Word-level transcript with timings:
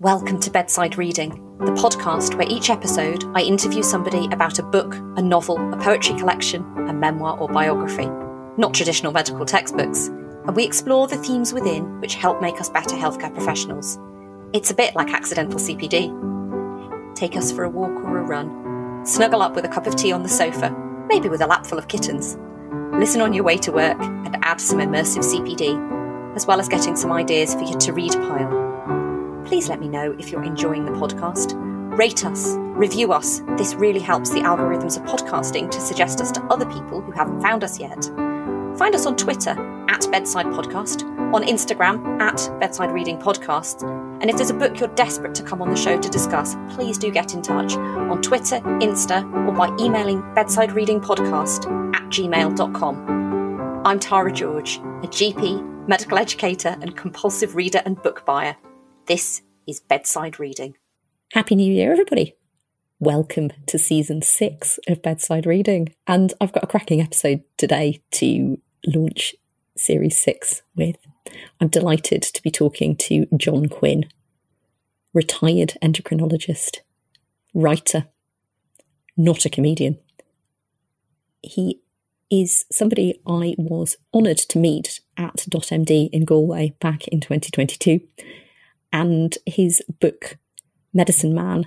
Welcome 0.00 0.40
to 0.40 0.50
Bedside 0.50 0.96
Reading, 0.96 1.58
the 1.58 1.72
podcast 1.72 2.34
where 2.34 2.48
each 2.48 2.70
episode 2.70 3.22
I 3.34 3.42
interview 3.42 3.82
somebody 3.82 4.28
about 4.32 4.58
a 4.58 4.62
book, 4.62 4.94
a 4.94 5.20
novel, 5.20 5.58
a 5.74 5.76
poetry 5.76 6.18
collection, 6.18 6.62
a 6.88 6.92
memoir, 6.94 7.36
or 7.38 7.48
biography. 7.48 8.08
Not 8.56 8.72
traditional 8.72 9.12
medical 9.12 9.44
textbooks, 9.44 10.06
and 10.06 10.56
we 10.56 10.64
explore 10.64 11.06
the 11.06 11.18
themes 11.18 11.52
within 11.52 12.00
which 12.00 12.14
help 12.14 12.40
make 12.40 12.62
us 12.62 12.70
better 12.70 12.96
healthcare 12.96 13.34
professionals. 13.34 13.98
It's 14.54 14.70
a 14.70 14.74
bit 14.74 14.96
like 14.96 15.12
accidental 15.12 15.60
CPD. 15.60 17.14
Take 17.14 17.36
us 17.36 17.52
for 17.52 17.64
a 17.64 17.68
walk 17.68 17.92
or 18.06 18.16
a 18.16 18.22
run. 18.22 19.04
Snuggle 19.04 19.42
up 19.42 19.54
with 19.54 19.66
a 19.66 19.68
cup 19.68 19.86
of 19.86 19.96
tea 19.96 20.12
on 20.12 20.22
the 20.22 20.30
sofa, 20.30 20.74
maybe 21.10 21.28
with 21.28 21.42
a 21.42 21.46
lap 21.46 21.66
full 21.66 21.78
of 21.78 21.88
kittens. 21.88 22.38
Listen 22.94 23.20
on 23.20 23.34
your 23.34 23.44
way 23.44 23.58
to 23.58 23.70
work 23.70 24.00
and 24.00 24.38
add 24.46 24.62
some 24.62 24.78
immersive 24.78 25.24
CPD, 25.24 26.34
as 26.36 26.46
well 26.46 26.58
as 26.58 26.70
getting 26.70 26.96
some 26.96 27.12
ideas 27.12 27.52
for 27.52 27.64
your 27.64 27.78
to 27.80 27.92
read 27.92 28.12
pile 28.12 28.69
please 29.50 29.68
let 29.68 29.80
me 29.80 29.88
know 29.88 30.14
if 30.16 30.30
you're 30.30 30.44
enjoying 30.44 30.84
the 30.84 30.92
podcast. 30.92 31.54
Rate 31.98 32.24
us, 32.24 32.54
review 32.56 33.12
us. 33.12 33.42
This 33.58 33.74
really 33.74 33.98
helps 33.98 34.30
the 34.30 34.38
algorithms 34.42 34.96
of 34.96 35.02
podcasting 35.02 35.68
to 35.72 35.80
suggest 35.80 36.20
us 36.20 36.30
to 36.30 36.42
other 36.44 36.66
people 36.66 37.00
who 37.00 37.10
haven't 37.10 37.42
found 37.42 37.64
us 37.64 37.80
yet. 37.80 38.04
Find 38.78 38.94
us 38.94 39.06
on 39.06 39.16
Twitter 39.16 39.50
at 39.88 40.08
Bedside 40.12 40.46
Podcast, 40.46 41.02
on 41.34 41.42
Instagram 41.42 42.20
at 42.20 42.60
Bedside 42.60 42.92
Reading 42.92 43.18
Podcasts, 43.18 43.82
and 44.20 44.30
if 44.30 44.36
there's 44.36 44.50
a 44.50 44.54
book 44.54 44.78
you're 44.78 44.94
desperate 44.94 45.34
to 45.34 45.42
come 45.42 45.60
on 45.60 45.68
the 45.68 45.76
show 45.76 46.00
to 46.00 46.08
discuss, 46.08 46.54
please 46.68 46.96
do 46.96 47.10
get 47.10 47.34
in 47.34 47.42
touch 47.42 47.74
on 47.74 48.22
Twitter, 48.22 48.60
Insta, 48.78 49.24
or 49.48 49.52
by 49.52 49.76
emailing 49.84 50.22
bedside 50.32 50.70
reading 50.70 51.00
podcast 51.00 51.66
at 51.96 52.02
gmail.com. 52.04 53.82
I'm 53.84 53.98
Tara 53.98 54.30
George, 54.30 54.76
a 54.76 55.08
GP, 55.08 55.88
medical 55.88 56.18
educator, 56.18 56.76
and 56.80 56.96
compulsive 56.96 57.56
reader 57.56 57.82
and 57.84 58.00
book 58.00 58.24
buyer. 58.24 58.56
This 59.10 59.42
is 59.66 59.80
Bedside 59.80 60.38
Reading. 60.38 60.76
Happy 61.32 61.56
New 61.56 61.72
Year, 61.74 61.90
everybody. 61.90 62.36
Welcome 63.00 63.50
to 63.66 63.76
season 63.76 64.22
six 64.22 64.78
of 64.86 65.02
Bedside 65.02 65.46
Reading. 65.46 65.92
And 66.06 66.32
I've 66.40 66.52
got 66.52 66.62
a 66.62 66.68
cracking 66.68 67.00
episode 67.00 67.42
today 67.56 68.04
to 68.12 68.60
launch 68.86 69.34
series 69.76 70.16
six 70.16 70.62
with. 70.76 70.94
I'm 71.60 71.66
delighted 71.66 72.22
to 72.22 72.40
be 72.40 72.52
talking 72.52 72.94
to 72.98 73.26
John 73.36 73.68
Quin, 73.68 74.04
retired 75.12 75.76
endocrinologist, 75.82 76.76
writer, 77.52 78.06
not 79.16 79.44
a 79.44 79.50
comedian. 79.50 79.98
He 81.42 81.80
is 82.30 82.64
somebody 82.70 83.20
I 83.26 83.56
was 83.58 83.96
honoured 84.14 84.38
to 84.38 84.58
meet 84.60 85.00
at 85.16 85.46
DotMD 85.50 86.10
in 86.12 86.24
Galway 86.24 86.76
back 86.78 87.08
in 87.08 87.18
2022 87.20 88.02
and 88.92 89.36
his 89.46 89.82
book, 90.00 90.38
Medicine 90.92 91.34
Man, 91.34 91.66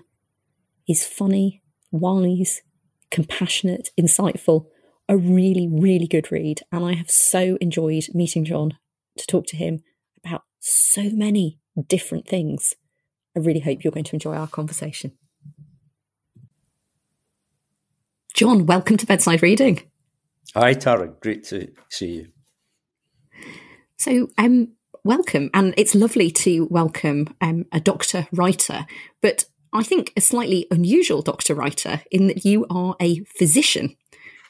is 0.87 1.05
funny, 1.05 1.61
wise, 1.91 2.61
compassionate, 3.11 3.89
insightful, 3.99 4.67
a 5.07 5.17
really, 5.17 5.67
really 5.67 6.07
good 6.07 6.31
read. 6.31 6.61
And 6.71 6.83
I 6.85 6.93
have 6.93 7.09
so 7.09 7.57
enjoyed 7.61 8.05
meeting 8.13 8.45
John 8.45 8.77
to 9.17 9.27
talk 9.27 9.45
to 9.47 9.57
him 9.57 9.83
about 10.23 10.43
so 10.59 11.03
many 11.03 11.59
different 11.87 12.27
things. 12.27 12.75
I 13.35 13.39
really 13.39 13.59
hope 13.59 13.83
you're 13.83 13.91
going 13.91 14.03
to 14.05 14.15
enjoy 14.15 14.35
our 14.35 14.47
conversation. 14.47 15.13
John, 18.33 18.65
welcome 18.65 18.97
to 18.97 19.05
Bedside 19.05 19.43
Reading. 19.43 19.83
Hi, 20.55 20.73
Tara. 20.73 21.07
Great 21.07 21.43
to 21.45 21.71
see 21.89 22.07
you. 22.07 22.27
So, 23.97 24.29
um, 24.37 24.73
welcome. 25.03 25.49
And 25.53 25.73
it's 25.77 25.95
lovely 25.95 26.31
to 26.31 26.67
welcome 26.69 27.35
um, 27.41 27.65
a 27.71 27.79
doctor 27.79 28.27
writer, 28.31 28.85
but 29.21 29.45
I 29.73 29.83
think 29.83 30.13
a 30.15 30.21
slightly 30.21 30.67
unusual 30.71 31.21
doctor 31.21 31.55
writer 31.55 32.01
in 32.11 32.27
that 32.27 32.45
you 32.45 32.65
are 32.69 32.95
a 33.01 33.19
physician 33.37 33.95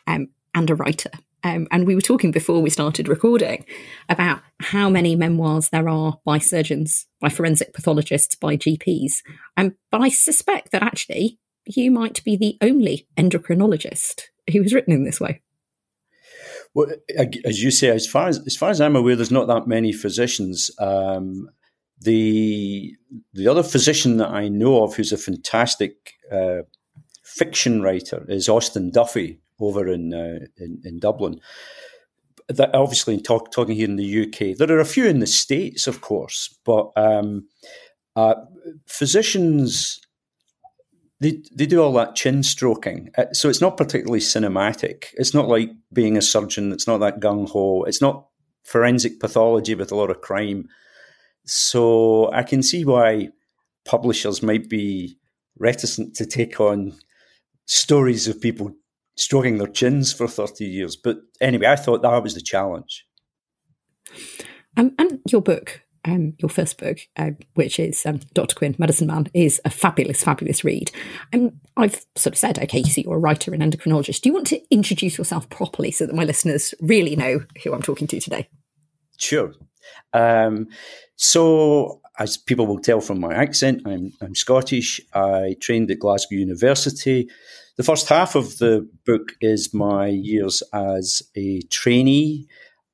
um, 0.05 0.29
and 0.53 0.69
a 0.69 0.75
writer. 0.75 1.11
Um, 1.45 1.67
and 1.71 1.85
we 1.85 1.95
were 1.95 2.01
talking 2.01 2.31
before 2.31 2.61
we 2.61 2.69
started 2.69 3.07
recording 3.07 3.66
about 4.07 4.41
how 4.59 4.89
many 4.89 5.16
memoirs 5.16 5.69
there 5.69 5.89
are 5.89 6.19
by 6.23 6.38
surgeons, 6.38 7.05
by 7.19 7.29
forensic 7.29 7.73
pathologists, 7.73 8.35
by 8.35 8.55
GPs. 8.55 9.13
Um, 9.57 9.75
but 9.91 10.01
I 10.01 10.09
suspect 10.09 10.72
that 10.72 10.83
actually 10.83 11.39
you 11.66 11.91
might 11.91 12.23
be 12.23 12.38
the 12.38 12.57
only 12.61 13.07
endocrinologist 13.17 14.22
who 14.51 14.61
has 14.61 14.73
written 14.73 14.94
in 14.94 15.03
this 15.03 15.19
way. 15.19 15.41
Well, 16.73 16.88
as 17.45 17.61
you 17.61 17.69
say, 17.69 17.89
as 17.89 18.07
far 18.07 18.28
as 18.28 18.39
as 18.45 18.56
far 18.56 18.69
as 18.69 18.81
I'm 18.81 18.95
aware, 18.95 19.16
there's 19.16 19.31
not 19.31 19.47
that 19.47 19.67
many 19.67 19.91
physicians. 19.91 20.72
Um, 20.79 21.50
the 22.00 22.95
the 23.34 23.47
other 23.47 23.63
physician 23.63 24.17
that 24.17 24.29
I 24.29 24.47
know 24.47 24.84
of 24.84 24.95
who's 24.95 25.11
a 25.11 25.17
fantastic 25.17 26.13
uh, 26.31 26.63
fiction 27.23 27.81
writer 27.81 28.25
is 28.28 28.50
Austin 28.50 28.91
Duffy 28.91 29.39
over 29.59 29.88
in 29.88 30.13
uh, 30.13 30.45
in, 30.57 30.81
in, 30.84 31.00
Dublin. 31.00 31.39
That 32.50 32.75
obviously 32.75 33.22
talk, 33.22 33.51
talking 33.51 33.75
here 33.75 33.88
in 33.88 33.95
the 33.95 34.23
UK, 34.23 34.57
there 34.57 34.75
are 34.75 34.81
a 34.81 34.85
few 34.85 35.05
in 35.05 35.19
the 35.19 35.28
states, 35.28 35.88
of 35.88 36.01
course, 36.01 36.59
but 36.66 36.91
um, 36.97 37.47
uh, 38.16 38.35
physicians 38.85 40.01
they, 41.23 41.41
they 41.56 41.66
do 41.66 41.81
all 41.81 41.94
that 41.94 42.16
chin 42.16 42.44
stroking. 42.44 43.09
Uh, 43.17 43.25
so 43.31 43.50
it's 43.50 43.61
not 43.61 43.78
particularly 43.78 44.19
cinematic. 44.19 45.06
It's 45.13 45.34
not 45.34 45.47
like 45.47 45.72
being 45.91 46.17
a 46.17 46.22
surgeon. 46.22 46.72
It's 46.72 46.88
not 46.88 47.00
that 47.00 47.22
gung 47.22 47.50
ho. 47.50 47.84
It's 47.84 48.01
not 48.01 48.28
forensic 48.63 49.19
pathology 49.19 49.75
with 49.75 49.91
a 49.91 49.95
lot 49.95 50.09
of 50.09 50.22
crime. 50.22 50.67
So 51.45 52.31
I 52.31 52.44
can 52.44 52.61
see 52.61 52.84
why 52.84 53.29
publishers 53.85 54.44
might 54.44 54.69
be 54.69 55.17
reticent 55.57 56.16
to 56.16 56.25
take 56.25 56.59
on 56.59 56.94
stories 57.66 58.28
of 58.28 58.41
people 58.41 58.73
stroking 59.16 59.57
their 59.57 59.67
chins 59.67 60.11
for 60.11 60.28
30 60.28 60.66
years. 60.66 60.95
But 60.95 61.17
anyway, 61.40 61.67
I 61.67 61.75
thought 61.75 62.01
that 62.01 62.23
was 62.23 62.34
the 62.34 62.41
challenge. 62.41 63.05
And 64.75 65.22
your 65.29 65.41
book, 65.41 65.82
um, 66.06 66.34
your 66.40 66.50
first 66.50 66.78
book, 66.78 66.97
uh, 67.18 67.31
which 67.53 67.80
is 67.80 68.06
um, 68.06 68.19
Dr. 68.34 68.56
Quinn, 68.56 68.75
Medicine 68.78 69.08
Man, 69.08 69.28
is 69.34 69.62
a 69.66 69.69
fabulous, 69.69 70.24
fabulous 70.24 70.64
read. 70.64 70.91
And 71.31 71.59
I've 71.78 72.06
sort 72.16 72.34
of 72.34 72.38
said, 72.38 72.59
okay, 72.59 72.84
so 72.84 73.02
you're 73.02 73.16
a 73.16 73.19
writer 73.19 73.53
and 73.53 73.64
endocrinologist. 73.64 74.22
Do 74.22 74.30
you 74.30 74.34
want 74.34 74.47
to 74.47 74.62
introduce 74.69 75.18
yourself 75.18 75.50
properly 75.50 75.91
so 75.91 76.06
that 76.06 76.16
my 76.16 76.24
listeners 76.24 76.74
really 76.81 77.16
know 77.16 77.46
who 77.64 77.74
I'm 77.74 77.81
talking 77.81 78.08
to 78.08 78.19
today? 78.19 78.50
Sure. 79.18 79.53
Um, 80.14 80.68
so, 81.16 82.02
as 82.20 82.38
people 82.38 82.68
will 82.68 82.80
tell 82.80 83.02
from 83.02 83.20
my 83.20 83.34
accent, 83.34 83.81
I'm, 83.85 84.12
I'm 84.22 84.35
Scottish. 84.35 85.02
I 85.14 85.56
trained 85.62 85.90
at 85.91 86.00
Glasgow 86.00 86.35
University. 86.35 87.30
The 87.75 87.84
first 87.84 88.08
half 88.08 88.35
of 88.35 88.59
the 88.59 88.88
book 89.06 89.31
is 89.41 89.74
my 89.74 90.08
years 90.08 90.62
as 90.74 91.24
a 91.35 91.62
trainee 91.72 92.47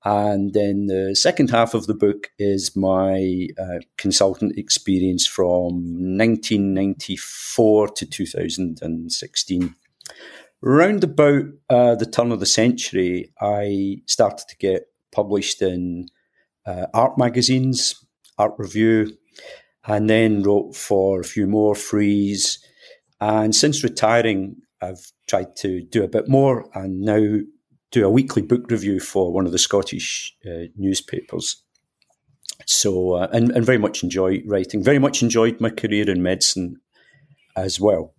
and 0.06 0.54
then 0.54 0.86
the 0.86 1.14
second 1.16 1.50
half 1.50 1.74
of 1.74 1.88
the 1.88 1.94
book 1.94 2.32
is 2.40 2.76
my 2.76 3.48
uh, 3.60 3.80
consultant 3.98 4.58
experience 4.58 5.28
from 5.28 5.74
1994 6.18 7.90
to 7.90 8.06
2016. 8.06 9.76
Round 10.62 11.04
about 11.04 11.44
uh, 11.70 11.96
the 11.96 12.06
turn 12.06 12.32
of 12.32 12.40
the 12.40 12.46
century, 12.46 13.34
I 13.42 14.02
started 14.06 14.48
to 14.48 14.58
get 14.58 14.88
published 15.12 15.62
in 15.62 16.08
uh, 16.66 16.88
art 16.94 17.18
magazines, 17.18 17.96
Art 18.38 18.54
Review, 18.58 19.18
and 19.86 20.10
then 20.10 20.44
wrote 20.44 20.76
for 20.76 21.20
a 21.20 21.26
few 21.26 21.46
more 21.48 21.76
Frieze. 21.76 22.60
And 23.20 23.54
since 23.54 23.84
retiring, 23.84 24.58
I've 24.82 25.12
tried 25.28 25.56
to 25.58 25.82
do 25.82 26.04
a 26.04 26.10
bit 26.10 26.30
more 26.30 26.70
and 26.74 27.02
now 27.02 27.40
do 27.92 28.06
a 28.06 28.10
weekly 28.10 28.42
book 28.42 28.70
review 28.70 29.00
for 29.00 29.34
one 29.34 29.46
of 29.46 29.52
the 29.52 29.58
Scottish 29.58 30.36
uh, 30.46 30.66
newspapers. 30.76 31.64
So, 32.66 33.14
uh, 33.14 33.28
and, 33.32 33.52
and 33.52 33.66
very 33.66 33.78
much 33.78 34.04
enjoy 34.04 34.44
writing. 34.46 34.84
Very 34.84 35.00
much 35.00 35.24
enjoyed 35.24 35.60
my 35.60 35.70
career 35.70 36.10
in 36.10 36.22
medicine 36.22 36.82
as 37.56 37.80
well. 37.80 38.14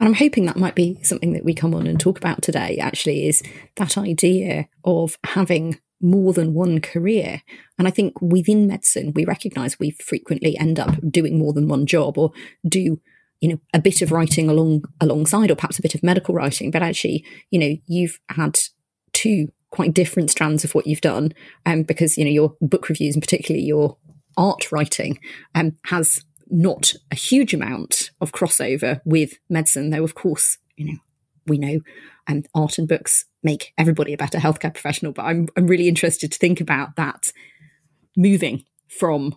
And 0.00 0.08
I'm 0.08 0.14
hoping 0.14 0.46
that 0.46 0.56
might 0.56 0.76
be 0.76 1.02
something 1.02 1.32
that 1.32 1.44
we 1.44 1.54
come 1.54 1.74
on 1.74 1.86
and 1.86 1.98
talk 1.98 2.18
about 2.18 2.40
today, 2.40 2.78
actually, 2.78 3.26
is 3.26 3.42
that 3.76 3.98
idea 3.98 4.68
of 4.84 5.18
having 5.24 5.80
more 6.00 6.32
than 6.32 6.54
one 6.54 6.80
career. 6.80 7.42
And 7.78 7.88
I 7.88 7.90
think 7.90 8.20
within 8.22 8.68
medicine, 8.68 9.12
we 9.14 9.24
recognize 9.24 9.78
we 9.78 9.90
frequently 9.90 10.56
end 10.56 10.78
up 10.78 10.94
doing 11.10 11.38
more 11.38 11.52
than 11.52 11.66
one 11.66 11.86
job 11.86 12.16
or 12.16 12.30
do 12.66 13.00
you 13.40 13.48
know 13.48 13.60
a 13.72 13.78
bit 13.78 14.02
of 14.02 14.12
writing 14.12 14.48
along 14.48 14.84
alongside 15.00 15.50
or 15.50 15.56
perhaps 15.56 15.78
a 15.78 15.82
bit 15.82 15.94
of 15.94 16.02
medical 16.02 16.34
writing 16.34 16.70
but 16.70 16.82
actually 16.82 17.24
you 17.50 17.58
know 17.58 17.76
you've 17.86 18.18
had 18.30 18.58
two 19.12 19.48
quite 19.70 19.94
different 19.94 20.30
strands 20.30 20.64
of 20.64 20.74
what 20.74 20.86
you've 20.86 21.00
done 21.00 21.32
um, 21.66 21.82
because 21.82 22.16
you 22.16 22.24
know 22.24 22.30
your 22.30 22.54
book 22.60 22.88
reviews 22.88 23.14
and 23.14 23.22
particularly 23.22 23.64
your 23.64 23.96
art 24.36 24.70
writing 24.72 25.18
um, 25.54 25.76
has 25.86 26.24
not 26.50 26.94
a 27.10 27.14
huge 27.14 27.52
amount 27.52 28.10
of 28.20 28.32
crossover 28.32 29.00
with 29.04 29.38
medicine 29.48 29.90
though 29.90 30.04
of 30.04 30.14
course 30.14 30.58
you 30.76 30.86
know 30.86 30.98
we 31.46 31.58
know 31.58 31.80
and 32.26 32.46
um, 32.54 32.62
art 32.62 32.78
and 32.78 32.88
books 32.88 33.24
make 33.42 33.72
everybody 33.78 34.12
a 34.12 34.18
better 34.18 34.38
healthcare 34.38 34.72
professional 34.72 35.12
but 35.12 35.24
I'm, 35.24 35.48
I'm 35.56 35.66
really 35.66 35.88
interested 35.88 36.32
to 36.32 36.38
think 36.38 36.60
about 36.60 36.96
that 36.96 37.32
moving 38.16 38.64
from 38.88 39.36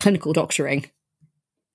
clinical 0.00 0.32
doctoring 0.32 0.90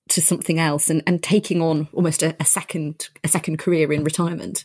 to 0.08 0.20
something 0.20 0.58
else 0.58 0.90
and, 0.90 1.02
and 1.06 1.22
taking 1.22 1.60
on 1.62 1.88
almost 1.92 2.22
a, 2.22 2.36
a 2.40 2.44
second 2.44 3.08
a 3.24 3.28
second 3.28 3.58
career 3.58 3.92
in 3.92 4.04
retirement? 4.04 4.64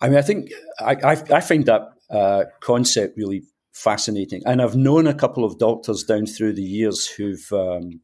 I 0.00 0.08
mean, 0.08 0.18
I 0.18 0.22
think 0.22 0.50
I, 0.80 0.94
I, 0.94 1.22
I 1.36 1.40
find 1.40 1.66
that 1.66 1.92
uh, 2.10 2.44
concept 2.60 3.16
really 3.16 3.42
fascinating, 3.72 4.42
and 4.46 4.60
I've 4.60 4.76
known 4.76 5.06
a 5.06 5.14
couple 5.14 5.44
of 5.44 5.58
doctors 5.58 6.04
down 6.04 6.26
through 6.26 6.54
the 6.54 6.62
years 6.62 7.06
who've 7.06 7.52
um, 7.52 8.00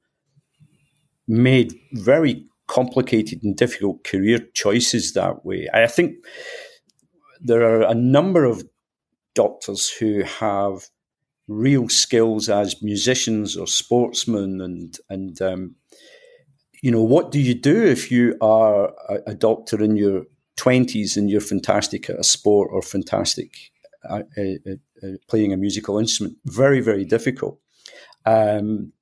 made 1.27 1.75
very 1.93 2.47
complicated 2.69 3.43
and 3.43 3.57
difficult 3.57 4.05
career 4.05 4.41
choices 4.55 5.13
that 5.15 5.45
way. 5.45 5.69
I 5.73 5.87
think 5.87 6.17
there 7.41 7.63
are 7.63 7.83
a 7.83 7.95
number 7.95 8.45
of 8.45 8.65
doctors 9.35 9.91
who 9.91 10.23
have 10.23 10.89
real 11.49 11.89
skills 11.89 12.49
as 12.49 12.83
musicians 12.83 13.57
or 13.57 13.67
sportsmen 13.67 14.61
and 14.61 14.99
and 15.09 15.41
um, 15.41 15.77
you 16.83 16.91
know 16.91 17.03
what 17.03 17.31
do 17.31 17.41
you 17.41 17.55
do 17.55 17.85
if 17.85 18.11
you 18.11 18.37
are 18.41 18.93
a, 19.09 19.19
a, 19.29 19.35
doctor 19.35 19.83
in 19.83 19.97
your 19.97 20.25
20s 20.59 21.17
and 21.17 21.31
you're 21.31 21.41
fantastic 21.41 22.11
at 22.11 22.19
a 22.19 22.25
sport 22.25 22.69
or 22.73 22.83
fantastic 22.83 23.53
playing 25.29 25.53
a 25.53 25.57
musical 25.57 25.99
instrument? 25.99 26.37
Very 26.45 26.81
very 26.81 27.05
difficult. 27.05 27.61
Um, 28.25 28.93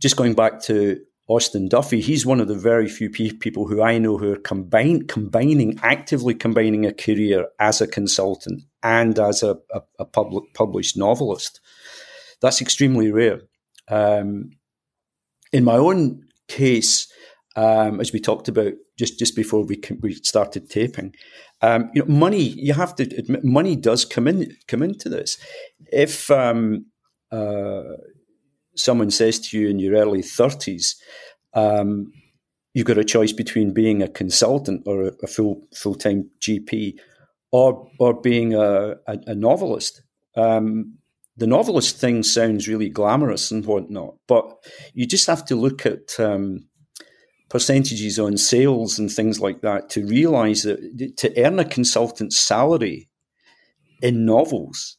just 0.00 0.16
going 0.16 0.34
back 0.34 0.60
to 0.62 1.00
Austin 1.28 1.68
Duffy, 1.68 2.00
he's 2.00 2.26
one 2.26 2.40
of 2.40 2.48
the 2.48 2.54
very 2.54 2.88
few 2.88 3.08
pe- 3.08 3.30
people 3.30 3.66
who 3.66 3.82
I 3.82 3.98
know 3.98 4.18
who 4.18 4.32
are 4.32 4.38
combine, 4.38 5.06
combining, 5.06 5.78
actively 5.82 6.34
combining 6.34 6.84
a 6.84 6.92
career 6.92 7.46
as 7.58 7.80
a 7.80 7.86
consultant 7.86 8.62
and 8.82 9.18
as 9.18 9.42
a, 9.42 9.58
a, 9.72 9.82
a 9.98 10.04
published 10.04 10.96
novelist. 10.96 11.60
That's 12.40 12.60
extremely 12.60 13.12
rare. 13.12 13.42
Um, 13.88 14.50
in 15.52 15.64
my 15.64 15.76
own 15.76 16.24
case, 16.48 17.12
um, 17.56 18.00
as 18.00 18.12
we 18.12 18.20
talked 18.20 18.48
about 18.48 18.72
just, 18.98 19.18
just 19.18 19.36
before 19.36 19.64
we 19.64 19.80
we 20.00 20.14
started 20.14 20.70
taping, 20.70 21.14
um, 21.62 21.90
you 21.94 22.02
know, 22.02 22.08
money. 22.08 22.42
You 22.42 22.74
have 22.74 22.94
to 22.96 23.04
admit, 23.16 23.44
money 23.44 23.76
does 23.76 24.04
come 24.04 24.26
in 24.26 24.56
come 24.66 24.82
into 24.82 25.08
this. 25.08 25.38
If 25.92 26.30
um, 26.30 26.86
uh, 27.30 27.82
someone 28.74 29.10
says 29.10 29.38
to 29.40 29.58
you 29.58 29.68
in 29.68 29.78
your 29.78 29.96
early 29.96 30.22
30s, 30.22 30.96
um, 31.54 32.12
you've 32.74 32.86
got 32.86 32.98
a 32.98 33.04
choice 33.04 33.32
between 33.32 33.72
being 33.72 34.02
a 34.02 34.08
consultant 34.08 34.82
or 34.86 35.04
a, 35.04 35.12
a 35.22 35.26
full 35.26 35.62
full 35.74 35.94
time 35.94 36.30
GP, 36.40 36.98
or 37.52 37.88
or 38.00 38.20
being 38.20 38.54
a, 38.54 38.96
a, 39.06 39.18
a 39.28 39.34
novelist. 39.34 40.02
Um, 40.36 40.98
the 41.36 41.46
novelist 41.46 41.96
thing 41.96 42.22
sounds 42.22 42.68
really 42.68 42.88
glamorous 42.88 43.50
and 43.50 43.64
whatnot, 43.64 44.16
but 44.26 44.52
you 44.92 45.06
just 45.06 45.26
have 45.26 45.44
to 45.46 45.56
look 45.56 45.86
at 45.86 46.18
um, 46.18 46.66
percentages 47.48 48.18
on 48.18 48.36
sales 48.36 48.98
and 48.98 49.10
things 49.10 49.40
like 49.40 49.60
that 49.62 49.88
to 49.90 50.06
realize 50.06 50.62
that 50.62 51.16
to 51.16 51.42
earn 51.42 51.58
a 51.58 51.64
consultant's 51.64 52.38
salary 52.38 53.08
in 54.02 54.26
novels, 54.26 54.96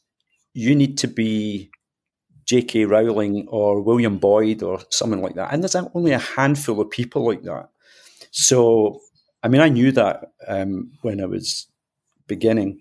you 0.54 0.74
need 0.74 0.96
to 0.98 1.08
be 1.08 1.70
J.K. 2.46 2.84
Rowling 2.84 3.46
or 3.48 3.80
William 3.80 4.18
Boyd 4.18 4.62
or 4.62 4.80
someone 4.90 5.20
like 5.20 5.34
that. 5.34 5.52
And 5.52 5.62
there's 5.62 5.74
only 5.74 6.12
a 6.12 6.18
handful 6.18 6.80
of 6.80 6.90
people 6.90 7.24
like 7.24 7.42
that. 7.42 7.68
So, 8.30 9.00
I 9.42 9.48
mean, 9.48 9.60
I 9.60 9.68
knew 9.68 9.92
that 9.92 10.32
um, 10.46 10.92
when 11.02 11.20
I 11.20 11.26
was 11.26 11.68
beginning. 12.26 12.80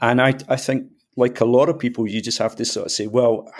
And 0.00 0.20
I, 0.20 0.34
I 0.48 0.56
think, 0.56 0.86
like 1.16 1.40
a 1.40 1.44
lot 1.44 1.68
of 1.68 1.78
people, 1.78 2.08
you 2.08 2.22
just 2.22 2.38
have 2.38 2.56
to 2.56 2.64
sort 2.64 2.86
of 2.86 2.92
say, 2.92 3.06
well, 3.06 3.50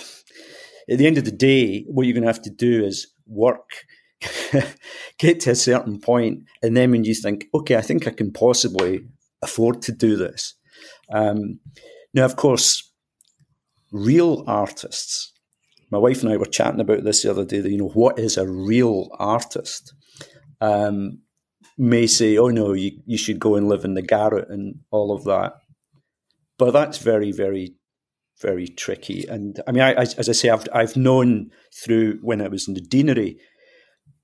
at 0.90 0.98
the 0.98 1.06
end 1.06 1.18
of 1.18 1.24
the 1.24 1.32
day, 1.32 1.84
what 1.88 2.06
you're 2.06 2.14
going 2.14 2.22
to 2.22 2.28
have 2.28 2.42
to 2.42 2.50
do 2.50 2.84
is 2.84 3.06
work, 3.26 3.84
get 5.18 5.40
to 5.40 5.50
a 5.50 5.54
certain 5.54 6.00
point, 6.00 6.44
and 6.62 6.76
then 6.76 6.90
when 6.90 7.04
you 7.04 7.14
think, 7.14 7.46
okay, 7.54 7.76
I 7.76 7.82
think 7.82 8.06
I 8.06 8.10
can 8.10 8.32
possibly 8.32 9.00
afford 9.42 9.82
to 9.82 9.92
do 9.92 10.16
this. 10.16 10.54
Um, 11.12 11.60
now, 12.14 12.24
of 12.24 12.36
course, 12.36 12.92
real 13.92 14.44
artists. 14.46 15.32
My 15.90 15.98
wife 15.98 16.22
and 16.22 16.32
I 16.32 16.36
were 16.36 16.46
chatting 16.46 16.80
about 16.80 17.04
this 17.04 17.22
the 17.22 17.30
other 17.30 17.44
day. 17.44 17.60
That, 17.60 17.70
you 17.70 17.78
know, 17.78 17.88
what 17.88 18.18
is 18.18 18.36
a 18.36 18.48
real 18.48 19.08
artist? 19.18 19.92
Um, 20.60 21.22
may 21.80 22.06
say, 22.06 22.36
"Oh 22.36 22.48
no, 22.48 22.74
you 22.74 22.92
you 23.06 23.16
should 23.16 23.40
go 23.40 23.54
and 23.56 23.68
live 23.68 23.84
in 23.84 23.94
the 23.94 24.02
garret 24.02 24.50
and 24.50 24.80
all 24.90 25.12
of 25.12 25.24
that," 25.24 25.54
but 26.58 26.72
that's 26.72 26.98
very, 26.98 27.32
very, 27.32 27.74
very 28.40 28.68
tricky. 28.68 29.26
And 29.26 29.60
I 29.66 29.72
mean, 29.72 29.82
I, 29.82 29.92
as 29.94 30.28
I 30.28 30.32
say, 30.32 30.50
I've 30.50 30.68
I've 30.72 30.96
known 30.96 31.50
through 31.82 32.18
when 32.22 32.40
I 32.42 32.48
was 32.48 32.68
in 32.68 32.74
the 32.74 32.80
deanery 32.80 33.38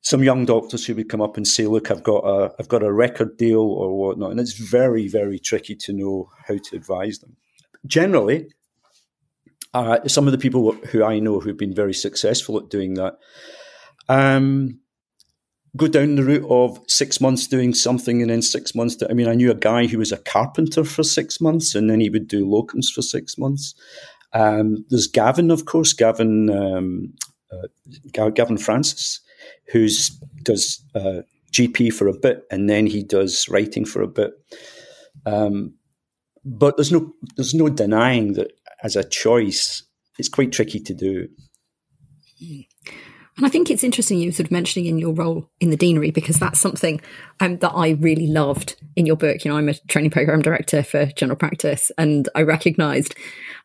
some 0.03 0.23
young 0.23 0.45
doctors 0.45 0.87
who 0.87 0.95
would 0.95 1.09
come 1.09 1.23
up 1.23 1.37
and 1.37 1.49
say, 1.49 1.67
"Look, 1.67 1.91
I've 1.91 2.05
got 2.05 2.25
a 2.25 2.55
I've 2.61 2.69
got 2.69 2.83
a 2.83 2.93
record 2.93 3.37
deal 3.39 3.63
or 3.63 3.99
whatnot," 3.99 4.31
and 4.33 4.41
it's 4.41 4.53
very 4.53 5.09
very 5.09 5.39
tricky 5.39 5.75
to 5.77 5.93
know 5.93 6.31
how 6.47 6.59
to 6.59 6.77
advise 6.77 7.19
them. 7.19 7.37
Generally, 7.87 8.49
uh, 9.73 10.07
some 10.07 10.27
of 10.29 10.33
the 10.33 10.39
people 10.39 10.73
who 10.91 11.03
I 11.03 11.19
know 11.21 11.41
who've 11.41 11.57
been 11.57 11.75
very 11.75 11.95
successful 11.95 12.59
at 12.59 12.69
doing 12.69 12.95
that 12.95 13.15
um, 14.09 14.81
go 15.77 15.89
down 15.89 16.17
the 16.17 16.25
route 16.25 16.47
of 16.51 16.81
six 16.89 17.21
months 17.21 17.47
doing 17.47 17.75
something 17.75 18.21
and 18.23 18.31
then 18.31 18.43
six 18.43 18.75
months. 18.75 18.97
To, 18.97 19.11
I 19.11 19.15
mean, 19.15 19.29
I 19.29 19.35
knew 19.35 19.51
a 19.51 19.55
guy 19.55 19.87
who 19.87 19.99
was 19.99 20.13
a 20.13 20.19
carpenter 20.19 20.85
for 20.85 21.03
six 21.03 21.41
months 21.41 21.75
and 21.75 21.91
then 21.91 22.01
he 22.01 22.11
would 22.11 22.29
do 22.29 22.47
locums 22.47 22.93
for 22.93 23.03
six 23.03 23.37
months. 23.37 23.75
Um, 24.33 24.85
there's 24.91 25.07
Gavin, 25.07 25.51
of 25.51 25.65
course, 25.65 25.93
Gavin 25.93 26.51
um, 26.51 27.15
uh, 27.53 28.29
Gavin 28.31 28.59
Francis, 28.59 29.21
who 29.73 29.89
does 30.43 30.83
uh, 30.95 31.23
GP 31.53 31.93
for 31.93 32.09
a 32.09 32.19
bit 32.19 32.45
and 32.51 32.69
then 32.69 32.87
he 32.87 33.03
does 33.03 33.49
writing 33.49 33.85
for 33.85 34.03
a 34.03 34.09
bit. 34.09 34.33
Um, 35.25 35.75
but 36.45 36.77
there's 36.77 36.93
no 36.93 37.13
there's 37.37 37.55
no 37.55 37.69
denying 37.69 38.35
that 38.35 38.53
as 38.83 38.95
a 38.95 39.05
choice, 39.05 39.83
it's 40.19 40.29
quite 40.29 40.53
tricky 40.53 40.81
to 40.81 40.95
do. 40.95 41.29
And 43.37 43.45
I 43.45 43.51
think 43.51 43.71
it's 43.71 43.85
interesting 43.85 44.19
you 44.19 44.33
sort 44.33 44.47
of 44.47 44.51
mentioning 44.51 44.87
in 44.87 44.99
your 44.99 45.13
role 45.13 45.51
in 45.61 45.71
the 45.71 45.77
deanery 45.77 46.11
because 46.11 46.39
that's 46.39 46.59
something 46.59 47.01
um, 47.41 47.59
that 47.59 47.73
I 47.73 47.91
really 47.91 48.27
loved 48.27 48.77
in 48.97 49.05
your 49.05 49.17
book. 49.17 49.45
You 49.45 49.51
know, 49.51 49.59
I'm 49.59 49.69
a 49.69 49.75
training 49.75 50.11
program 50.11 50.41
director 50.41 50.83
for 50.83 51.07
general 51.07 51.37
practice, 51.37 51.93
and 51.99 52.29
I 52.35 52.43
recognised 52.43 53.15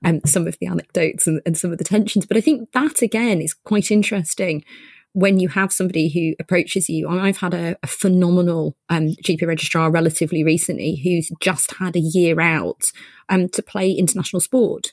um, 0.03 0.19
some 0.25 0.45
of 0.45 0.57
the 0.59 0.67
anecdotes 0.67 1.25
and, 1.25 1.41
and 1.45 1.57
some 1.57 1.71
of 1.71 1.77
the 1.77 1.85
tensions. 1.85 2.25
But 2.25 2.37
I 2.37 2.41
think 2.41 2.71
that 2.73 3.01
again 3.01 3.41
is 3.41 3.53
quite 3.53 3.91
interesting 3.91 4.65
when 5.13 5.39
you 5.39 5.49
have 5.49 5.73
somebody 5.73 6.09
who 6.09 6.35
approaches 6.39 6.89
you. 6.89 7.07
I've 7.07 7.37
had 7.37 7.53
a, 7.53 7.77
a 7.83 7.87
phenomenal 7.87 8.75
um, 8.89 9.15
GP 9.23 9.45
registrar 9.45 9.91
relatively 9.91 10.43
recently 10.43 10.95
who's 10.95 11.31
just 11.39 11.75
had 11.75 11.95
a 11.95 11.99
year 11.99 12.39
out 12.39 12.91
um, 13.29 13.49
to 13.49 13.61
play 13.61 13.91
international 13.91 14.39
sport 14.39 14.91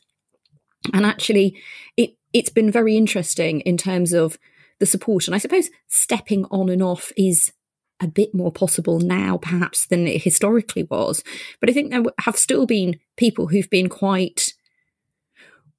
and 0.92 1.04
actually, 1.04 1.60
it 1.96 2.14
it's 2.32 2.50
been 2.50 2.70
very 2.70 2.96
interesting 2.96 3.60
in 3.60 3.76
terms 3.76 4.12
of 4.12 4.38
the 4.78 4.86
support. 4.86 5.26
And 5.26 5.34
I 5.34 5.38
suppose 5.38 5.70
stepping 5.86 6.44
on 6.46 6.68
and 6.68 6.82
off 6.82 7.12
is 7.16 7.52
a 8.00 8.06
bit 8.06 8.34
more 8.34 8.52
possible 8.52 9.00
now, 9.00 9.38
perhaps, 9.38 9.86
than 9.86 10.06
it 10.06 10.22
historically 10.22 10.84
was. 10.84 11.24
But 11.60 11.68
I 11.68 11.72
think 11.72 11.90
there 11.90 12.04
have 12.20 12.36
still 12.36 12.66
been 12.66 13.00
people 13.16 13.48
who've 13.48 13.70
been 13.70 13.88
quite 13.88 14.54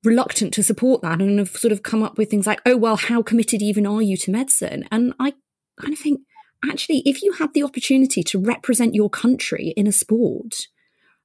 reluctant 0.03 0.53
to 0.53 0.63
support 0.63 1.01
that 1.01 1.21
and 1.21 1.39
have 1.39 1.49
sort 1.49 1.71
of 1.71 1.83
come 1.83 2.03
up 2.03 2.17
with 2.17 2.29
things 2.29 2.47
like, 2.47 2.61
oh, 2.65 2.77
well, 2.77 2.95
how 2.95 3.21
committed 3.21 3.61
even 3.61 3.85
are 3.85 4.01
you 4.01 4.17
to 4.17 4.31
medicine? 4.31 4.85
And 4.91 5.13
I 5.19 5.33
kind 5.79 5.93
of 5.93 5.99
think, 5.99 6.21
actually, 6.69 7.03
if 7.05 7.21
you 7.21 7.33
had 7.33 7.53
the 7.53 7.63
opportunity 7.63 8.23
to 8.23 8.39
represent 8.39 8.95
your 8.95 9.09
country 9.09 9.73
in 9.75 9.87
a 9.87 9.91
sport, 9.91 10.67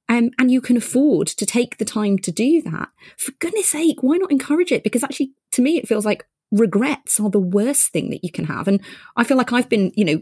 um, 0.07 0.31
and 0.37 0.51
you 0.51 0.61
can 0.61 0.77
afford 0.77 1.27
to 1.27 1.45
take 1.45 1.77
the 1.77 1.85
time 1.85 2.19
to 2.19 2.31
do 2.31 2.61
that, 2.61 2.89
for 3.17 3.31
goodness 3.39 3.69
sake, 3.69 4.01
why 4.01 4.17
not 4.17 4.31
encourage 4.31 4.71
it? 4.71 4.83
Because 4.83 5.03
actually, 5.03 5.31
to 5.51 5.61
me, 5.61 5.77
it 5.77 5.87
feels 5.87 6.05
like 6.05 6.25
regrets 6.51 7.19
are 7.19 7.29
the 7.29 7.39
worst 7.39 7.89
thing 7.89 8.09
that 8.11 8.23
you 8.23 8.31
can 8.31 8.45
have. 8.45 8.67
And 8.67 8.81
I 9.15 9.23
feel 9.23 9.37
like 9.37 9.53
I've 9.53 9.69
been, 9.69 9.91
you 9.95 10.05
know, 10.05 10.21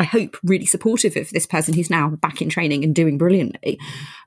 I 0.00 0.04
hope, 0.04 0.38
really 0.42 0.64
supportive 0.64 1.14
of 1.16 1.28
this 1.28 1.46
person 1.46 1.74
who's 1.74 1.90
now 1.90 2.08
back 2.08 2.40
in 2.40 2.48
training 2.48 2.84
and 2.84 2.94
doing 2.94 3.18
brilliantly. 3.18 3.78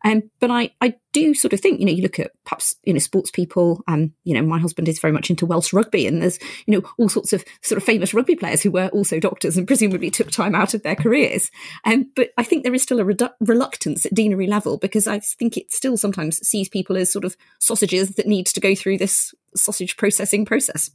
Um, 0.06 0.30
but 0.40 0.52
I, 0.52 0.70
I 0.82 0.94
do 1.14 1.34
sort 1.34 1.52
of 1.52 1.62
think, 1.62 1.80
you 1.80 1.88
know, 1.88 1.92
you 1.92 2.04
look 2.04 2.20
at 2.20 2.30
perhaps, 2.46 2.76
you 2.84 2.94
know, 2.94 3.00
sports 3.00 3.32
people. 3.32 3.82
Um, 3.88 4.14
you 4.24 4.36
know, 4.36 4.44
my 4.44 4.60
husband 4.60 4.88
is 4.88 5.00
very 5.00 5.12
much 5.12 5.32
into 5.32 5.48
Welsh 5.48 5.74
rugby, 5.74 6.06
and 6.06 6.22
there's, 6.22 6.38
you 6.68 6.76
know, 6.76 6.88
all 7.00 7.10
sorts 7.10 7.34
of 7.34 7.44
sort 7.64 7.78
of 7.78 7.84
famous 7.84 8.14
rugby 8.14 8.36
players 8.36 8.62
who 8.62 8.70
were 8.70 8.90
also 8.90 9.20
doctors 9.20 9.58
and 9.58 9.66
presumably 9.66 10.12
took 10.12 10.30
time 10.30 10.54
out 10.54 10.76
of 10.76 10.84
their 10.84 10.96
careers. 10.96 11.50
Um, 11.86 12.12
but 12.16 12.30
I 12.38 12.44
think 12.44 12.64
there 12.64 12.76
is 12.76 12.84
still 12.84 13.00
a 13.00 13.04
redu- 13.04 13.34
reluctance 13.40 14.06
at 14.06 14.14
deanery 14.14 14.46
level 14.46 14.78
because 14.78 15.08
I 15.08 15.22
think 15.22 15.58
it 15.58 15.72
still 15.74 15.98
sometimes 15.98 16.38
sees 16.48 16.70
people 16.70 16.98
as 16.98 17.12
sort 17.12 17.26
of 17.26 17.36
sausages 17.60 18.12
that 18.12 18.28
need 18.28 18.46
to 18.46 18.60
go 18.60 18.76
through 18.76 19.00
this 19.00 19.34
sausage 19.56 19.98
processing 19.98 20.46
process. 20.46 20.92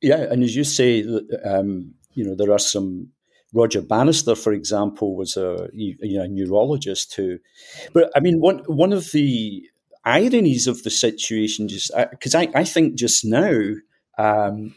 Yeah, 0.00 0.26
and 0.30 0.42
as 0.44 0.54
you 0.54 0.64
say, 0.64 1.04
um, 1.44 1.94
you 2.12 2.24
know, 2.24 2.34
there 2.34 2.52
are 2.52 2.58
some 2.58 3.08
Roger 3.52 3.80
Bannister, 3.82 4.34
for 4.34 4.52
example, 4.52 5.16
was 5.16 5.36
a 5.36 5.68
you 5.72 5.96
know, 6.18 6.24
a 6.24 6.28
neurologist 6.28 7.14
who, 7.14 7.38
but 7.92 8.10
I 8.14 8.20
mean, 8.20 8.40
one 8.40 8.58
one 8.66 8.92
of 8.92 9.10
the 9.12 9.68
ironies 10.04 10.66
of 10.66 10.82
the 10.82 10.90
situation, 10.90 11.68
just 11.68 11.90
because 12.10 12.34
uh, 12.34 12.40
I, 12.40 12.48
I 12.54 12.64
think 12.64 12.94
just 12.94 13.24
now, 13.24 13.60
um, 14.18 14.74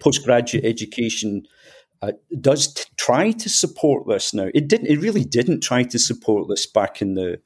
postgraduate 0.00 0.64
education 0.64 1.42
uh, 2.00 2.12
does 2.40 2.72
t- 2.72 2.84
try 2.96 3.32
to 3.32 3.48
support 3.48 4.06
this 4.08 4.32
now. 4.32 4.48
It 4.54 4.68
didn't. 4.68 4.86
It 4.86 5.00
really 5.00 5.24
didn't 5.24 5.60
try 5.60 5.82
to 5.82 5.98
support 5.98 6.48
this 6.48 6.66
back 6.66 7.02
in 7.02 7.14
the 7.14 7.40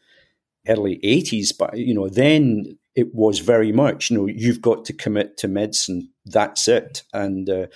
early 0.68 1.00
'80s, 1.02 1.52
but 1.58 1.76
you 1.78 1.94
know, 1.94 2.08
then 2.08 2.78
it 2.94 3.14
was 3.14 3.38
very 3.38 3.72
much. 3.72 4.10
You 4.10 4.18
know, 4.18 4.26
you've 4.26 4.60
got 4.60 4.84
to 4.86 4.92
commit 4.92 5.36
to 5.38 5.48
medicine. 5.48 6.10
That's 6.26 6.68
it. 6.68 7.02
And 7.12 7.48
uh, 7.48 7.66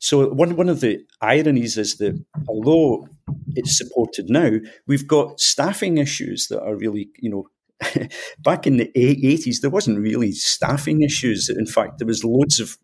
so 0.00 0.28
one 0.28 0.56
one 0.56 0.68
of 0.68 0.80
the 0.80 1.00
ironies 1.20 1.78
is 1.78 1.96
that 1.98 2.22
although 2.48 3.08
it's 3.54 3.78
supported 3.78 4.28
now, 4.28 4.58
we've 4.86 5.06
got 5.06 5.40
staffing 5.40 5.98
issues 5.98 6.48
that 6.48 6.62
are 6.62 6.76
really, 6.76 7.10
you 7.18 7.30
know, 7.30 7.48
back 8.38 8.66
in 8.66 8.78
the 8.78 8.90
80s, 8.96 9.60
there 9.60 9.70
wasn't 9.70 10.00
really 10.00 10.32
staffing 10.32 11.02
issues. 11.02 11.48
In 11.48 11.66
fact, 11.66 11.98
there 11.98 12.06
was 12.06 12.24
loads 12.24 12.60
of 12.60 12.76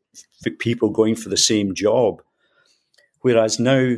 people 0.59 0.91
going 0.91 1.17
for 1.17 1.29
the 1.29 1.37
same 1.37 1.75
job. 1.75 2.23
Whereas 3.21 3.59
now, 3.59 3.97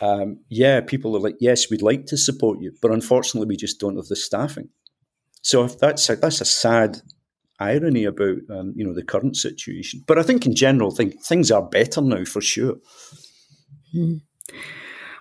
um, 0.00 0.40
yeah, 0.48 0.80
people 0.80 1.16
are 1.16 1.20
like, 1.20 1.36
yes, 1.40 1.70
we'd 1.70 1.82
like 1.82 2.06
to 2.06 2.16
support 2.16 2.60
you, 2.60 2.72
but 2.82 2.90
unfortunately, 2.90 3.48
we 3.48 3.56
just 3.56 3.80
don't 3.80 3.96
have 3.96 4.06
the 4.06 4.16
staffing. 4.16 4.68
So 5.42 5.64
if 5.64 5.78
that's 5.78 6.08
a, 6.10 6.16
that's 6.16 6.40
a 6.40 6.44
sad 6.44 7.00
irony 7.60 8.04
about 8.04 8.38
um, 8.50 8.72
you 8.76 8.86
know 8.86 8.94
the 8.94 9.02
current 9.02 9.36
situation. 9.36 10.02
But 10.06 10.18
I 10.18 10.22
think 10.22 10.46
in 10.46 10.54
general, 10.54 10.90
think, 10.90 11.22
things 11.22 11.50
are 11.50 11.62
better 11.62 12.00
now 12.00 12.24
for 12.24 12.40
sure. 12.40 12.76
Hmm. 13.92 14.16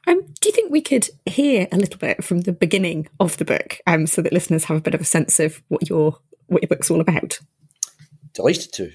Um, 0.08 0.22
do 0.40 0.48
you 0.48 0.54
think 0.54 0.72
we 0.72 0.82
could 0.82 1.10
hear 1.26 1.68
a 1.72 1.78
little 1.78 2.00
bit 2.00 2.24
from 2.24 2.42
the 2.42 2.54
beginning 2.54 3.10
of 3.20 3.38
the 3.38 3.46
book, 3.46 3.80
um, 3.88 4.08
so 4.08 4.22
that 4.22 4.32
listeners 4.32 4.66
have 4.66 4.78
a 4.78 4.82
bit 4.82 4.96
of 4.96 5.02
a 5.02 5.06
sense 5.06 5.40
of 5.40 5.62
what 5.68 5.90
your 5.90 6.20
what 6.48 6.62
your 6.62 6.70
book's 6.70 6.90
all 6.90 7.02
about? 7.02 7.40
Delighted 8.34 8.72
to. 8.74 8.92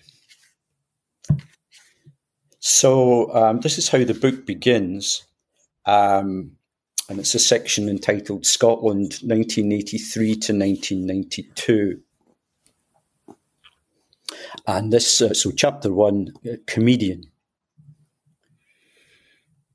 So 2.60 3.34
um, 3.34 3.60
this 3.60 3.76
is 3.76 3.88
how 3.88 4.04
the 4.04 4.14
book 4.14 4.46
begins, 4.46 5.24
um, 5.84 6.52
and 7.08 7.18
it's 7.18 7.34
a 7.34 7.38
section 7.38 7.88
entitled 7.88 8.46
"Scotland, 8.46 9.18
1983 9.22 10.26
to 10.26 10.52
1992." 10.52 12.00
And 14.66 14.92
this, 14.92 15.20
uh, 15.20 15.34
so 15.34 15.50
chapter 15.50 15.92
one, 15.92 16.32
uh, 16.46 16.56
comedian. 16.66 17.24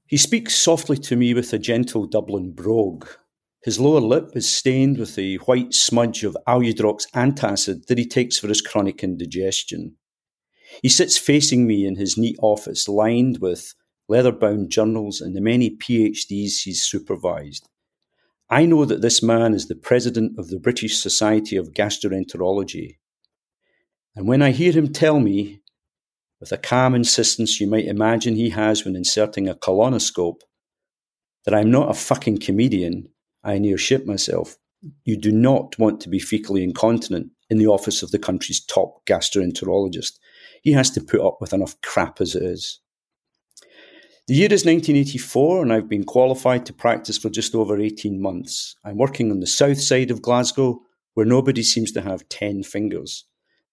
He 0.07 0.17
speaks 0.17 0.55
softly 0.55 0.97
to 0.97 1.17
me 1.17 1.33
with 1.33 1.51
a 1.51 1.59
gentle 1.59 2.07
Dublin 2.07 2.53
brogue. 2.53 3.07
His 3.61 3.79
lower 3.79 3.99
lip 3.99 4.31
is 4.35 4.49
stained 4.49 4.97
with 4.97 5.15
the 5.15 5.35
white 5.39 5.73
smudge 5.73 6.23
of 6.23 6.37
Aludrox 6.47 7.05
antacid 7.13 7.87
that 7.87 7.97
he 7.97 8.05
takes 8.05 8.39
for 8.39 8.47
his 8.47 8.61
chronic 8.61 9.03
indigestion. 9.03 9.97
He 10.81 10.89
sits 10.89 11.17
facing 11.17 11.67
me 11.67 11.85
in 11.85 11.97
his 11.97 12.17
neat 12.17 12.37
office, 12.41 12.87
lined 12.87 13.39
with 13.39 13.73
leather 14.07 14.31
bound 14.31 14.69
journals 14.69 15.21
and 15.21 15.35
the 15.35 15.41
many 15.41 15.69
PhDs 15.69 16.63
he's 16.63 16.81
supervised. 16.81 17.67
I 18.49 18.65
know 18.65 18.85
that 18.85 19.01
this 19.01 19.21
man 19.21 19.53
is 19.53 19.67
the 19.67 19.75
president 19.75 20.39
of 20.39 20.49
the 20.49 20.59
British 20.59 20.97
Society 20.97 21.57
of 21.57 21.73
Gastroenterology. 21.73 22.97
And 24.15 24.27
when 24.27 24.41
I 24.41 24.51
hear 24.51 24.71
him 24.71 24.93
tell 24.93 25.19
me 25.19 25.61
with 26.39 26.51
a 26.51 26.57
calm 26.57 26.95
insistence 26.95 27.59
you 27.59 27.67
might 27.67 27.85
imagine 27.85 28.35
he 28.35 28.51
has 28.51 28.85
when 28.85 28.95
inserting 28.95 29.49
a 29.49 29.55
colonoscope, 29.55 30.41
that 31.45 31.53
I'm 31.53 31.71
not 31.71 31.89
a 31.89 31.93
fucking 31.93 32.39
comedian, 32.39 33.09
I 33.43 33.57
near 33.57 33.77
shit 33.77 34.05
myself. 34.05 34.57
You 35.03 35.17
do 35.17 35.31
not 35.31 35.77
want 35.79 36.01
to 36.01 36.09
be 36.09 36.19
fecally 36.19 36.63
incontinent 36.63 37.31
in 37.49 37.57
the 37.57 37.67
office 37.67 38.03
of 38.03 38.11
the 38.11 38.19
country's 38.19 38.63
top 38.63 39.05
gastroenterologist. 39.05 40.19
He 40.61 40.71
has 40.73 40.91
to 40.91 41.01
put 41.01 41.21
up 41.21 41.37
with 41.39 41.53
enough 41.53 41.79
crap 41.81 42.21
as 42.21 42.35
it 42.35 42.43
is. 42.43 42.79
The 44.27 44.35
year 44.35 44.51
is 44.51 44.65
1984, 44.65 45.61
and 45.61 45.71
I've 45.71 45.87
been 45.87 46.03
qualified 46.03 46.65
to 46.65 46.73
practice 46.73 47.17
for 47.17 47.29
just 47.29 47.55
over 47.55 47.79
18 47.79 48.21
months. 48.21 48.75
I'm 48.83 48.97
working 48.97 49.31
on 49.31 49.39
the 49.39 49.47
south 49.47 49.79
side 49.79 50.11
of 50.11 50.21
Glasgow, 50.21 50.81
where 51.13 51.25
nobody 51.25 51.63
seems 51.63 51.93
to 51.93 52.01
have 52.01 52.27
10 52.27 52.63
fingers. 52.63 53.23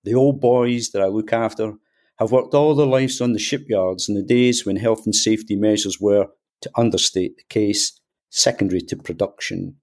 The 0.05 0.15
old 0.15 0.41
boys 0.41 0.91
that 0.91 1.03
I 1.03 1.07
look 1.07 1.33
after 1.33 1.73
have 2.21 2.31
worked 2.31 2.55
all 2.55 2.77
their 2.77 2.87
lives 2.87 3.21
on 3.21 3.33
the 3.33 3.41
shipyards 3.41 4.09
in 4.09 4.15
the 4.15 4.23
days 4.23 4.65
when 4.65 4.77
health 4.77 5.05
and 5.07 5.13
safety 5.13 5.57
measures 5.57 5.99
were, 6.01 6.29
to 6.61 6.71
understate 6.77 7.37
the 7.37 7.43
case, 7.49 8.01
secondary 8.31 8.81
to 8.83 8.97
production. 8.97 9.75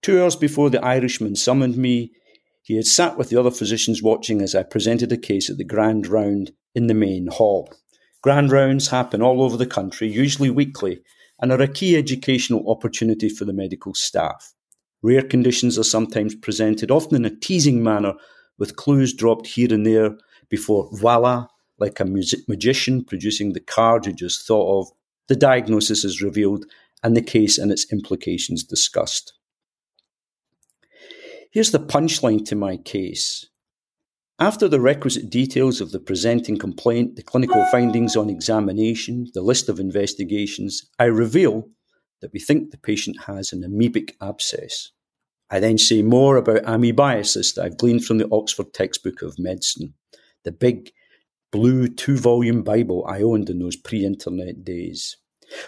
Two 0.00 0.22
hours 0.22 0.36
before 0.36 0.70
the 0.70 0.82
Irishman 0.82 1.36
summoned 1.36 1.76
me, 1.76 2.12
he 2.62 2.76
had 2.76 2.86
sat 2.86 3.18
with 3.18 3.28
the 3.28 3.38
other 3.38 3.50
physicians 3.50 4.02
watching 4.02 4.40
as 4.40 4.54
I 4.54 4.62
presented 4.62 5.12
a 5.12 5.18
case 5.18 5.50
at 5.50 5.58
the 5.58 5.64
Grand 5.64 6.06
Round 6.06 6.52
in 6.74 6.86
the 6.86 6.94
main 6.94 7.26
hall. 7.26 7.74
Grand 8.22 8.52
Rounds 8.52 8.88
happen 8.88 9.20
all 9.20 9.42
over 9.42 9.56
the 9.56 9.66
country, 9.66 10.08
usually 10.08 10.48
weekly, 10.48 11.02
and 11.40 11.50
are 11.50 11.60
a 11.60 11.66
key 11.66 11.96
educational 11.96 12.70
opportunity 12.70 13.28
for 13.28 13.44
the 13.44 13.52
medical 13.52 13.94
staff. 13.94 14.54
Rare 15.02 15.22
conditions 15.22 15.76
are 15.76 15.84
sometimes 15.84 16.36
presented, 16.36 16.92
often 16.92 17.16
in 17.16 17.24
a 17.24 17.36
teasing 17.36 17.82
manner, 17.82 18.14
with 18.58 18.76
clues 18.76 19.12
dropped 19.12 19.48
here 19.48 19.74
and 19.74 19.84
there 19.84 20.16
before 20.48 20.88
voila, 20.92 21.48
like 21.78 21.98
a 21.98 22.04
music 22.04 22.48
magician 22.48 23.04
producing 23.04 23.54
the 23.54 23.60
card 23.60 24.06
you 24.06 24.12
just 24.12 24.46
thought 24.46 24.80
of, 24.80 24.92
the 25.26 25.34
diagnosis 25.34 26.04
is 26.04 26.22
revealed 26.22 26.64
and 27.02 27.16
the 27.16 27.22
case 27.22 27.58
and 27.58 27.72
its 27.72 27.92
implications 27.92 28.62
discussed. 28.62 29.32
Here's 31.50 31.72
the 31.72 31.80
punchline 31.80 32.44
to 32.46 32.54
my 32.54 32.76
case. 32.76 33.48
After 34.42 34.66
the 34.66 34.80
requisite 34.80 35.30
details 35.30 35.80
of 35.80 35.92
the 35.92 36.00
presenting 36.00 36.58
complaint, 36.58 37.14
the 37.14 37.22
clinical 37.22 37.64
findings 37.66 38.16
on 38.16 38.28
examination, 38.28 39.28
the 39.34 39.40
list 39.40 39.68
of 39.68 39.78
investigations, 39.78 40.82
I 40.98 41.04
reveal 41.04 41.68
that 42.20 42.32
we 42.32 42.40
think 42.40 42.72
the 42.72 42.76
patient 42.76 43.22
has 43.28 43.52
an 43.52 43.62
amoebic 43.62 44.14
abscess. 44.20 44.90
I 45.48 45.60
then 45.60 45.78
say 45.78 46.02
more 46.02 46.36
about 46.36 46.64
amoebiasis 46.64 47.54
that 47.54 47.64
I've 47.64 47.78
gleaned 47.78 48.04
from 48.04 48.18
the 48.18 48.28
Oxford 48.32 48.74
textbook 48.74 49.22
of 49.22 49.38
medicine 49.38 49.94
the 50.42 50.50
big 50.50 50.90
blue 51.52 51.86
two 51.86 52.18
volume 52.18 52.64
Bible 52.64 53.06
I 53.08 53.22
owned 53.22 53.48
in 53.48 53.60
those 53.60 53.76
pre 53.76 54.04
internet 54.04 54.64
days. 54.64 55.18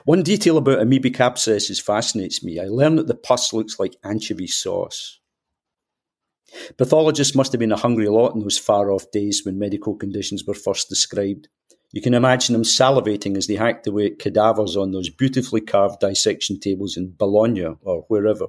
One 0.04 0.24
detail 0.24 0.56
about 0.56 0.80
amoebic 0.80 1.20
abscesses 1.20 1.78
fascinates 1.78 2.42
me. 2.42 2.58
I 2.58 2.64
learn 2.64 2.96
that 2.96 3.06
the 3.06 3.14
pus 3.14 3.52
looks 3.52 3.78
like 3.78 3.94
anchovy 4.02 4.48
sauce. 4.48 5.20
Pathologists 6.76 7.34
must 7.34 7.52
have 7.52 7.58
been 7.58 7.72
a 7.72 7.76
hungry 7.76 8.08
lot 8.08 8.34
in 8.34 8.40
those 8.40 8.58
far 8.58 8.90
off 8.90 9.10
days 9.10 9.42
when 9.44 9.58
medical 9.58 9.94
conditions 9.94 10.44
were 10.44 10.54
first 10.54 10.88
described. 10.88 11.48
You 11.92 12.02
can 12.02 12.14
imagine 12.14 12.52
them 12.52 12.64
salivating 12.64 13.36
as 13.36 13.46
they 13.46 13.54
hacked 13.54 13.86
away 13.86 14.06
at 14.06 14.18
cadavers 14.18 14.76
on 14.76 14.90
those 14.90 15.10
beautifully 15.10 15.60
carved 15.60 16.00
dissection 16.00 16.58
tables 16.58 16.96
in 16.96 17.14
Bologna 17.16 17.76
or 17.82 18.04
wherever. 18.08 18.46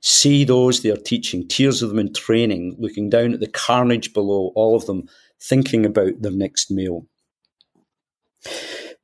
See 0.00 0.44
those 0.44 0.82
they 0.82 0.90
are 0.90 0.96
teaching, 0.96 1.48
tears 1.48 1.82
of 1.82 1.88
them 1.88 1.98
in 1.98 2.12
training, 2.12 2.76
looking 2.78 3.10
down 3.10 3.34
at 3.34 3.40
the 3.40 3.48
carnage 3.48 4.12
below, 4.12 4.52
all 4.54 4.76
of 4.76 4.86
them 4.86 5.08
thinking 5.42 5.84
about 5.84 6.22
their 6.22 6.32
next 6.32 6.70
meal. 6.70 7.06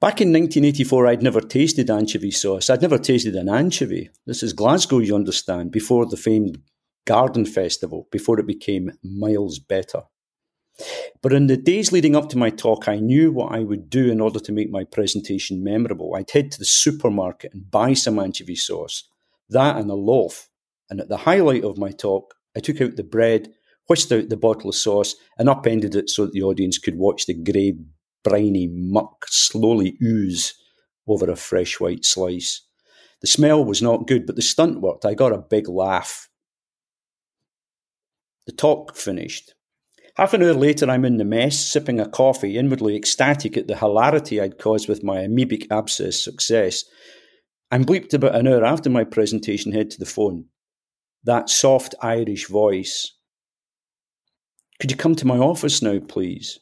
Back 0.00 0.20
in 0.20 0.28
1984, 0.28 1.06
I'd 1.06 1.22
never 1.22 1.40
tasted 1.40 1.90
anchovy 1.90 2.30
sauce. 2.30 2.68
I'd 2.68 2.82
never 2.82 2.98
tasted 2.98 3.34
an 3.34 3.48
anchovy. 3.48 4.10
This 4.26 4.42
is 4.42 4.52
Glasgow, 4.52 4.98
you 4.98 5.14
understand, 5.14 5.72
before 5.72 6.06
the 6.06 6.16
famed 6.16 6.58
Garden 7.04 7.44
Festival, 7.44 8.08
before 8.10 8.38
it 8.40 8.46
became 8.46 8.92
miles 9.02 9.58
better. 9.58 10.02
But 11.22 11.32
in 11.32 11.46
the 11.46 11.56
days 11.56 11.92
leading 11.92 12.16
up 12.16 12.28
to 12.30 12.38
my 12.38 12.50
talk, 12.50 12.88
I 12.88 12.96
knew 12.96 13.30
what 13.30 13.52
I 13.52 13.60
would 13.60 13.88
do 13.88 14.10
in 14.10 14.20
order 14.20 14.40
to 14.40 14.52
make 14.52 14.70
my 14.70 14.84
presentation 14.84 15.62
memorable. 15.62 16.14
I'd 16.14 16.30
head 16.30 16.50
to 16.52 16.58
the 16.58 16.64
supermarket 16.64 17.54
and 17.54 17.70
buy 17.70 17.94
some 17.94 18.18
anchovy 18.18 18.56
sauce, 18.56 19.04
that 19.48 19.76
and 19.76 19.90
a 19.90 19.94
loaf, 19.94 20.48
and 20.90 21.00
at 21.00 21.08
the 21.08 21.18
highlight 21.18 21.64
of 21.64 21.78
my 21.78 21.90
talk, 21.90 22.34
I 22.56 22.60
took 22.60 22.80
out 22.80 22.96
the 22.96 23.04
bread, 23.04 23.52
whisked 23.86 24.12
out 24.12 24.28
the 24.28 24.36
bottle 24.36 24.70
of 24.70 24.76
sauce, 24.76 25.14
and 25.38 25.48
upended 25.48 25.94
it 25.94 26.10
so 26.10 26.24
that 26.24 26.32
the 26.32 26.42
audience 26.42 26.78
could 26.78 26.96
watch 26.96 27.26
the 27.26 27.34
grey, 27.34 27.78
briny 28.22 28.68
muck 28.68 29.26
slowly 29.28 29.96
ooze 30.02 30.54
over 31.06 31.30
a 31.30 31.36
fresh 31.36 31.78
white 31.78 32.04
slice. 32.04 32.62
The 33.20 33.26
smell 33.26 33.64
was 33.64 33.80
not 33.80 34.06
good, 34.06 34.26
but 34.26 34.36
the 34.36 34.42
stunt 34.42 34.80
worked. 34.80 35.04
I 35.04 35.14
got 35.14 35.32
a 35.32 35.38
big 35.38 35.68
laugh. 35.68 36.28
The 38.46 38.52
talk 38.52 38.96
finished. 38.96 39.54
Half 40.16 40.34
an 40.34 40.42
hour 40.42 40.54
later, 40.54 40.88
I'm 40.88 41.04
in 41.04 41.16
the 41.16 41.24
mess, 41.24 41.58
sipping 41.58 41.98
a 41.98 42.08
coffee, 42.08 42.56
inwardly 42.56 42.94
ecstatic 42.96 43.56
at 43.56 43.66
the 43.66 43.76
hilarity 43.76 44.40
I'd 44.40 44.58
caused 44.58 44.88
with 44.88 45.02
my 45.02 45.18
amoebic 45.18 45.66
abscess 45.70 46.22
success. 46.22 46.84
I'm 47.70 47.84
bleeped 47.84 48.14
about 48.14 48.36
an 48.36 48.46
hour 48.46 48.64
after 48.64 48.90
my 48.90 49.04
presentation, 49.04 49.72
head 49.72 49.90
to 49.90 49.98
the 49.98 50.06
phone 50.06 50.46
that 51.24 51.48
soft 51.48 51.94
Irish 52.02 52.48
voice. 52.48 53.16
Could 54.80 54.90
you 54.90 54.96
come 54.96 55.14
to 55.16 55.26
my 55.26 55.38
office 55.38 55.82
now, 55.82 55.98
please? 55.98 56.60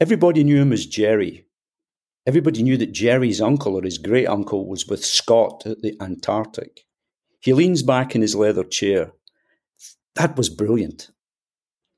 Everybody 0.00 0.44
knew 0.44 0.60
him 0.62 0.72
as 0.72 0.86
Jerry. 0.86 1.46
Everybody 2.26 2.62
knew 2.62 2.76
that 2.76 2.92
Jerry's 2.92 3.40
uncle 3.40 3.76
or 3.76 3.82
his 3.82 3.98
great 3.98 4.26
uncle 4.26 4.68
was 4.68 4.86
with 4.86 5.04
Scott 5.04 5.66
at 5.66 5.82
the 5.82 5.96
Antarctic. 6.00 6.82
He 7.40 7.52
leans 7.52 7.82
back 7.82 8.14
in 8.14 8.22
his 8.22 8.34
leather 8.34 8.64
chair. 8.64 9.12
That 10.16 10.36
was 10.36 10.48
brilliant. 10.48 11.10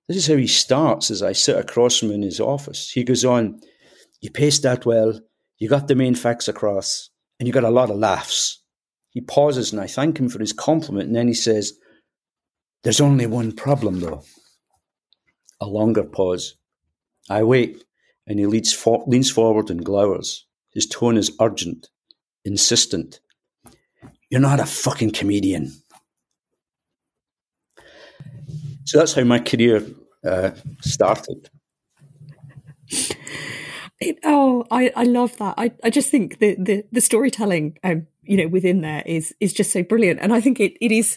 this 0.09 0.17
is 0.17 0.27
how 0.27 0.37
he 0.37 0.47
starts 0.47 1.11
as 1.11 1.23
I 1.23 1.33
sit 1.33 1.57
across 1.57 1.99
from 1.99 2.09
him 2.09 2.17
in 2.17 2.23
his 2.23 2.41
office. 2.41 2.91
He 2.91 3.05
goes 3.05 3.25
on, 3.25 3.61
You 4.21 4.31
paced 4.31 4.63
that 4.63 4.85
well, 4.85 5.21
you 5.59 5.69
got 5.69 5.89
the 5.89 5.95
main 5.95 6.15
facts 6.15 6.49
across, 6.49 7.11
and 7.39 7.47
you 7.47 7.53
got 7.53 7.65
a 7.65 7.71
lot 7.71 7.91
of 7.91 7.97
laughs. 7.97 8.63
He 9.11 9.21
pauses 9.21 9.73
and 9.73 9.81
I 9.81 9.87
thank 9.87 10.19
him 10.19 10.29
for 10.29 10.39
his 10.39 10.53
compliment, 10.53 11.07
and 11.07 11.17
then 11.17 11.29
he 11.29 11.35
says, 11.35 11.73
There's 12.83 13.01
only 13.01 13.27
one 13.27 13.53
problem 13.53 14.01
though. 14.01 14.23
A 15.61 15.67
longer 15.67 16.05
pause. 16.05 16.57
I 17.31 17.43
wait, 17.45 17.85
and 18.27 18.39
he 18.39 18.47
leans, 18.47 18.73
for- 18.73 19.05
leans 19.07 19.31
forward 19.31 19.71
and 19.71 19.85
glowers. 19.85 20.41
His 20.73 20.87
tone 20.87 21.17
is 21.17 21.37
urgent, 21.41 21.89
insistent. 22.45 23.21
You're 24.31 24.41
not 24.41 24.61
a 24.61 24.67
fucking 24.67 25.13
comedian. 25.13 25.73
So 28.93 28.99
that's 28.99 29.15
how 29.15 29.25
my 29.25 29.39
career 29.39 29.87
uh, 30.23 30.51
started. 30.83 31.49
It, 33.99 34.19
oh, 34.23 34.67
I, 34.71 34.93
I 34.95 35.05
love 35.05 35.35
that. 35.39 35.55
I, 35.57 35.73
I 35.83 35.89
just 35.89 36.11
think 36.11 36.41
the, 36.41 36.57
the, 36.57 36.85
the 36.93 37.01
storytelling, 37.01 37.79
um, 37.83 38.07
you 38.23 38.37
know, 38.37 38.49
within 38.49 38.83
there 38.83 39.03
is 39.07 39.35
is 39.41 39.55
just 39.55 39.73
so 39.73 39.83
brilliant, 39.83 40.21
and 40.21 40.31
I 40.31 40.43
think 40.43 40.61
it, 40.61 40.77
it 40.79 40.93
is, 40.93 41.17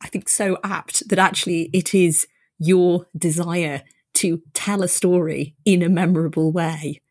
I 0.00 0.08
think 0.08 0.30
so 0.30 0.56
apt 0.64 1.06
that 1.10 1.18
actually 1.18 1.68
it 1.74 1.94
is 1.94 2.26
your 2.58 3.06
desire 3.14 3.82
to 4.14 4.40
tell 4.54 4.82
a 4.82 4.88
story 4.88 5.56
in 5.66 5.82
a 5.82 5.90
memorable 5.90 6.50
way, 6.52 7.02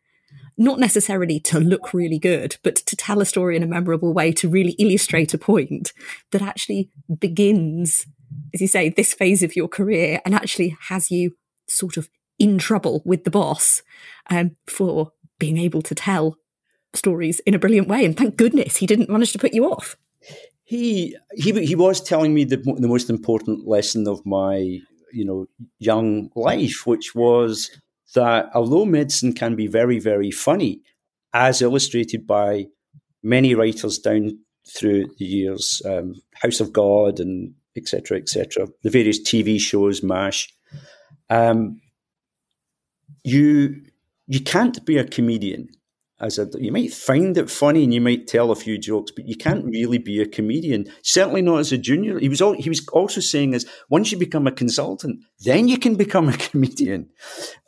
not 0.58 0.80
necessarily 0.80 1.38
to 1.38 1.60
look 1.60 1.94
really 1.94 2.18
good, 2.18 2.56
but 2.64 2.74
to 2.74 2.96
tell 2.96 3.20
a 3.20 3.24
story 3.24 3.54
in 3.54 3.62
a 3.62 3.68
memorable 3.68 4.12
way 4.12 4.32
to 4.32 4.48
really 4.48 4.72
illustrate 4.72 5.32
a 5.32 5.38
point 5.38 5.92
that 6.32 6.42
actually 6.42 6.90
begins 7.20 8.08
as 8.54 8.60
you 8.60 8.68
say, 8.68 8.88
this 8.88 9.12
phase 9.12 9.42
of 9.42 9.56
your 9.56 9.68
career 9.68 10.20
and 10.24 10.34
actually 10.34 10.76
has 10.88 11.10
you 11.10 11.36
sort 11.68 11.96
of 11.96 12.08
in 12.38 12.56
trouble 12.56 13.02
with 13.04 13.24
the 13.24 13.30
boss 13.30 13.82
um, 14.30 14.56
for 14.66 15.12
being 15.38 15.58
able 15.58 15.82
to 15.82 15.94
tell 15.94 16.36
stories 16.94 17.40
in 17.40 17.54
a 17.54 17.58
brilliant 17.58 17.88
way. 17.88 18.04
And 18.04 18.16
thank 18.16 18.36
goodness 18.36 18.76
he 18.76 18.86
didn't 18.86 19.10
manage 19.10 19.32
to 19.32 19.38
put 19.38 19.54
you 19.54 19.70
off. 19.70 19.96
He 20.62 21.16
he 21.34 21.52
he 21.66 21.74
was 21.74 22.00
telling 22.00 22.32
me 22.32 22.44
the 22.44 22.56
the 22.56 22.88
most 22.88 23.10
important 23.10 23.66
lesson 23.68 24.08
of 24.08 24.24
my 24.24 24.56
you 25.12 25.24
know 25.24 25.46
young 25.78 26.30
life, 26.34 26.86
which 26.86 27.14
was 27.14 27.70
that 28.14 28.48
although 28.54 28.86
medicine 28.86 29.34
can 29.34 29.56
be 29.56 29.66
very 29.66 29.98
very 29.98 30.30
funny, 30.30 30.80
as 31.34 31.60
illustrated 31.60 32.26
by 32.26 32.66
many 33.22 33.54
writers 33.54 33.98
down 33.98 34.38
through 34.66 35.04
the 35.18 35.24
years, 35.26 35.82
um, 35.84 36.14
House 36.42 36.60
of 36.60 36.72
God 36.72 37.20
and 37.20 37.54
etc., 37.76 38.18
etc. 38.18 38.68
The 38.82 38.90
various 38.90 39.20
TV 39.20 39.60
shows, 39.60 40.02
Mash. 40.02 40.52
Um, 41.30 41.80
you 43.22 43.82
you 44.26 44.40
can't 44.40 44.84
be 44.84 44.98
a 44.98 45.04
comedian 45.04 45.68
as 46.20 46.38
a 46.38 46.48
you 46.58 46.70
might 46.70 46.92
find 46.92 47.36
it 47.36 47.50
funny 47.50 47.84
and 47.84 47.92
you 47.92 48.00
might 48.00 48.26
tell 48.26 48.50
a 48.50 48.56
few 48.56 48.78
jokes, 48.78 49.10
but 49.14 49.26
you 49.26 49.36
can't 49.36 49.64
really 49.64 49.98
be 49.98 50.20
a 50.20 50.26
comedian. 50.26 50.86
Certainly 51.02 51.42
not 51.42 51.58
as 51.58 51.72
a 51.72 51.78
junior. 51.78 52.18
He 52.18 52.28
was 52.28 52.40
all, 52.40 52.52
he 52.52 52.68
was 52.68 52.86
also 52.88 53.20
saying 53.20 53.52
is 53.52 53.66
once 53.90 54.12
you 54.12 54.18
become 54.18 54.46
a 54.46 54.52
consultant, 54.52 55.20
then 55.40 55.66
you 55.68 55.78
can 55.78 55.96
become 55.96 56.28
a 56.28 56.36
comedian, 56.48 57.10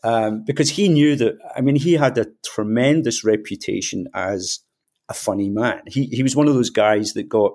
um, 0.05 0.45
because 0.47 0.71
he 0.71 0.89
knew 0.89 1.17
that. 1.17 1.37
I 1.57 1.61
mean, 1.61 1.77
he 1.77 1.95
had 1.95 2.17
a 2.19 2.29
tremendous 2.45 3.25
reputation 3.25 4.07
as 4.15 4.61
a 5.09 5.15
funny 5.15 5.49
man. 5.49 5.83
He 5.87 6.07
he 6.07 6.23
was 6.23 6.37
one 6.37 6.49
of 6.49 6.55
those 6.55 6.71
guys 6.71 7.15
that 7.15 7.29
got 7.29 7.53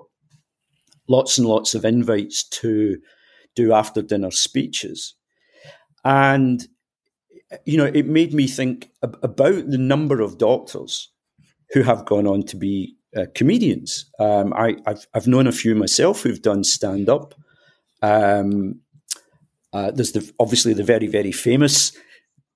lots 1.12 1.38
and 1.38 1.46
lots 1.46 1.74
of 1.74 1.84
invites 1.84 2.42
to 2.60 2.98
do 3.54 3.72
after 3.72 4.02
dinner 4.02 4.30
speeches. 4.30 5.14
And, 6.04 6.66
you 7.64 7.76
know, 7.76 7.90
it 8.00 8.06
made 8.06 8.32
me 8.32 8.46
think 8.46 8.90
ab- 9.02 9.18
about 9.22 9.68
the 9.68 9.78
number 9.78 10.20
of 10.20 10.38
doctors 10.38 11.10
who 11.72 11.82
have 11.82 12.04
gone 12.06 12.26
on 12.26 12.42
to 12.44 12.56
be 12.56 12.96
uh, 13.16 13.26
comedians. 13.34 14.06
Um, 14.18 14.52
I, 14.54 14.76
have 14.86 15.06
I've 15.14 15.26
known 15.26 15.46
a 15.46 15.52
few 15.62 15.74
myself 15.74 16.22
who've 16.22 16.42
done 16.50 16.64
stand 16.64 17.08
up. 17.08 17.34
Um, 18.00 18.80
uh, 19.72 19.90
there's 19.90 20.12
the, 20.12 20.30
obviously 20.38 20.74
the 20.74 20.90
very, 20.94 21.06
very 21.06 21.32
famous 21.32 21.92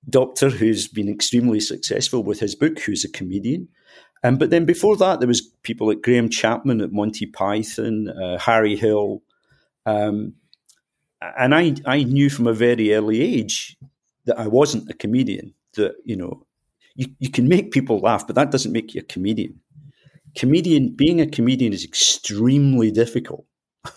doctor 0.09 0.49
who's 0.49 0.87
been 0.87 1.09
extremely 1.09 1.59
successful 1.59 2.23
with 2.23 2.39
his 2.39 2.55
book, 2.55 2.79
who's 2.79 3.05
a 3.05 3.11
comedian. 3.11 3.67
Um, 4.23 4.37
but 4.37 4.49
then 4.49 4.65
before 4.65 4.97
that, 4.97 5.19
there 5.19 5.27
was 5.27 5.41
people 5.63 5.87
like 5.87 6.01
Graham 6.01 6.29
Chapman 6.29 6.81
at 6.81 6.91
Monty 6.91 7.25
Python, 7.25 8.09
uh, 8.09 8.37
Harry 8.39 8.75
Hill, 8.75 9.21
um, 9.85 10.33
and 11.21 11.55
I 11.55 11.75
I 11.85 12.03
knew 12.03 12.29
from 12.29 12.47
a 12.47 12.53
very 12.53 12.93
early 12.93 13.21
age 13.21 13.77
that 14.25 14.39
I 14.39 14.47
wasn't 14.47 14.89
a 14.89 14.93
comedian. 14.93 15.53
That 15.75 15.95
you 16.03 16.15
know, 16.15 16.45
you, 16.95 17.07
you 17.19 17.29
can 17.29 17.47
make 17.47 17.71
people 17.71 17.99
laugh, 17.99 18.25
but 18.27 18.35
that 18.35 18.51
doesn't 18.51 18.71
make 18.71 18.93
you 18.93 19.01
a 19.01 19.03
comedian. 19.03 19.59
Comedian 20.35 20.89
being 20.89 21.21
a 21.21 21.27
comedian 21.27 21.73
is 21.73 21.83
extremely 21.83 22.91
difficult. 22.91 23.45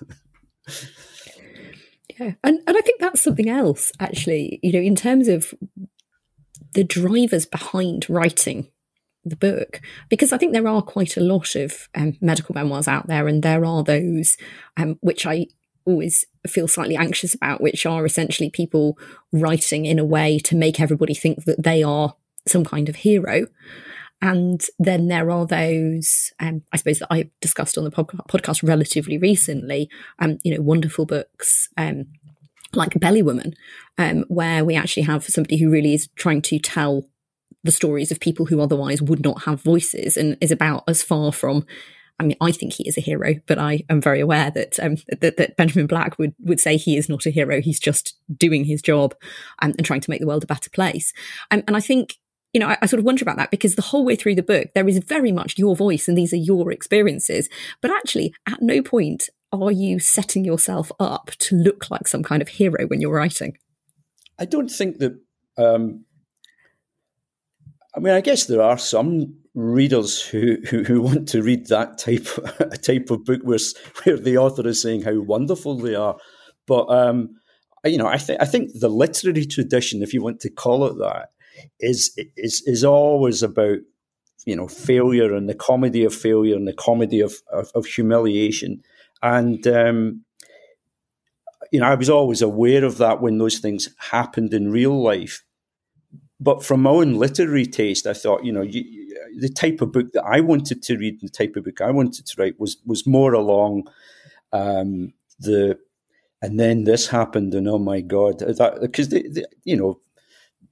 yeah, 2.19 2.33
and 2.45 2.61
and 2.67 2.77
I 2.77 2.81
think 2.81 3.01
that's 3.01 3.23
something 3.23 3.49
else 3.49 3.93
actually. 4.01 4.61
You 4.63 4.73
know, 4.73 4.81
in 4.81 4.97
terms 4.97 5.29
of 5.29 5.55
the 6.75 6.85
drivers 6.85 7.47
behind 7.47 8.09
writing 8.09 8.69
the 9.25 9.37
book 9.37 9.81
because 10.09 10.33
I 10.33 10.39
think 10.39 10.53
there 10.53 10.69
are 10.69 10.83
quite 10.83 11.17
a 11.17 11.21
lot 11.21 11.55
of 11.55 11.89
um, 11.95 12.17
medical 12.21 12.55
memoirs 12.55 12.89
out 12.89 13.07
there, 13.07 13.29
and 13.29 13.43
there 13.43 13.65
are 13.65 13.83
those 13.83 14.37
um, 14.77 14.99
which 15.01 15.27
I 15.27 15.47
always 15.85 16.25
feel 16.47 16.69
slightly 16.69 16.97
anxious 16.97 17.35
about, 17.35 17.61
which 17.61 17.87
are 17.87 18.05
essentially 18.07 18.51
people 18.51 18.99
writing 19.33 19.87
in 19.87 19.99
a 19.99 20.05
way 20.05 20.39
to 20.39 20.57
make 20.57 20.81
everybody 20.81 21.15
think 21.15 21.45
that 21.45 21.63
they 21.63 21.83
are 21.83 22.15
some 22.47 22.65
kind 22.65 22.89
of 22.89 22.97
hero. 22.97 23.47
And 24.23 24.63
then 24.79 25.09
there 25.09 25.31
are 25.31 25.47
those, 25.47 26.33
um, 26.41 26.63
I 26.73 26.77
suppose, 26.77 26.99
that 26.99 27.09
I 27.11 27.31
discussed 27.41 27.79
on 27.79 27.85
the 27.85 27.91
podcast 27.91 28.67
relatively 28.67 29.17
recently, 29.17 29.89
um, 30.19 30.39
you 30.43 30.55
know, 30.55 30.61
wonderful 30.61 31.07
books 31.07 31.71
um, 31.79 32.07
like 32.75 33.01
Belly 33.01 33.23
Woman, 33.23 33.55
um, 33.97 34.25
where 34.29 34.65
we 34.65 34.77
actually 34.77 35.05
have 35.05 35.25
somebody 35.25 35.57
who 35.57 35.71
really 35.71 35.95
is 35.95 36.09
trying 36.17 36.43
to 36.43 36.59
tell 36.59 37.05
the 37.63 37.73
stories 37.73 38.11
of 38.11 38.21
people 38.21 38.47
who 38.47 38.61
otherwise 38.61 39.03
would 39.03 39.23
not 39.23 39.43
have 39.43 39.63
voices 39.63 40.17
and 40.17 40.37
is 40.41 40.51
about 40.51 40.85
as 40.89 41.03
far 41.03 41.33
from 41.33 41.67
I 42.19 42.23
mean, 42.23 42.37
I 42.39 42.53
think 42.53 42.75
he 42.75 42.87
is 42.87 42.99
a 42.99 43.01
hero, 43.01 43.37
but 43.47 43.59
I 43.59 43.83
am 43.89 44.03
very 44.03 44.21
aware 44.21 44.51
that, 44.51 44.79
um, 44.79 44.97
that, 45.09 45.39
that 45.39 45.57
Benjamin 45.57 45.87
Black 45.87 46.19
would 46.19 46.35
would 46.41 46.61
say 46.61 46.77
he 46.77 46.99
is 46.99 47.09
not 47.09 47.25
a 47.25 47.31
hero. 47.31 47.63
He's 47.63 47.81
just 47.81 48.15
doing 48.37 48.67
his 48.67 48.83
job 48.83 49.15
and, 49.63 49.75
and 49.79 49.87
trying 49.87 50.03
to 50.03 50.11
make 50.11 50.21
the 50.21 50.27
world 50.27 50.45
a 50.45 50.47
better 50.47 50.69
place. 50.69 51.15
Um, 51.51 51.63
and 51.67 51.79
I 51.79 51.81
think 51.81 52.17
you 52.53 52.61
know, 52.61 52.67
I, 52.67 52.77
I, 52.83 52.87
sort 52.87 52.99
of 52.99 53.07
wonder 53.07 53.23
about 53.23 53.37
that 53.37 53.53
because 53.53 53.77
the 53.77 53.83
whole 53.83 54.05
way 54.05 54.17
through 54.17 54.35
the 54.35 54.43
book, 54.43 54.71
there 54.75 54.89
is 54.89 54.99
very 54.99 55.31
much 55.31 55.57
your 55.57 55.77
voice 55.77 56.09
and 56.09 56.19
these 56.19 56.33
are 56.33 56.37
your 56.37 56.73
experiences. 56.73 57.49
But 57.81 57.93
actually, 57.93 58.35
at 58.47 58.61
no 58.61 58.83
point 58.83 59.31
are 59.53 59.73
you 59.73 59.99
setting 59.99 60.45
yourself 60.45 60.93
up 61.01 61.31
to 61.39 61.57
look 61.57 61.91
like 61.91 62.07
some 62.07 62.23
kind 62.23 62.43
of 62.43 62.49
hero 62.49 62.87
when 62.87 63.01
you're 63.01 63.15
writing. 63.15 63.57
I 64.39 64.45
don't 64.45 64.71
think 64.71 64.99
that 64.99 65.19
um, 65.57 66.05
I 67.95 68.01
mean, 68.01 68.15
I 68.15 68.21
guess 68.21 68.47
there 68.47 68.63
are 68.63 68.79
some 68.79 69.35
readers 69.55 70.23
who, 70.23 70.59
who, 70.69 70.85
who 70.85 71.03
want 71.03 71.29
to 71.31 71.43
read 71.43 71.67
that 71.67 71.99
type 71.99 72.27
a 72.61 72.77
type 72.77 73.11
of 73.11 73.25
book 73.25 73.41
where 73.43 73.59
where 74.05 74.17
the 74.17 74.39
author 74.39 74.67
is 74.67 74.81
saying 74.81 75.03
how 75.03 75.19
wonderful 75.21 75.77
they 75.77 75.95
are, 75.95 76.17
but 76.67 76.87
um, 76.89 77.31
you 77.85 77.99
know, 77.99 78.07
I 78.07 78.19
think 78.19 78.41
I 78.41 78.45
think 78.45 78.71
the 78.75 78.89
literary 78.89 79.45
tradition, 79.45 80.03
if 80.03 80.15
you 80.15 80.23
want 80.23 80.41
to 80.41 80.51
call 80.51 80.87
it 80.87 80.99
that, 80.99 81.31
is 81.81 82.17
is 82.37 82.63
is 82.67 82.85
always 82.85 83.43
about 83.43 83.79
you 84.47 84.55
know 84.55 84.69
failure 84.69 85.35
and 85.35 85.49
the 85.49 85.55
comedy 85.55 86.05
of 86.05 86.15
failure 86.15 86.57
and 86.57 86.69
the 86.69 86.73
comedy 86.73 87.21
of 87.21 87.35
of, 87.53 87.71
of 87.75 87.87
humiliation, 87.87 88.83
and 89.23 89.67
um, 89.67 90.25
you 91.73 91.81
know, 91.81 91.87
I 91.87 91.95
was 91.95 92.11
always 92.11 92.43
aware 92.43 92.85
of 92.85 92.99
that 92.99 93.21
when 93.21 93.39
those 93.39 93.59
things 93.59 93.89
happened 93.99 94.55
in 94.55 94.71
real 94.71 95.01
life 95.03 95.43
but 96.41 96.65
from 96.65 96.83
my 96.83 96.91
own 96.91 97.15
literary 97.15 97.67
taste, 97.67 98.07
I 98.07 98.15
thought, 98.15 98.45
you 98.45 98.53
know, 98.53 98.63
you, 98.63 98.83
the 99.37 99.51
type 99.51 99.83
of 99.83 99.93
book 99.93 100.13
that 100.15 100.25
I 100.25 100.41
wanted 100.41 100.83
to 100.85 100.97
read, 100.97 101.19
and 101.21 101.29
the 101.29 101.33
type 101.33 101.55
of 101.57 101.65
book 101.65 101.81
I 101.81 101.91
wanted 101.91 102.27
to 102.27 102.35
write 102.39 102.59
was 102.59 102.79
was 102.87 103.07
more 103.07 103.35
along 103.35 103.89
um, 104.53 105.13
the, 105.39 105.79
and 106.43 106.59
then 106.59 106.85
this 106.85 107.09
happened, 107.09 107.55
and 107.55 107.69
oh 107.69 107.79
my 107.79 108.01
god, 108.01 108.39
that 108.41 108.79
because 108.81 109.13
you 109.65 109.77
know 109.77 110.01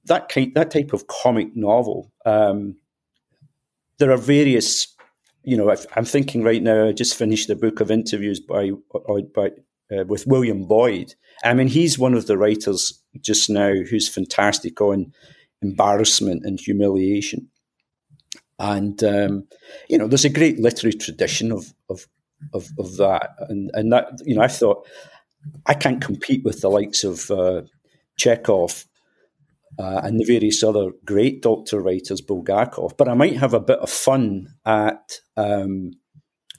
that 0.05 0.27
kind 0.29 0.53
that 0.55 0.71
type 0.71 0.91
of 0.91 1.07
comic 1.07 1.55
novel. 1.55 2.11
Um, 2.25 2.77
there 3.99 4.11
are 4.11 4.17
various, 4.17 4.95
you 5.43 5.57
know, 5.57 5.75
I'm 5.95 6.05
thinking 6.05 6.41
right 6.41 6.63
now. 6.63 6.87
I 6.87 6.93
just 6.93 7.15
finished 7.15 7.49
a 7.49 7.55
book 7.55 7.79
of 7.79 7.91
interviews 7.91 8.39
by 8.39 8.71
by 9.35 9.51
uh, 9.91 10.05
with 10.05 10.25
William 10.25 10.65
Boyd. 10.65 11.13
I 11.43 11.53
mean, 11.53 11.67
he's 11.67 11.99
one 11.99 12.15
of 12.15 12.25
the 12.27 12.37
writers 12.37 12.99
just 13.21 13.49
now 13.49 13.73
who's 13.73 14.09
fantastic 14.09 14.81
on 14.81 15.13
embarrassment 15.61 16.45
and 16.45 16.59
humiliation. 16.59 17.49
And 18.57 19.01
um, 19.03 19.47
you 19.87 19.97
know, 19.97 20.07
there's 20.07 20.25
a 20.25 20.29
great 20.29 20.59
literary 20.59 20.93
tradition 20.93 21.51
of 21.51 21.73
of 21.89 22.07
of, 22.53 22.69
of 22.77 22.97
that, 22.97 23.31
and 23.47 23.71
and 23.73 23.91
that 23.93 24.21
you 24.25 24.35
know, 24.35 24.41
I 24.41 24.47
thought 24.47 24.87
I 25.65 25.73
can't 25.73 26.01
compete 26.01 26.43
with 26.43 26.61
the 26.61 26.69
likes 26.69 27.03
of 27.03 27.31
uh, 27.31 27.61
Chekhov, 28.17 28.85
uh, 29.77 30.01
and 30.03 30.19
the 30.19 30.25
various 30.25 30.61
other 30.61 30.91
great 31.05 31.41
doctor 31.41 31.79
writers, 31.79 32.21
Bulgakov. 32.21 32.97
But 32.97 33.07
I 33.07 33.13
might 33.13 33.37
have 33.37 33.53
a 33.53 33.59
bit 33.61 33.79
of 33.79 33.89
fun 33.89 34.47
at 34.65 35.19
um, 35.37 35.91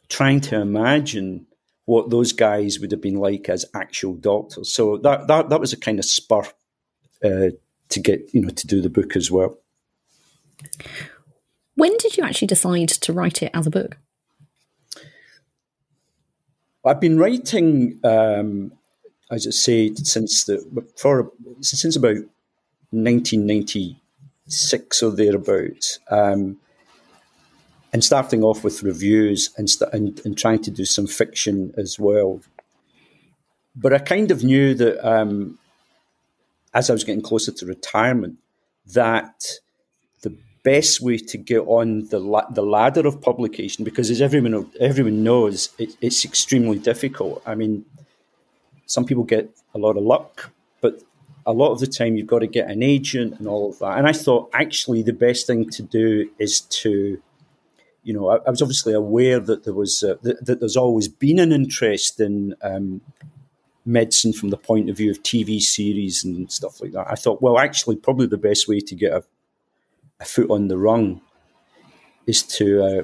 trying 0.09 0.41
to 0.41 0.61
imagine 0.61 1.47
what 1.85 2.09
those 2.09 2.33
guys 2.33 2.79
would 2.79 2.93
have 2.93 3.03
been 3.03 3.17
like 3.17 3.49
as 3.49 3.67
actual 3.75 4.15
doctors. 4.15 4.73
So 4.73 4.97
that 4.99 5.27
that, 5.27 5.51
that 5.51 5.61
was 5.61 5.75
a 5.75 5.77
kind 5.79 5.99
of 5.99 6.07
spur 6.07 6.45
uh, 7.23 7.51
to 7.91 8.01
get 8.01 8.23
you 8.33 8.41
know 8.41 8.49
to 8.49 8.67
do 8.67 8.81
the 8.81 8.89
book 8.89 9.17
as 9.17 9.31
well. 9.31 9.59
When 11.75 11.97
did 11.99 12.17
you 12.17 12.25
actually 12.25 12.49
decide 12.49 12.89
to 12.89 13.13
write 13.13 13.43
it 13.43 13.51
as 13.55 13.67
a 13.67 13.71
book? 13.71 13.99
I've 16.85 17.01
been 17.01 17.19
writing, 17.19 18.01
um, 18.05 18.73
as 19.31 19.47
I 19.47 19.51
say, 19.51 19.95
since 19.95 20.45
the 20.45 20.65
for 20.97 21.31
since 21.61 21.97
about 21.97 22.17
1996 22.91 25.03
or 25.03 25.11
thereabouts, 25.11 25.99
um, 26.11 26.57
and 27.93 28.03
starting 28.03 28.43
off 28.43 28.65
with 28.65 28.83
reviews 28.83 29.51
and, 29.57 29.69
st- 29.69 29.93
and, 29.93 30.21
and 30.25 30.39
trying 30.39 30.63
to 30.63 30.71
do 30.71 30.85
some 30.85 31.07
fiction 31.07 31.75
as 31.77 31.99
well. 31.99 32.41
But 33.77 33.93
I 33.93 33.99
kind 33.99 34.31
of 34.31 34.43
knew 34.43 34.75
that 34.75 35.07
um, 35.07 35.59
as 36.73 36.91
I 36.91 36.93
was 36.93 37.05
getting 37.05 37.23
closer 37.23 37.53
to 37.53 37.67
retirement, 37.67 38.39
that 38.95 39.45
the 40.23 40.37
best 40.63 41.01
way 41.01 41.19
to 41.19 41.39
get 41.39 41.61
on 41.61 42.07
the 42.09 42.19
la- 42.19 42.49
the 42.51 42.63
ladder 42.63 43.07
of 43.07 43.21
publication, 43.21 43.85
because 43.85 44.11
as 44.11 44.21
everyone 44.21 44.71
everyone 44.81 45.23
knows, 45.23 45.71
it, 45.79 45.97
it's 46.01 46.25
extremely 46.25 46.79
difficult. 46.79 47.43
I 47.47 47.55
mean, 47.55 47.85
some 48.87 49.05
people 49.05 49.25
get 49.25 49.51
a 49.75 49.79
lot 49.79 49.97
of 49.97 50.03
luck, 50.03 50.51
but 50.81 51.03
a 51.47 51.53
lot 51.53 51.73
of 51.73 51.81
the 51.81 51.87
time 51.87 52.17
you've 52.17 52.27
got 52.27 52.41
to 52.41 52.47
get 52.47 52.71
an 52.71 52.83
agent 52.83 53.39
and 53.39 53.49
all 53.49 53.71
of 53.71 53.79
that. 53.79 53.99
And 53.99 54.07
I 54.07 54.13
thought 54.13 54.51
actually 54.53 55.03
the 55.03 55.13
best 55.13 55.47
thing 55.47 55.69
to 55.71 55.83
do 55.83 56.31
is 56.39 56.61
to, 56.61 57.21
you 58.03 58.13
know, 58.13 58.29
I, 58.29 58.37
I 58.47 58.51
was 58.51 58.63
obviously 58.63 58.93
aware 58.93 59.41
that 59.41 59.65
there 59.65 59.75
was 59.75 60.03
uh, 60.03 60.17
that, 60.23 60.45
that, 60.45 60.61
there's 60.61 60.77
always 60.77 61.09
been 61.09 61.39
an 61.39 61.53
interest 61.53 62.21
in 62.21 62.55
um, 62.63 63.01
medicine 63.85 64.33
from 64.33 64.51
the 64.51 64.57
point 64.57 64.91
of 64.91 64.97
view 64.97 65.11
of 65.11 65.23
TV 65.23 65.61
series 65.61 66.25
and 66.25 66.51
stuff 66.51 66.81
like 66.81 66.93
that. 66.93 67.07
I 67.11 67.15
thought, 67.15 67.43
well, 67.43 67.59
actually, 67.59 67.97
probably 67.97 68.27
the 68.27 68.39
best 68.39 68.69
way 68.69 68.81
to 68.81 68.95
get 68.95 69.13
a, 69.13 69.25
a 70.21 70.25
foot 70.25 70.51
on 70.51 70.69
the 70.69 70.79
rung 70.79 71.21
is 72.27 72.43
to 72.43 72.85
uh, 72.85 73.03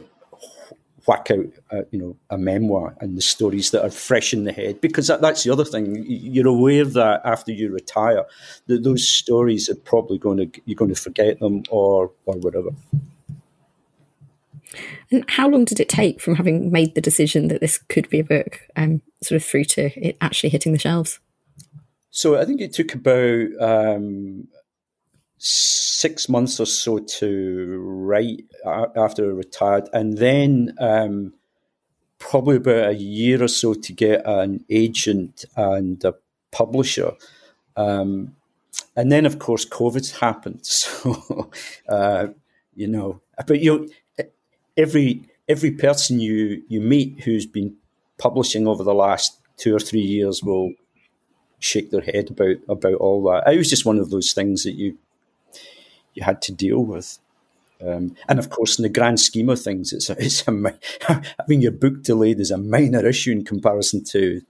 whack 1.06 1.30
out, 1.30 1.46
uh, 1.70 1.82
you 1.90 1.98
know, 1.98 2.16
a 2.30 2.38
memoir 2.38 2.96
and 3.00 3.16
the 3.16 3.22
stories 3.22 3.70
that 3.70 3.84
are 3.84 3.90
fresh 3.90 4.32
in 4.32 4.44
the 4.44 4.52
head. 4.52 4.80
Because 4.80 5.06
that, 5.06 5.20
that's 5.20 5.44
the 5.44 5.50
other 5.50 5.64
thing. 5.64 6.04
You're 6.06 6.48
aware 6.48 6.84
that 6.84 7.22
after 7.24 7.52
you 7.52 7.72
retire, 7.72 8.24
that 8.66 8.82
those 8.82 9.08
stories 9.08 9.68
are 9.68 9.76
probably 9.76 10.18
going 10.18 10.38
to 10.38 10.60
you're 10.64 10.76
going 10.76 10.94
to 10.94 11.00
forget 11.00 11.40
them 11.40 11.62
or 11.70 12.12
or 12.26 12.36
whatever. 12.36 12.70
And 15.10 15.24
how 15.28 15.48
long 15.48 15.64
did 15.64 15.80
it 15.80 15.88
take 15.88 16.20
from 16.20 16.34
having 16.34 16.70
made 16.70 16.94
the 16.94 17.00
decision 17.00 17.48
that 17.48 17.60
this 17.60 17.78
could 17.78 18.08
be 18.10 18.20
a 18.20 18.24
book, 18.24 18.60
um, 18.76 19.02
sort 19.22 19.40
of 19.40 19.46
through 19.46 19.64
to 19.64 19.90
it 19.96 20.16
actually 20.20 20.50
hitting 20.50 20.72
the 20.72 20.78
shelves? 20.78 21.20
So 22.10 22.38
I 22.38 22.44
think 22.44 22.60
it 22.60 22.72
took 22.72 22.94
about 22.94 23.48
um, 23.60 24.48
six 25.38 26.28
months 26.28 26.58
or 26.58 26.66
so 26.66 26.98
to 26.98 27.78
write 27.78 28.44
after 28.64 29.24
I 29.24 29.34
retired, 29.34 29.88
and 29.92 30.18
then 30.18 30.74
um, 30.78 31.34
probably 32.18 32.56
about 32.56 32.90
a 32.90 32.94
year 32.94 33.42
or 33.42 33.48
so 33.48 33.74
to 33.74 33.92
get 33.92 34.22
an 34.26 34.64
agent 34.70 35.44
and 35.56 36.02
a 36.04 36.14
publisher. 36.50 37.12
Um, 37.76 38.34
and 38.96 39.12
then, 39.12 39.26
of 39.26 39.38
course, 39.38 39.64
COVID 39.64 40.18
happened. 40.18 40.60
So, 40.64 41.50
uh, 41.88 42.28
you 42.74 42.88
know, 42.88 43.20
but 43.46 43.60
you 43.60 43.88
every 44.76 45.22
every 45.48 45.70
person 45.70 46.20
you 46.20 46.62
you 46.68 46.80
meet 46.80 47.20
who's 47.24 47.46
been 47.46 47.76
publishing 48.18 48.66
over 48.66 48.82
the 48.82 48.94
last 48.94 49.38
two 49.56 49.74
or 49.74 49.80
three 49.80 50.00
years 50.00 50.42
will 50.42 50.72
shake 51.58 51.90
their 51.90 52.02
head 52.02 52.30
about 52.30 52.56
about 52.68 52.94
all 52.94 53.22
that. 53.24 53.52
It 53.52 53.58
was 53.58 53.70
just 53.70 53.86
one 53.86 53.98
of 53.98 54.10
those 54.10 54.32
things 54.32 54.64
that 54.64 54.74
you 54.74 54.98
you 56.14 56.22
had 56.22 56.42
to 56.42 56.52
deal 56.52 56.84
with. 56.84 57.18
Um, 57.86 58.16
and 58.26 58.38
of 58.38 58.48
course, 58.48 58.78
in 58.78 58.84
the 58.84 58.88
grand 58.88 59.20
scheme 59.20 59.50
of 59.50 59.60
things, 59.60 59.92
it's 59.92 60.08
a, 60.08 60.16
it's 60.18 60.48
a, 60.48 60.74
having 61.38 61.60
your 61.60 61.72
book 61.72 62.02
delayed 62.02 62.40
is 62.40 62.50
a 62.50 62.56
minor 62.56 63.06
issue 63.06 63.32
in 63.32 63.44
comparison 63.44 64.02
to 64.04 64.40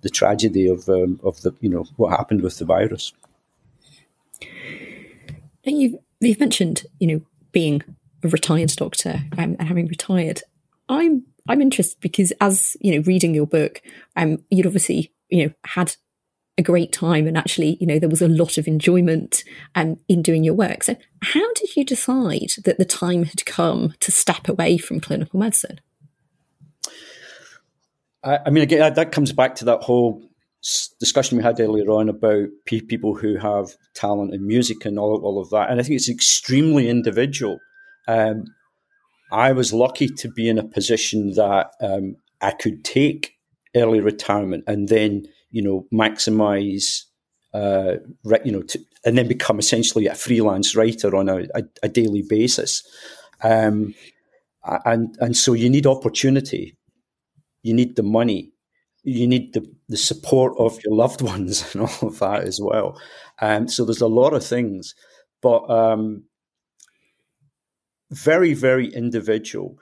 the 0.00 0.08
tragedy 0.08 0.66
of 0.66 0.88
um, 0.88 1.20
of 1.22 1.42
the 1.42 1.54
you 1.60 1.68
know 1.68 1.84
what 1.96 2.10
happened 2.10 2.42
with 2.42 2.58
the 2.58 2.64
virus. 2.64 3.12
And 5.66 5.80
you've 5.80 5.96
you've 6.20 6.40
mentioned 6.40 6.84
you 6.98 7.06
know 7.06 7.20
being 7.52 7.82
a 8.24 8.28
retired 8.28 8.72
doctor 8.76 9.20
um, 9.38 9.56
and 9.58 9.68
having 9.68 9.86
retired. 9.86 10.42
I'm 10.88 11.24
I'm 11.48 11.60
interested 11.60 12.00
because 12.00 12.32
as 12.40 12.76
you 12.80 12.92
know, 12.92 13.04
reading 13.06 13.34
your 13.34 13.46
book, 13.46 13.82
um, 14.16 14.38
you'd 14.50 14.66
obviously 14.66 15.12
you 15.28 15.44
know 15.44 15.52
had 15.64 15.96
a 16.56 16.62
great 16.62 16.92
time 16.92 17.26
and 17.26 17.36
actually 17.36 17.76
you 17.80 17.86
know 17.86 17.98
there 17.98 18.08
was 18.08 18.22
a 18.22 18.28
lot 18.28 18.58
of 18.58 18.68
enjoyment 18.68 19.44
um, 19.74 19.98
in 20.08 20.22
doing 20.22 20.44
your 20.44 20.54
work 20.54 20.82
so 20.82 20.96
how 21.22 21.52
did 21.54 21.74
you 21.76 21.84
decide 21.84 22.52
that 22.64 22.78
the 22.78 22.84
time 22.84 23.24
had 23.24 23.44
come 23.44 23.92
to 24.00 24.12
step 24.12 24.48
away 24.48 24.78
from 24.78 25.00
clinical 25.00 25.40
medicine 25.40 25.80
i, 28.22 28.38
I 28.46 28.50
mean 28.50 28.62
again 28.62 28.94
that 28.94 29.12
comes 29.12 29.32
back 29.32 29.56
to 29.56 29.64
that 29.64 29.82
whole 29.82 30.22
discussion 30.98 31.36
we 31.36 31.44
had 31.44 31.60
earlier 31.60 31.90
on 31.90 32.08
about 32.08 32.48
people 32.64 33.14
who 33.14 33.36
have 33.36 33.74
talent 33.94 34.32
in 34.32 34.46
music 34.46 34.86
and 34.86 34.98
all, 34.98 35.20
all 35.22 35.40
of 35.40 35.50
that 35.50 35.70
and 35.70 35.80
i 35.80 35.82
think 35.82 35.96
it's 35.96 36.08
extremely 36.08 36.88
individual 36.88 37.58
um, 38.08 38.44
i 39.32 39.52
was 39.52 39.72
lucky 39.72 40.08
to 40.08 40.28
be 40.30 40.48
in 40.48 40.58
a 40.58 40.64
position 40.64 41.32
that 41.34 41.70
um, 41.80 42.16
i 42.40 42.50
could 42.50 42.84
take 42.84 43.32
early 43.76 44.00
retirement 44.00 44.62
and 44.66 44.88
then 44.88 45.26
you 45.54 45.62
know, 45.62 45.86
maximize, 45.94 47.04
uh, 47.54 47.94
you 48.44 48.50
know, 48.50 48.62
to, 48.62 48.80
and 49.04 49.16
then 49.16 49.28
become 49.28 49.60
essentially 49.60 50.08
a 50.08 50.14
freelance 50.16 50.74
writer 50.74 51.14
on 51.14 51.28
a, 51.28 51.42
a, 51.54 51.62
a 51.84 51.88
daily 51.88 52.24
basis. 52.28 52.82
Um, 53.40 53.94
and 54.84 55.16
and 55.20 55.36
so 55.36 55.52
you 55.52 55.70
need 55.70 55.86
opportunity, 55.86 56.76
you 57.62 57.72
need 57.72 57.94
the 57.94 58.02
money, 58.02 58.50
you 59.04 59.28
need 59.28 59.54
the, 59.54 59.64
the 59.88 59.96
support 59.96 60.54
of 60.58 60.82
your 60.82 60.96
loved 60.96 61.22
ones 61.34 61.72
and 61.72 61.82
all 61.82 62.08
of 62.08 62.18
that 62.18 62.42
as 62.42 62.60
well. 62.60 63.00
Um, 63.40 63.68
so 63.68 63.84
there's 63.84 64.00
a 64.00 64.08
lot 64.08 64.34
of 64.34 64.44
things, 64.44 64.92
but 65.40 65.70
um, 65.70 66.24
very 68.14 68.54
very 68.54 68.92
individual 68.94 69.76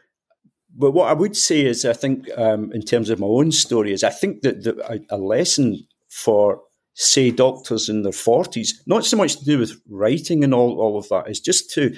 but 0.75 0.93
what 0.93 1.09
I 1.09 1.13
would 1.13 1.37
say 1.37 1.65
is, 1.67 1.85
I 1.85 1.93
think, 1.93 2.29
um, 2.37 2.73
in 2.73 2.83
terms 2.83 3.11
of 3.11 3.21
my 3.21 3.27
own 3.27 3.53
story, 3.53 3.93
is 3.93 4.03
I 4.03 4.11
think 4.11 4.43
that 4.43 4.65
the, 4.65 4.77
a, 4.91 5.17
a, 5.17 5.19
lesson 5.19 5.87
for, 6.09 6.63
say, 6.95 7.31
doctors 7.31 7.89
in 7.89 8.03
their 8.03 8.13
40s, 8.13 8.71
not 8.87 9.05
so 9.05 9.17
much 9.17 9.37
to 9.37 9.45
do 9.45 9.59
with 9.59 9.81
writing 9.89 10.43
and 10.43 10.55
all, 10.55 10.81
all 10.81 10.99
of 10.99 11.09
that, 11.11 11.29
is 11.29 11.41
just 11.41 11.71
to 11.75 11.95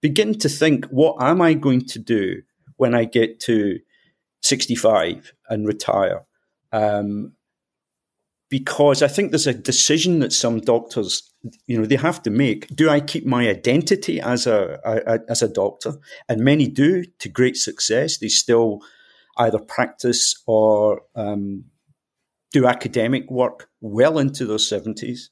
begin 0.00 0.38
to 0.38 0.48
think, 0.48 0.86
what 0.86 1.16
am 1.20 1.42
I 1.42 1.54
going 1.54 1.82
to 1.86 1.98
do 1.98 2.42
when 2.76 2.94
I 2.94 3.04
get 3.04 3.40
to 3.40 3.78
65 4.42 5.32
and 5.50 5.66
retire? 5.66 6.24
Um, 6.72 7.32
because 8.54 9.02
I 9.02 9.08
think 9.08 9.32
there's 9.32 9.48
a 9.48 9.52
decision 9.52 10.20
that 10.20 10.32
some 10.32 10.60
doctors, 10.60 11.28
you 11.66 11.76
know, 11.76 11.86
they 11.86 11.96
have 11.96 12.22
to 12.22 12.30
make. 12.30 12.68
Do 12.68 12.88
I 12.88 13.00
keep 13.00 13.26
my 13.26 13.48
identity 13.48 14.20
as 14.20 14.46
a, 14.46 14.78
a, 14.84 15.18
as 15.28 15.42
a 15.42 15.48
doctor? 15.48 15.94
And 16.28 16.44
many 16.44 16.68
do 16.68 17.02
to 17.18 17.28
great 17.28 17.56
success. 17.56 18.18
They 18.18 18.28
still 18.28 18.78
either 19.38 19.58
practice 19.58 20.40
or 20.46 21.02
um, 21.16 21.64
do 22.52 22.64
academic 22.64 23.28
work 23.28 23.70
well 23.80 24.20
into 24.20 24.46
their 24.46 24.58
seventies. 24.58 25.30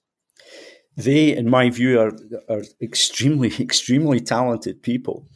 They, 0.96 1.36
in 1.36 1.48
my 1.48 1.70
view, 1.70 2.00
are 2.00 2.10
are 2.48 2.64
extremely 2.80 3.52
extremely 3.60 4.18
talented 4.18 4.82
people. 4.82 5.28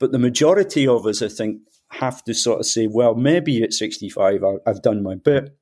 But 0.00 0.12
the 0.12 0.18
majority 0.18 0.88
of 0.88 1.04
us, 1.04 1.20
I 1.20 1.28
think, 1.28 1.60
have 1.90 2.24
to 2.24 2.32
sort 2.32 2.60
of 2.60 2.64
say, 2.64 2.86
well, 2.86 3.14
maybe 3.14 3.62
at 3.62 3.74
sixty 3.74 4.08
five, 4.08 4.42
I've 4.66 4.80
done 4.80 5.02
my 5.02 5.16
bit 5.16 5.54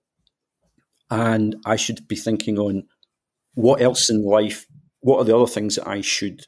and 1.13 1.57
I 1.67 1.77
should 1.77 2.09
be 2.09 2.17
thinking 2.17 2.59
on 2.59 2.85
what 3.53 3.83
else 3.83 4.09
in 4.09 4.25
life, 4.25 4.67
what 5.01 5.19
are 5.19 5.25
the 5.25 5.37
other 5.37 5.47
things 5.47 5.77
that 5.77 5.87
I 5.87 6.01
should 6.01 6.47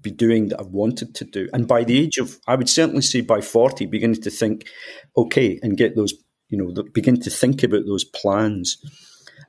be 0.00 0.10
doing 0.10 0.48
that 0.48 0.58
I've 0.58 0.66
wanted 0.66 1.14
to 1.14 1.24
do. 1.24 1.48
And 1.52 1.68
by 1.68 1.84
the 1.84 2.00
age 2.00 2.18
of, 2.18 2.40
I 2.48 2.56
would 2.56 2.68
certainly 2.68 3.02
say 3.02 3.20
by 3.20 3.40
40, 3.40 3.86
beginning 3.86 4.20
to 4.22 4.30
think, 4.30 4.66
okay, 5.16 5.60
and 5.62 5.76
get 5.76 5.94
those, 5.94 6.12
you 6.48 6.58
know, 6.58 6.82
begin 6.92 7.20
to 7.20 7.30
think 7.30 7.62
about 7.62 7.86
those 7.86 8.02
plans. 8.02 8.78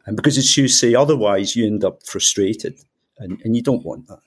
And 0.05 0.15
because 0.15 0.37
as 0.37 0.55
you 0.55 0.67
say, 0.67 0.93
otherwise 0.93 1.55
you 1.55 1.65
end 1.65 1.83
up 1.83 2.05
frustrated 2.05 2.77
and, 3.17 3.41
and 3.43 3.55
you 3.55 3.63
don't 3.63 3.83
want 3.83 4.07
that. 4.07 4.19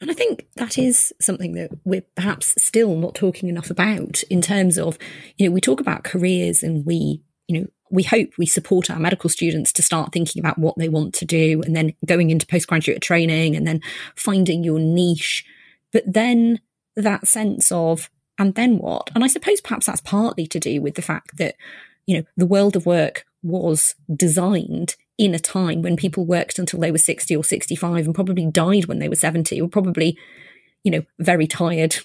And 0.00 0.10
I 0.10 0.14
think 0.14 0.46
that 0.56 0.78
is 0.78 1.12
something 1.20 1.52
that 1.52 1.70
we're 1.84 2.06
perhaps 2.16 2.54
still 2.62 2.96
not 2.96 3.14
talking 3.14 3.50
enough 3.50 3.68
about 3.68 4.22
in 4.24 4.40
terms 4.40 4.78
of, 4.78 4.96
you 5.36 5.46
know, 5.46 5.52
we 5.52 5.60
talk 5.60 5.80
about 5.80 6.02
careers 6.02 6.62
and 6.62 6.86
we, 6.86 7.20
you 7.46 7.60
know, 7.60 7.66
we 7.90 8.02
hope 8.02 8.30
we 8.38 8.46
support 8.46 8.90
our 8.90 8.98
medical 8.98 9.30
students 9.30 9.72
to 9.72 9.82
start 9.82 10.12
thinking 10.12 10.40
about 10.40 10.58
what 10.58 10.76
they 10.76 10.88
want 10.88 11.14
to 11.14 11.24
do 11.24 11.62
and 11.62 11.76
then 11.76 11.94
going 12.04 12.30
into 12.30 12.46
postgraduate 12.46 13.02
training 13.02 13.54
and 13.54 13.66
then 13.66 13.80
finding 14.16 14.64
your 14.64 14.78
niche. 14.78 15.44
But 15.92 16.04
then 16.06 16.60
that 16.96 17.26
sense 17.26 17.70
of, 17.70 18.10
and 18.38 18.54
then 18.54 18.78
what? 18.78 19.10
And 19.14 19.22
I 19.22 19.28
suppose 19.28 19.60
perhaps 19.60 19.86
that's 19.86 20.00
partly 20.00 20.46
to 20.48 20.58
do 20.58 20.80
with 20.80 20.94
the 20.94 21.02
fact 21.02 21.36
that, 21.36 21.54
you 22.06 22.16
know, 22.18 22.24
the 22.36 22.46
world 22.46 22.74
of 22.74 22.86
work 22.86 23.24
was 23.42 23.94
designed 24.14 24.96
in 25.16 25.34
a 25.34 25.38
time 25.38 25.82
when 25.82 25.96
people 25.96 26.24
worked 26.24 26.58
until 26.58 26.80
they 26.80 26.90
were 26.90 26.98
60 26.98 27.36
or 27.36 27.44
65 27.44 28.06
and 28.06 28.14
probably 28.14 28.46
died 28.50 28.86
when 28.86 28.98
they 28.98 29.08
were 29.08 29.14
70 29.14 29.60
or 29.60 29.68
probably, 29.68 30.18
you 30.82 30.90
know, 30.90 31.04
very 31.18 31.46
tired 31.46 31.96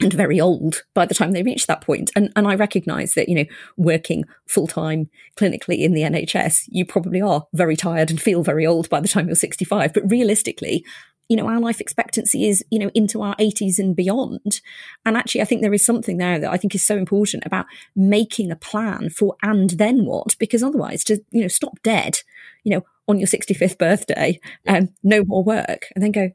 and 0.00 0.12
very 0.12 0.40
old 0.40 0.82
by 0.94 1.06
the 1.06 1.14
time 1.14 1.32
they 1.32 1.42
reach 1.42 1.66
that 1.66 1.80
point. 1.80 2.10
And, 2.14 2.32
and 2.36 2.46
I 2.46 2.54
recognize 2.54 3.14
that, 3.14 3.28
you 3.28 3.34
know, 3.34 3.44
working 3.76 4.24
full 4.46 4.66
time 4.66 5.08
clinically 5.36 5.80
in 5.80 5.92
the 5.92 6.02
NHS, 6.02 6.64
you 6.68 6.84
probably 6.84 7.20
are 7.20 7.46
very 7.54 7.76
tired 7.76 8.10
and 8.10 8.20
feel 8.20 8.42
very 8.42 8.66
old 8.66 8.88
by 8.90 9.00
the 9.00 9.08
time 9.08 9.26
you're 9.26 9.36
65. 9.36 9.92
But 9.92 10.10
realistically, 10.10 10.84
you 11.28 11.36
know, 11.36 11.48
our 11.48 11.60
life 11.60 11.80
expectancy 11.80 12.46
is, 12.46 12.64
you 12.70 12.78
know, 12.78 12.90
into 12.94 13.22
our 13.22 13.34
80s 13.36 13.78
and 13.78 13.96
beyond. 13.96 14.60
And 15.04 15.16
actually, 15.16 15.40
I 15.40 15.44
think 15.44 15.60
there 15.60 15.74
is 15.74 15.84
something 15.84 16.18
there 16.18 16.38
that 16.38 16.52
I 16.52 16.56
think 16.56 16.74
is 16.74 16.86
so 16.86 16.96
important 16.96 17.44
about 17.44 17.66
making 17.96 18.50
a 18.50 18.56
plan 18.56 19.10
for 19.10 19.36
and 19.42 19.70
then 19.70 20.04
what, 20.04 20.36
because 20.38 20.62
otherwise, 20.62 21.02
to, 21.04 21.20
you 21.30 21.42
know, 21.42 21.48
stop 21.48 21.82
dead, 21.82 22.18
you 22.62 22.72
know, 22.72 22.82
on 23.08 23.18
your 23.18 23.26
65th 23.26 23.78
birthday 23.78 24.38
and 24.64 24.92
no 25.02 25.24
more 25.24 25.42
work 25.42 25.86
and 25.94 26.02
then 26.02 26.12
go, 26.12 26.30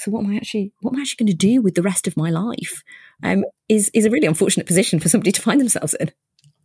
so 0.00 0.10
what 0.10 0.24
am 0.24 0.32
I 0.32 0.36
actually 0.36 0.72
what 0.80 0.92
am 0.92 0.98
I 0.98 1.02
actually 1.02 1.24
going 1.24 1.38
to 1.38 1.46
do 1.46 1.62
with 1.62 1.74
the 1.74 1.82
rest 1.82 2.06
of 2.06 2.16
my 2.16 2.30
life? 2.30 2.82
Um, 3.22 3.44
is 3.68 3.90
is 3.92 4.06
a 4.06 4.10
really 4.10 4.26
unfortunate 4.26 4.66
position 4.66 4.98
for 4.98 5.08
somebody 5.08 5.32
to 5.32 5.42
find 5.42 5.60
themselves 5.60 5.94
in. 5.94 6.10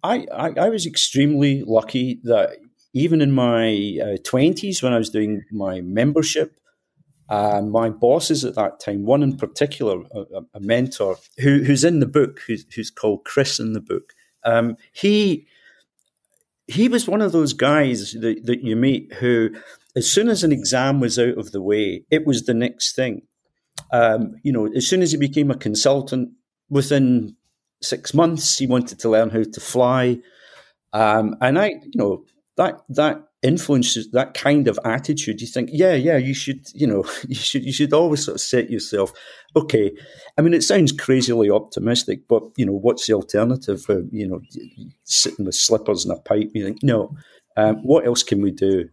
I, 0.04 0.28
I, 0.32 0.54
I 0.58 0.70
was 0.70 0.86
extremely 0.86 1.64
lucky 1.66 2.20
that 2.24 2.58
even 2.94 3.22
in 3.22 3.32
my 3.32 4.18
twenties, 4.24 4.82
uh, 4.82 4.88
when 4.88 4.94
I 4.94 4.98
was 4.98 5.10
doing 5.10 5.44
my 5.52 5.82
membership, 5.82 6.58
uh, 7.28 7.62
my 7.62 7.90
bosses 7.90 8.46
at 8.46 8.56
that 8.56 8.80
time, 8.80 9.06
one 9.06 9.24
in 9.24 9.36
particular, 9.36 10.04
a, 10.14 10.42
a 10.54 10.60
mentor 10.60 11.18
who, 11.40 11.64
who's 11.64 11.84
in 11.84 12.00
the 12.00 12.06
book, 12.06 12.40
who's, 12.46 12.66
who's 12.76 12.92
called 12.92 13.26
Chris 13.26 13.60
in 13.60 13.74
the 13.74 13.82
book, 13.82 14.14
um, 14.44 14.78
he 14.94 15.48
he 16.68 16.88
was 16.88 17.08
one 17.08 17.22
of 17.22 17.32
those 17.32 17.54
guys 17.54 18.14
that, 18.14 18.46
that 18.46 18.64
you 18.64 18.76
meet 18.76 19.14
who 19.14 19.52
as 19.96 20.12
soon 20.12 20.30
as 20.30 20.44
an 20.44 20.52
exam 20.52 21.00
was 21.00 21.18
out 21.18 21.38
of 21.38 21.52
the 21.52 21.62
way, 21.62 22.04
it 22.12 22.26
was 22.26 22.44
the 22.44 22.54
next 22.54 22.96
thing. 22.96 23.22
Um, 23.92 24.36
you 24.44 24.52
know, 24.52 24.68
as 24.68 24.88
soon 24.88 25.02
as 25.02 25.12
he 25.12 25.18
became 25.18 25.52
a 25.52 25.58
consultant, 25.58 26.30
within 26.70 27.36
six 27.82 28.14
months, 28.14 28.58
he 28.58 28.68
wanted 28.68 29.00
to 29.00 29.10
learn 29.10 29.30
how 29.30 29.44
to 29.44 29.60
fly. 29.60 30.20
Um, 30.94 31.36
and 31.42 31.60
I, 31.60 31.68
you 31.68 31.92
know, 31.96 32.26
that 32.58 32.82
that 32.90 33.22
influences 33.42 34.10
that 34.12 34.34
kind 34.34 34.68
of 34.68 34.80
attitude. 34.84 35.42
You 35.42 35.48
think, 35.48 35.70
yeah, 35.72 35.94
yeah, 35.94 36.18
you 36.18 36.34
should, 36.34 36.68
you 36.74 36.88
know, 36.88 37.06
you 37.28 37.36
should 37.36 37.64
you 37.64 37.74
should 37.74 37.94
always 37.94 38.26
sort 38.26 38.36
of 38.36 38.42
set 38.42 38.70
yourself, 38.70 39.14
okay. 39.56 39.92
I 40.38 40.42
mean, 40.42 40.54
it 40.54 40.64
sounds 40.64 40.92
crazily 40.92 41.50
optimistic, 41.50 42.28
but 42.28 42.44
you 42.58 42.66
know, 42.66 42.74
what's 42.74 43.08
the 43.08 43.14
alternative? 43.14 43.86
Uh, 43.90 44.04
you 44.12 44.28
know, 44.28 44.42
sitting 45.04 45.46
with 45.46 45.56
slippers 45.56 46.06
and 46.06 46.18
a 46.18 46.22
pipe. 46.22 46.52
You 46.54 46.66
think, 46.66 46.84
no. 46.84 47.16
Um, 47.58 47.78
what 47.84 48.06
else 48.06 48.22
can 48.22 48.42
we 48.42 48.52
do? 48.52 48.90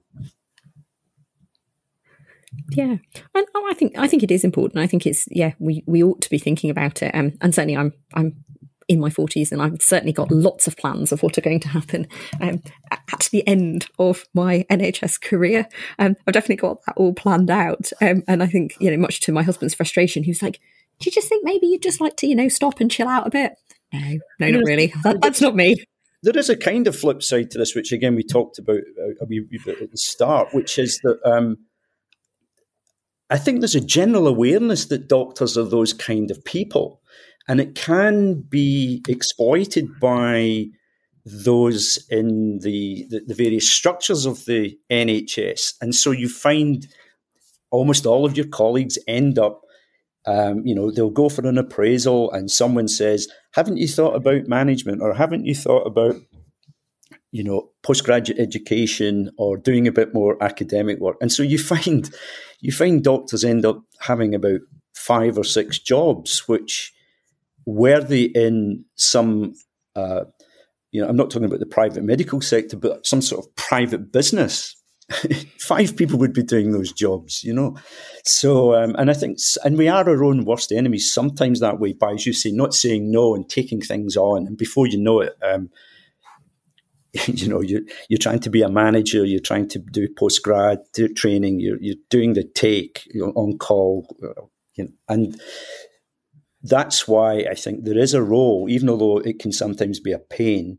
Yeah, 2.71 2.97
and 3.35 3.47
oh, 3.55 3.69
I 3.71 3.75
think 3.75 3.97
I 3.99 4.07
think 4.07 4.23
it 4.23 4.31
is 4.31 4.45
important. 4.45 4.83
I 4.83 4.87
think 4.87 5.07
it's 5.07 5.29
yeah, 5.31 5.53
we 5.59 5.83
we 5.87 6.03
ought 6.03 6.21
to 6.23 6.31
be 6.31 6.39
thinking 6.39 6.71
about 6.71 7.03
it. 7.03 7.15
Um, 7.15 7.33
and 7.41 7.55
certainly, 7.55 7.77
I'm 7.77 7.93
I'm 8.15 8.45
in 8.89 9.01
my 9.01 9.11
forties, 9.11 9.53
and 9.53 9.63
I've 9.63 9.81
certainly 9.81 10.13
got 10.13 10.31
lots 10.31 10.67
of 10.67 10.77
plans 10.77 11.13
of 11.13 11.23
what 11.23 11.39
are 11.39 11.43
going 11.43 11.61
to 11.61 11.69
happen 11.69 12.07
um, 12.41 12.63
at 12.91 13.29
the 13.33 13.47
end 13.47 13.87
of 13.99 14.25
my 14.35 14.67
NHS 14.71 15.21
career. 15.21 15.69
Um, 15.99 16.17
I've 16.27 16.35
definitely 16.35 16.57
got 16.57 16.79
that 16.87 16.97
all 16.97 17.15
planned 17.15 17.51
out. 17.51 17.91
Um, 18.01 18.23
and 18.29 18.43
I 18.43 18.47
think 18.47 18.75
you 18.81 18.91
know, 18.91 18.97
much 18.97 19.21
to 19.23 19.33
my 19.33 19.43
husband's 19.43 19.75
frustration, 19.75 20.25
he 20.25 20.31
was 20.31 20.43
like, 20.43 20.61
"Do 20.99 21.07
you 21.07 21.13
just 21.13 21.29
think 21.29 21.45
maybe 21.45 21.67
you'd 21.67 21.83
just 21.83 22.01
like 22.01 22.17
to 22.19 22.27
you 22.27 22.35
know 22.35 22.49
stop 22.49 22.81
and 22.81 22.91
chill 22.91 23.09
out 23.09 23.27
a 23.27 23.31
bit?" 23.31 23.55
No, 23.93 24.19
no, 24.41 24.51
not 24.51 24.65
really. 24.65 24.95
That, 25.05 25.21
that's 25.21 25.41
not 25.41 25.55
me 25.55 25.77
there 26.23 26.39
is 26.39 26.49
a 26.49 26.57
kind 26.57 26.87
of 26.87 26.97
flip 26.97 27.23
side 27.23 27.51
to 27.51 27.59
this, 27.59 27.75
which 27.75 27.93
again 27.93 28.15
we 28.15 28.23
talked 28.23 28.59
about 28.59 28.81
a 29.21 29.25
wee 29.27 29.47
bit 29.65 29.83
at 29.83 29.91
the 29.91 29.99
start, 29.99 30.49
which 30.53 30.79
is 30.79 31.01
that 31.03 31.19
um, 31.25 31.57
I 33.33 33.39
think 33.39 33.61
there's 33.61 33.75
a 33.75 33.81
general 33.81 34.27
awareness 34.27 34.85
that 34.87 35.09
doctors 35.09 35.57
are 35.57 35.65
those 35.65 35.95
kind 35.95 36.31
of 36.31 36.45
people, 36.45 37.01
and 37.49 37.63
it 37.63 37.75
can 37.75 38.43
be 38.43 39.03
exploited 39.09 39.99
by 39.99 40.67
those 41.25 41.99
in 42.11 42.59
the, 42.59 43.07
the, 43.09 43.23
the 43.27 43.35
various 43.35 43.71
structures 43.71 44.27
of 44.27 44.45
the 44.45 44.77
NHS. 44.91 45.75
And 45.81 45.95
so 45.95 46.11
you 46.11 46.29
find 46.29 46.87
almost 47.71 48.05
all 48.05 48.27
of 48.27 48.37
your 48.37 48.49
colleagues 48.49 48.99
end 49.09 49.39
up 49.39 49.63
um, 50.25 50.63
you 50.65 50.75
know, 50.75 50.91
they'll 50.91 51.11
go 51.11 51.29
for 51.29 51.47
an 51.49 51.59
appraisal 51.59 52.31
and 52.31 52.51
someone 52.51 52.87
says, 52.87 53.27
Haven't 53.55 53.79
you 53.79 53.89
thought 53.89 54.15
about 54.15 54.47
management 54.47 55.03
or 55.03 55.15
haven't 55.15 55.47
you 55.47 55.55
thought 55.55 55.85
about 55.87 56.15
you 57.33 57.43
know, 57.43 57.71
postgraduate 57.83 58.39
education 58.39 59.31
or 59.39 59.57
doing 59.57 59.89
a 59.89 59.93
bit 59.93 60.15
more 60.15 60.43
academic 60.43 61.01
work. 61.01 61.17
And 61.21 61.33
so 61.33 61.43
you 61.43 61.59
find 61.59 62.09
you 62.61 62.73
find 62.73 63.03
doctors 63.03 63.45
end 63.45 63.67
up 63.67 63.83
having 64.01 64.35
about 64.35 64.61
five 64.95 65.37
or 65.37 65.45
six 65.45 65.79
jobs, 65.79 66.47
which 66.47 66.93
were 67.67 68.01
they 68.01 68.23
in 68.23 68.85
some 68.95 69.55
uh, 69.97 70.25
you 70.93 71.01
know, 71.01 71.09
I'm 71.09 71.17
not 71.17 71.31
talking 71.31 71.47
about 71.47 71.61
the 71.61 71.67
private 71.67 72.05
medical 72.05 72.41
sector, 72.41 72.77
but 72.77 73.07
some 73.07 73.23
sort 73.23 73.45
of 73.45 73.57
private 73.57 74.13
business. 74.13 74.77
Five 75.59 75.97
people 75.97 76.19
would 76.19 76.35
be 76.35 76.43
doing 76.43 76.73
those 76.73 76.93
jobs, 76.93 77.43
you 77.43 77.53
know. 77.53 77.77
So, 78.25 78.75
um, 78.75 78.95
and 78.97 79.11
I 79.11 79.15
think, 79.15 79.39
and 79.65 79.77
we 79.77 79.89
are 79.89 80.09
our 80.09 80.23
own 80.23 80.45
worst 80.45 80.71
enemies 80.71 81.13
sometimes 81.13 81.61
that 81.61 81.81
way 81.81 81.95
by, 81.95 82.13
as 82.13 82.27
you 82.27 82.33
say, 82.33 82.51
not 82.53 82.75
saying 82.75 83.11
no 83.11 83.35
and 83.35 83.49
taking 83.49 83.81
things 83.81 84.17
on. 84.17 84.47
And 84.47 84.57
before 84.57 84.87
you 84.87 84.99
know 84.99 85.21
it, 85.21 85.35
um, 85.43 85.71
you 87.27 87.49
know, 87.49 87.61
you're, 87.61 87.83
you're 88.09 88.19
trying 88.19 88.41
to 88.41 88.51
be 88.51 88.63
a 88.63 88.69
manager, 88.69 89.25
you're 89.25 89.41
trying 89.41 89.69
to 89.69 89.79
do 89.79 90.09
post 90.17 90.43
grad 90.43 90.79
training, 91.15 91.61
you're, 91.61 91.79
you're 91.81 91.97
doing 92.09 92.33
the 92.33 92.45
take, 92.45 93.07
you're 93.13 93.33
on 93.37 93.59
call, 93.59 94.07
uh, 94.23 94.43
you 94.75 94.85
know, 94.85 94.91
and 95.09 95.41
that's 96.63 97.07
why 97.07 97.45
I 97.51 97.55
think 97.55 97.85
there 97.85 97.99
is 97.99 98.15
a 98.15 98.23
role, 98.23 98.67
even 98.71 98.89
although 98.89 99.19
it 99.19 99.41
can 99.41 99.53
sometimes 99.53 100.01
be 100.01 100.13
a 100.13 100.19
pain, 100.19 100.79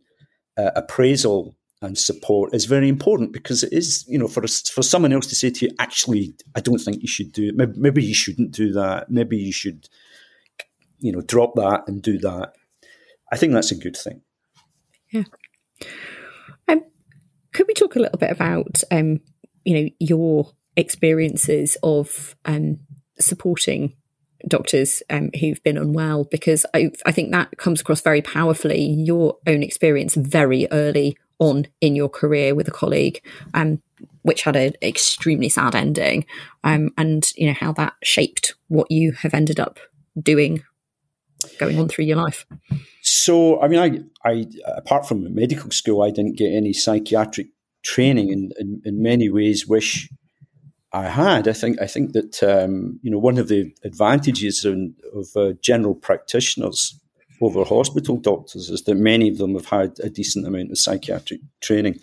uh, 0.58 0.72
appraisal 0.76 1.56
and 1.82 1.98
support 1.98 2.56
is 2.56 2.66
very 2.66 2.88
important 2.88 3.34
because 3.34 3.64
it 3.64 3.74
is, 3.74 4.06
you 4.08 4.18
know, 4.18 4.28
for 4.28 4.42
for 4.48 4.82
someone 4.82 5.12
else 5.12 5.28
to 5.28 5.36
say 5.36 5.50
to 5.50 5.66
you, 5.66 5.72
actually, 5.80 6.34
I 6.56 6.62
don't 6.62 6.80
think 6.80 7.02
you 7.02 7.08
should 7.08 7.34
do 7.34 7.50
it. 7.50 7.56
Maybe, 7.56 7.74
maybe 7.76 8.04
you 8.04 8.14
shouldn't 8.14 8.52
do 8.52 8.72
that. 8.72 9.12
Maybe 9.12 9.38
you 9.38 9.52
should, 9.52 9.90
you 11.00 11.12
know, 11.12 11.22
drop 11.22 11.56
that 11.56 11.84
and 11.88 12.02
do 12.02 12.18
that. 12.20 12.54
I 13.32 13.38
think 13.38 13.52
that's 13.52 13.72
a 13.72 13.76
good 13.76 13.98
thing. 13.98 14.22
Yeah. 15.12 15.24
Could 17.54 17.68
we 17.68 17.74
talk 17.74 17.96
a 17.96 18.00
little 18.00 18.18
bit 18.18 18.32
about, 18.32 18.84
um, 18.92 19.20
you 19.64 19.80
know, 19.80 19.90
your 20.00 20.52
experiences 20.76 21.78
of 21.84 22.36
um, 22.46 22.80
supporting 23.20 23.96
doctors 24.48 25.04
um, 25.10 25.30
who've 25.40 25.64
been 25.64 25.78
unwell? 25.78 26.26
Because 26.26 26.66
I, 26.74 26.92
I 27.06 27.12
think 27.12 27.32
that 27.32 27.58
comes 27.58 27.82
across 27.82 28.02
very 28.02 28.22
powerfully. 28.22 28.84
Your 28.84 29.38
own 29.48 29.64
experience 29.64 30.16
very 30.16 30.68
early 30.72 31.18
on 31.40 31.68
in 31.82 31.96
your 31.96 32.10
career 32.10 32.56
with 32.56 32.68
a 32.68 32.72
colleague, 32.72 33.22
um, 33.54 33.82
which 34.22 34.44
had 34.44 34.56
an 34.56 34.74
extremely 34.82 35.50
sad 35.50 35.76
ending, 35.76 36.26
um, 36.64 36.92
and 36.98 37.32
you 37.36 37.48
know 37.48 37.54
how 37.54 37.74
that 37.74 37.94
shaped 38.04 38.56
what 38.68 38.90
you 38.90 39.12
have 39.14 39.34
ended 39.34 39.60
up 39.60 39.80
doing 40.20 40.64
going 41.60 41.80
on 41.80 41.88
through 41.88 42.06
your 42.06 42.18
life? 42.18 42.46
So, 43.16 43.62
I 43.62 43.68
mean, 43.68 43.80
I, 43.80 44.28
I 44.28 44.48
apart 44.76 45.08
from 45.08 45.36
medical 45.36 45.70
school, 45.70 46.02
I 46.02 46.10
didn't 46.10 46.36
get 46.36 46.52
any 46.52 46.74
psychiatric 46.74 47.48
training, 47.84 48.32
and 48.32 48.54
in, 48.58 48.82
in, 48.86 49.04
many 49.04 49.30
ways, 49.30 49.68
wish 49.68 50.10
I 50.92 51.10
had. 51.10 51.48
I 51.48 51.54
think 51.54 51.80
I 51.80 51.86
think 51.86 52.14
that 52.14 52.42
um, 52.42 53.00
you 53.04 53.12
know 53.12 53.20
one 53.20 53.38
of 53.38 53.50
the 53.50 53.72
advantages 53.84 54.66
in, 54.66 54.96
of 55.14 55.28
uh, 55.36 55.54
general 55.62 55.94
practitioners 55.94 57.00
over 57.40 57.64
hospital 57.64 58.18
doctors 58.18 58.70
is 58.72 58.82
that 58.86 58.96
many 58.96 59.30
of 59.30 59.38
them 59.38 59.54
have 59.54 59.68
had 59.68 60.00
a 60.00 60.10
decent 60.10 60.48
amount 60.48 60.72
of 60.72 60.80
psychiatric 60.80 61.42
training. 61.62 62.00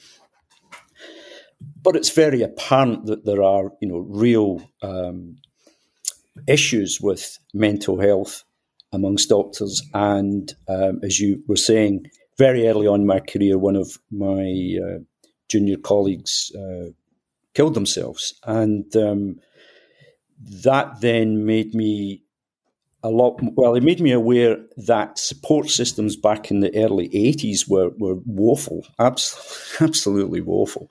But 1.83 1.96
it's 1.96 2.11
very 2.11 2.42
apparent 2.42 3.07
that 3.07 3.25
there 3.25 3.42
are, 3.42 3.73
you 3.81 3.88
know, 3.88 3.99
real 3.99 4.62
um, 4.81 5.38
issues 6.46 7.01
with 7.01 7.37
mental 7.53 7.99
health 8.01 8.44
amongst 8.92 9.29
doctors. 9.29 9.83
And 9.94 10.53
um, 10.68 11.00
as 11.03 11.20
you 11.20 11.42
were 11.46 11.57
saying, 11.57 12.07
very 12.38 12.66
early 12.66 12.87
on 12.87 13.00
in 13.00 13.07
my 13.07 13.20
career, 13.20 13.59
one 13.59 13.76
of 13.76 13.98
my 14.11 14.79
uh, 14.83 14.98
junior 15.48 15.76
colleagues 15.76 16.53
uh, 16.57 16.90
killed 17.55 17.74
themselves. 17.74 18.35
And 18.44 18.94
um, 18.96 19.40
that 20.64 21.00
then 21.00 21.44
made 21.44 21.74
me 21.74 22.22
a 23.03 23.11
lot. 23.11 23.38
Well, 23.42 23.74
it 23.74 23.83
made 23.83 24.00
me 24.00 24.12
aware 24.12 24.59
that 24.76 25.18
support 25.18 25.68
systems 25.70 26.16
back 26.16 26.50
in 26.50 26.61
the 26.61 26.74
early 26.76 27.09
'80s 27.11 27.68
were 27.68 27.90
were 27.98 28.16
woeful, 28.26 28.87
absolutely, 28.98 29.57
absolutely 29.87 30.40
woeful, 30.40 30.90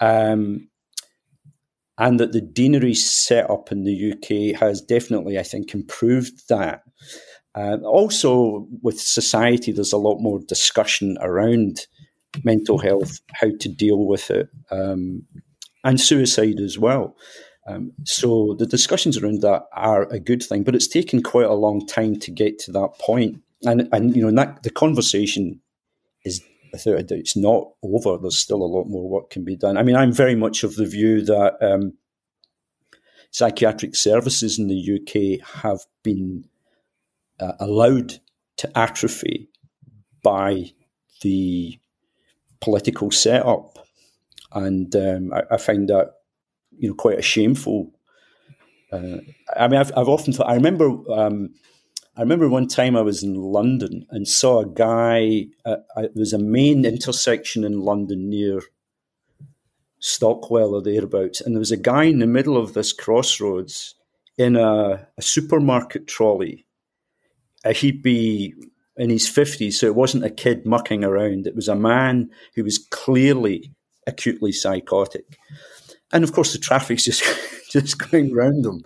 um, 0.00 0.68
and 2.00 2.18
that 2.18 2.32
the 2.32 2.40
deanery 2.40 2.94
setup 2.94 3.70
in 3.70 3.84
the 3.84 4.12
UK 4.12 4.58
has 4.58 4.80
definitely, 4.80 5.38
I 5.38 5.42
think, 5.42 5.74
improved 5.74 6.48
that. 6.48 6.82
Uh, 7.54 7.76
also, 7.84 8.66
with 8.82 8.98
society, 8.98 9.70
there's 9.70 9.92
a 9.92 9.98
lot 9.98 10.18
more 10.18 10.40
discussion 10.40 11.18
around 11.20 11.86
mental 12.42 12.78
health, 12.78 13.20
how 13.34 13.50
to 13.60 13.68
deal 13.68 14.06
with 14.06 14.30
it, 14.30 14.48
um, 14.70 15.24
and 15.84 16.00
suicide 16.00 16.58
as 16.58 16.78
well. 16.78 17.16
Um, 17.66 17.92
so 18.04 18.56
the 18.58 18.66
discussions 18.66 19.18
around 19.18 19.42
that 19.42 19.64
are 19.74 20.04
a 20.10 20.18
good 20.18 20.42
thing, 20.42 20.62
but 20.62 20.74
it's 20.74 20.88
taken 20.88 21.22
quite 21.22 21.46
a 21.46 21.54
long 21.54 21.86
time 21.86 22.18
to 22.20 22.30
get 22.30 22.58
to 22.60 22.72
that 22.72 22.98
point. 22.98 23.42
And 23.66 23.90
and 23.92 24.16
you 24.16 24.22
know 24.22 24.34
that, 24.42 24.62
the 24.62 24.70
conversation 24.70 25.60
without 26.72 26.98
a 26.98 27.02
doubt 27.02 27.18
it's 27.18 27.36
not 27.36 27.68
over. 27.82 28.18
There's 28.18 28.38
still 28.38 28.62
a 28.62 28.64
lot 28.64 28.84
more 28.84 29.08
work 29.08 29.30
can 29.30 29.44
be 29.44 29.56
done. 29.56 29.76
I 29.76 29.82
mean, 29.82 29.96
I'm 29.96 30.12
very 30.12 30.34
much 30.34 30.64
of 30.64 30.76
the 30.76 30.86
view 30.86 31.24
that 31.24 31.56
um, 31.62 31.94
psychiatric 33.30 33.94
services 33.94 34.58
in 34.58 34.68
the 34.68 35.00
UK 35.00 35.46
have 35.62 35.80
been 36.02 36.44
uh, 37.38 37.52
allowed 37.58 38.20
to 38.58 38.78
atrophy 38.78 39.48
by 40.22 40.72
the 41.22 41.78
political 42.60 43.10
setup, 43.10 43.78
and 44.52 44.94
um, 44.96 45.32
I, 45.32 45.54
I, 45.54 45.56
find 45.56 45.88
that 45.88 46.12
you 46.78 46.88
know 46.88 46.94
quite 46.94 47.18
a 47.18 47.22
shameful. 47.22 47.92
Uh, 48.92 49.18
I 49.56 49.68
mean, 49.68 49.80
I've, 49.80 49.92
I've 49.96 50.08
often 50.08 50.32
thought. 50.32 50.48
I 50.48 50.54
remember. 50.54 50.90
Um, 51.10 51.54
I 52.20 52.22
remember 52.22 52.50
one 52.50 52.68
time 52.68 52.98
I 52.98 53.00
was 53.00 53.22
in 53.22 53.34
London 53.34 54.04
and 54.10 54.28
saw 54.28 54.60
a 54.60 54.66
guy. 54.66 55.46
Uh, 55.64 55.76
it 55.96 56.14
was 56.14 56.34
a 56.34 56.38
main 56.38 56.84
intersection 56.84 57.64
in 57.64 57.80
London 57.80 58.28
near 58.28 58.60
Stockwell 60.00 60.74
or 60.74 60.82
thereabouts, 60.82 61.40
and 61.40 61.54
there 61.54 61.60
was 61.60 61.72
a 61.72 61.78
guy 61.78 62.04
in 62.04 62.18
the 62.18 62.26
middle 62.26 62.58
of 62.58 62.74
this 62.74 62.92
crossroads 62.92 63.94
in 64.36 64.54
a, 64.54 65.08
a 65.16 65.22
supermarket 65.22 66.06
trolley. 66.06 66.66
Uh, 67.64 67.72
he'd 67.72 68.02
be 68.02 68.52
in 68.98 69.08
his 69.08 69.26
50s, 69.26 69.72
so 69.72 69.86
it 69.86 69.94
wasn't 69.94 70.26
a 70.26 70.28
kid 70.28 70.66
mucking 70.66 71.02
around. 71.02 71.46
It 71.46 71.56
was 71.56 71.68
a 71.68 71.74
man 71.74 72.28
who 72.54 72.64
was 72.64 72.86
clearly 72.90 73.72
acutely 74.06 74.52
psychotic. 74.52 75.38
And 76.12 76.22
of 76.22 76.34
course, 76.34 76.52
the 76.52 76.58
traffic's 76.58 77.04
just, 77.06 77.24
just 77.70 78.10
going 78.10 78.34
round 78.34 78.66
him. 78.66 78.82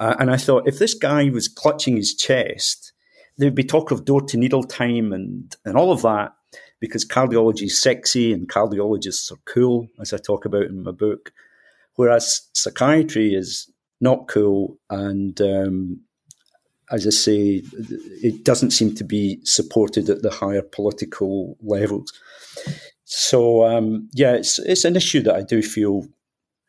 Uh, 0.00 0.16
and 0.18 0.30
I 0.30 0.36
thought, 0.36 0.66
if 0.66 0.78
this 0.78 0.94
guy 0.94 1.28
was 1.28 1.46
clutching 1.46 1.96
his 1.96 2.14
chest, 2.14 2.92
there'd 3.36 3.54
be 3.54 3.62
talk 3.62 3.90
of 3.90 4.04
door 4.04 4.22
to 4.22 4.36
needle 4.36 4.64
time 4.64 5.12
and, 5.12 5.54
and 5.64 5.76
all 5.76 5.92
of 5.92 6.02
that, 6.02 6.32
because 6.80 7.04
cardiology 7.04 7.64
is 7.64 7.80
sexy 7.80 8.32
and 8.32 8.48
cardiologists 8.48 9.30
are 9.30 9.38
cool, 9.44 9.88
as 10.00 10.12
I 10.12 10.16
talk 10.16 10.46
about 10.46 10.64
in 10.64 10.82
my 10.82 10.90
book. 10.90 11.32
Whereas 11.94 12.48
psychiatry 12.54 13.34
is 13.34 13.70
not 14.00 14.26
cool 14.26 14.78
and 14.88 15.38
um, 15.40 16.00
as 16.90 17.06
I 17.06 17.10
say, 17.10 17.62
it 18.22 18.44
doesn't 18.44 18.72
seem 18.72 18.94
to 18.96 19.04
be 19.04 19.38
supported 19.44 20.10
at 20.10 20.22
the 20.22 20.30
higher 20.30 20.62
political 20.62 21.56
levels. 21.62 22.12
So 23.04 23.64
um, 23.64 24.08
yeah, 24.12 24.32
it's 24.32 24.58
it's 24.58 24.84
an 24.84 24.96
issue 24.96 25.20
that 25.22 25.34
I 25.34 25.42
do 25.42 25.62
feel 25.62 26.06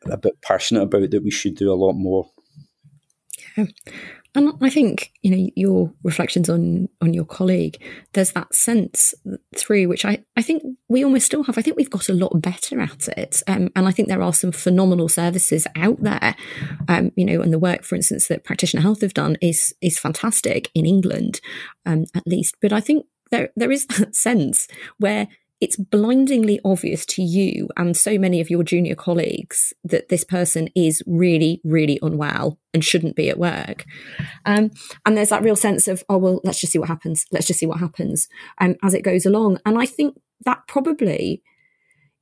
a 0.06 0.16
bit 0.16 0.40
passionate 0.42 0.82
about 0.82 1.10
that 1.10 1.24
we 1.24 1.30
should 1.30 1.56
do 1.56 1.72
a 1.72 1.74
lot 1.74 1.94
more. 1.94 2.30
And 4.34 4.54
I 4.62 4.70
think 4.70 5.12
you 5.20 5.30
know 5.30 5.50
your 5.54 5.92
reflections 6.02 6.48
on 6.48 6.88
on 7.02 7.12
your 7.12 7.26
colleague. 7.26 7.82
There's 8.14 8.32
that 8.32 8.54
sense 8.54 9.14
through 9.54 9.88
which 9.88 10.06
I 10.06 10.24
I 10.36 10.42
think 10.42 10.62
we 10.88 11.04
almost 11.04 11.26
still 11.26 11.42
have. 11.42 11.58
I 11.58 11.62
think 11.62 11.76
we've 11.76 11.90
got 11.90 12.08
a 12.08 12.14
lot 12.14 12.40
better 12.40 12.80
at 12.80 13.08
it, 13.08 13.42
um, 13.46 13.68
and 13.76 13.86
I 13.86 13.90
think 13.90 14.08
there 14.08 14.22
are 14.22 14.32
some 14.32 14.50
phenomenal 14.50 15.08
services 15.08 15.66
out 15.76 16.02
there. 16.02 16.34
Um, 16.88 17.12
you 17.14 17.26
know, 17.26 17.42
and 17.42 17.52
the 17.52 17.58
work, 17.58 17.84
for 17.84 17.94
instance, 17.94 18.28
that 18.28 18.44
Practitioner 18.44 18.82
Health 18.82 19.02
have 19.02 19.12
done 19.14 19.36
is 19.42 19.74
is 19.82 19.98
fantastic 19.98 20.70
in 20.74 20.86
England, 20.86 21.42
um, 21.84 22.06
at 22.14 22.26
least. 22.26 22.56
But 22.62 22.72
I 22.72 22.80
think 22.80 23.04
there 23.30 23.50
there 23.54 23.70
is 23.70 23.84
that 23.98 24.16
sense 24.16 24.66
where 24.98 25.28
it's 25.62 25.76
blindingly 25.76 26.58
obvious 26.64 27.06
to 27.06 27.22
you 27.22 27.68
and 27.76 27.96
so 27.96 28.18
many 28.18 28.40
of 28.40 28.50
your 28.50 28.64
junior 28.64 28.96
colleagues 28.96 29.72
that 29.84 30.08
this 30.08 30.24
person 30.24 30.68
is 30.74 31.04
really, 31.06 31.60
really 31.62 32.00
unwell 32.02 32.58
and 32.74 32.84
shouldn't 32.84 33.14
be 33.14 33.28
at 33.30 33.38
work. 33.38 33.84
Um, 34.44 34.72
and 35.06 35.16
there's 35.16 35.28
that 35.28 35.44
real 35.44 35.54
sense 35.54 35.86
of, 35.86 36.02
oh, 36.08 36.18
well, 36.18 36.40
let's 36.42 36.60
just 36.60 36.72
see 36.72 36.80
what 36.80 36.88
happens. 36.88 37.26
Let's 37.30 37.46
just 37.46 37.60
see 37.60 37.66
what 37.66 37.78
happens 37.78 38.28
um, 38.60 38.74
as 38.82 38.92
it 38.92 39.04
goes 39.04 39.24
along. 39.24 39.60
And 39.64 39.80
I 39.80 39.86
think 39.86 40.18
that 40.44 40.66
probably, 40.66 41.44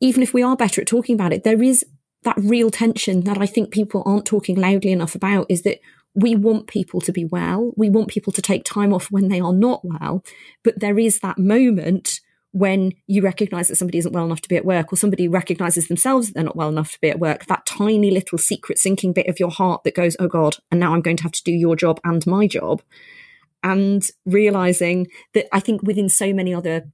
even 0.00 0.22
if 0.22 0.34
we 0.34 0.42
are 0.42 0.54
better 0.54 0.82
at 0.82 0.86
talking 0.86 1.14
about 1.14 1.32
it, 1.32 1.42
there 1.42 1.62
is 1.62 1.82
that 2.24 2.36
real 2.36 2.70
tension 2.70 3.22
that 3.22 3.38
I 3.38 3.46
think 3.46 3.70
people 3.70 4.02
aren't 4.04 4.26
talking 4.26 4.56
loudly 4.56 4.92
enough 4.92 5.14
about 5.14 5.46
is 5.48 5.62
that 5.62 5.78
we 6.14 6.36
want 6.36 6.66
people 6.66 7.00
to 7.00 7.10
be 7.10 7.24
well. 7.24 7.72
We 7.74 7.88
want 7.88 8.08
people 8.08 8.34
to 8.34 8.42
take 8.42 8.64
time 8.64 8.92
off 8.92 9.10
when 9.10 9.28
they 9.28 9.40
are 9.40 9.54
not 9.54 9.82
well. 9.82 10.22
But 10.62 10.80
there 10.80 10.98
is 10.98 11.20
that 11.20 11.38
moment 11.38 12.20
when 12.52 12.92
you 13.06 13.22
recognize 13.22 13.68
that 13.68 13.76
somebody 13.76 13.98
isn't 13.98 14.12
well 14.12 14.24
enough 14.24 14.40
to 14.40 14.48
be 14.48 14.56
at 14.56 14.64
work 14.64 14.92
or 14.92 14.96
somebody 14.96 15.28
recognizes 15.28 15.88
themselves 15.88 16.26
that 16.26 16.34
they're 16.34 16.44
not 16.44 16.56
well 16.56 16.68
enough 16.68 16.92
to 16.92 17.00
be 17.00 17.10
at 17.10 17.20
work, 17.20 17.46
that 17.46 17.66
tiny 17.66 18.10
little 18.10 18.38
secret 18.38 18.78
sinking 18.78 19.12
bit 19.12 19.28
of 19.28 19.38
your 19.38 19.50
heart 19.50 19.84
that 19.84 19.94
goes, 19.94 20.16
oh 20.18 20.28
God, 20.28 20.56
and 20.70 20.80
now 20.80 20.92
I'm 20.92 21.02
going 21.02 21.16
to 21.18 21.22
have 21.22 21.32
to 21.32 21.44
do 21.44 21.52
your 21.52 21.76
job 21.76 22.00
and 22.04 22.26
my 22.26 22.46
job. 22.46 22.82
And 23.62 24.02
realizing 24.24 25.08
that 25.34 25.46
I 25.54 25.60
think 25.60 25.82
within 25.82 26.08
so 26.08 26.32
many 26.32 26.52
other 26.52 26.90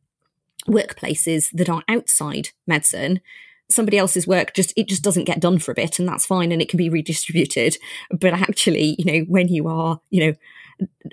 workplaces 0.66 1.46
that 1.52 1.70
are 1.70 1.84
outside 1.88 2.50
medicine, 2.66 3.20
somebody 3.68 3.98
else's 3.98 4.26
work 4.26 4.54
just 4.54 4.72
it 4.76 4.88
just 4.88 5.02
doesn't 5.02 5.24
get 5.24 5.40
done 5.40 5.58
for 5.58 5.72
a 5.72 5.74
bit 5.74 5.98
and 5.98 6.08
that's 6.08 6.24
fine 6.24 6.52
and 6.52 6.62
it 6.62 6.68
can 6.68 6.76
be 6.76 6.88
redistributed 6.88 7.76
but 8.12 8.32
actually 8.32 8.94
you 8.96 9.04
know 9.04 9.24
when 9.28 9.48
you 9.48 9.66
are 9.66 10.00
you 10.10 10.24
know 10.24 10.32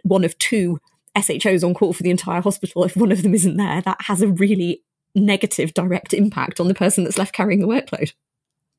one 0.04 0.24
of 0.24 0.38
two 0.38 0.80
SHOs 1.16 1.64
on 1.64 1.74
call 1.74 1.94
for 1.94 2.04
the 2.04 2.10
entire 2.10 2.42
hospital, 2.42 2.84
if 2.84 2.96
one 2.96 3.12
of 3.12 3.24
them 3.24 3.36
isn't 3.36 3.58
there, 3.58 3.82
that 3.82 4.02
has 4.02 4.22
a 4.22 4.28
really 4.28 4.84
negative 5.16 5.74
direct 5.74 6.14
impact 6.14 6.60
on 6.60 6.68
the 6.68 6.74
person 6.74 7.04
that's 7.04 7.18
left 7.18 7.34
carrying 7.34 7.60
the 7.60 7.68
workload. 7.68 8.14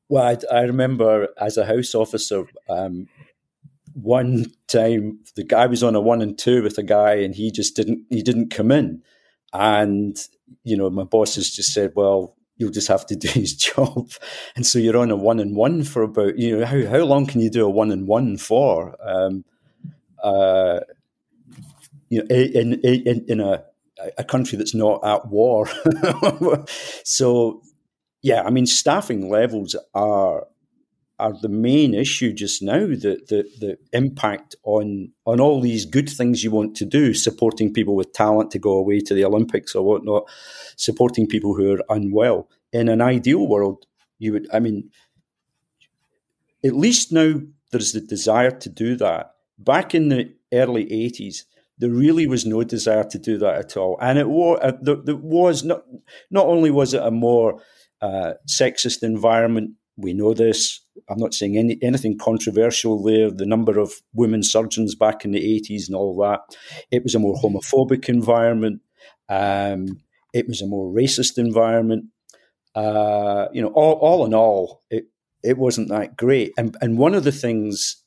Well, 0.09 0.37
I, 0.51 0.55
I 0.55 0.61
remember 0.63 1.29
as 1.39 1.57
a 1.57 1.65
house 1.65 1.95
officer, 1.95 2.45
um, 2.69 3.07
one 3.93 4.47
time 4.67 5.19
the 5.35 5.43
guy 5.43 5.65
was 5.67 5.81
on 5.81 5.95
a 5.95 6.01
one 6.01 6.21
and 6.21 6.37
two 6.37 6.61
with 6.61 6.77
a 6.77 6.83
guy, 6.83 7.15
and 7.15 7.33
he 7.33 7.51
just 7.51 7.75
didn't 7.75 8.05
he 8.09 8.21
didn't 8.21 8.51
come 8.51 8.71
in, 8.71 9.01
and 9.53 10.17
you 10.63 10.77
know 10.77 10.89
my 10.89 11.03
bosses 11.03 11.53
just 11.53 11.73
said, 11.73 11.93
well. 11.95 12.33
You'll 12.57 12.71
just 12.71 12.87
have 12.87 13.05
to 13.07 13.17
do 13.17 13.27
his 13.27 13.53
job, 13.57 14.11
and 14.55 14.65
so 14.65 14.79
you're 14.79 14.95
on 14.95 15.11
a 15.11 15.15
one 15.17 15.41
and 15.41 15.57
one 15.57 15.83
for 15.83 16.03
about 16.03 16.39
you 16.39 16.57
know 16.57 16.65
how 16.65 16.85
how 16.87 17.03
long 17.03 17.25
can 17.25 17.41
you 17.41 17.49
do 17.49 17.65
a 17.65 17.69
one 17.69 17.91
and 17.91 18.07
one 18.07 18.37
for? 18.37 18.95
Um, 19.05 19.43
uh, 20.23 20.79
you 22.15 22.23
know, 22.23 22.35
in 22.35 22.79
in, 22.81 23.25
in 23.27 23.39
a 23.39 23.63
a 24.17 24.23
country 24.23 24.57
that's 24.57 24.75
not 24.75 25.05
at 25.05 25.27
war. 25.27 25.69
so, 27.03 27.61
yeah, 28.21 28.43
I 28.43 28.49
mean, 28.49 28.65
staffing 28.65 29.29
levels 29.29 29.75
are 29.93 30.47
are 31.17 31.33
the 31.41 31.49
main 31.49 31.93
issue 31.93 32.33
just 32.33 32.61
now. 32.61 32.79
The, 32.79 33.21
the 33.29 33.49
the 33.59 33.77
impact 33.93 34.55
on 34.63 35.11
on 35.25 35.39
all 35.39 35.61
these 35.61 35.85
good 35.85 36.09
things 36.09 36.43
you 36.43 36.51
want 36.51 36.75
to 36.77 36.85
do, 36.85 37.13
supporting 37.13 37.73
people 37.73 37.95
with 37.95 38.13
talent 38.13 38.51
to 38.51 38.59
go 38.59 38.71
away 38.71 38.99
to 39.01 39.13
the 39.13 39.25
Olympics 39.25 39.75
or 39.75 39.85
whatnot, 39.85 40.23
supporting 40.75 41.27
people 41.27 41.55
who 41.55 41.73
are 41.73 41.83
unwell. 41.89 42.49
In 42.71 42.89
an 42.89 43.01
ideal 43.01 43.47
world, 43.47 43.85
you 44.19 44.33
would. 44.33 44.47
I 44.53 44.59
mean, 44.59 44.89
at 46.63 46.75
least 46.75 47.11
now 47.11 47.41
there's 47.71 47.93
the 47.93 48.01
desire 48.01 48.51
to 48.51 48.69
do 48.69 48.95
that. 48.97 49.31
Back 49.57 49.95
in 49.95 50.09
the 50.09 50.33
early 50.51 50.91
eighties 50.91 51.45
there 51.77 51.89
really 51.89 52.27
was 52.27 52.45
no 52.45 52.63
desire 52.63 53.03
to 53.03 53.19
do 53.19 53.37
that 53.39 53.55
at 53.55 53.77
all. 53.77 53.97
And 54.01 54.17
it 54.17 54.29
was, 54.29 54.59
uh, 54.61 54.71
there, 54.81 54.95
there, 54.95 55.15
was 55.15 55.63
not, 55.63 55.83
not 56.31 56.45
only 56.45 56.71
was 56.71 56.93
it 56.93 57.03
a 57.03 57.11
more 57.11 57.61
uh, 58.01 58.33
sexist 58.47 59.03
environment, 59.03 59.71
we 59.97 60.13
know 60.13 60.33
this. 60.33 60.81
I'm 61.09 61.19
not 61.19 61.33
saying 61.33 61.57
any, 61.57 61.77
anything 61.81 62.17
controversial 62.17 63.01
there. 63.03 63.31
The 63.31 63.45
number 63.45 63.79
of 63.79 63.93
women 64.13 64.43
surgeons 64.43 64.95
back 64.95 65.25
in 65.25 65.31
the 65.31 65.61
80s 65.61 65.87
and 65.87 65.95
all 65.95 66.17
that. 66.17 66.41
It 66.91 67.03
was 67.03 67.15
a 67.15 67.19
more 67.19 67.35
homophobic 67.35 68.09
environment. 68.09 68.81
Um, 69.29 70.01
it 70.33 70.47
was 70.47 70.61
a 70.61 70.67
more 70.67 70.93
racist 70.93 71.37
environment. 71.37 72.05
Uh, 72.73 73.47
you 73.53 73.61
know, 73.61 73.69
all, 73.69 73.93
all 73.93 74.25
in 74.25 74.33
all, 74.33 74.83
it, 74.89 75.05
it 75.43 75.57
wasn't 75.57 75.89
that 75.89 76.17
great. 76.17 76.51
And, 76.57 76.75
and 76.81 76.97
one 76.97 77.15
of 77.15 77.23
the 77.23 77.31
things 77.31 78.03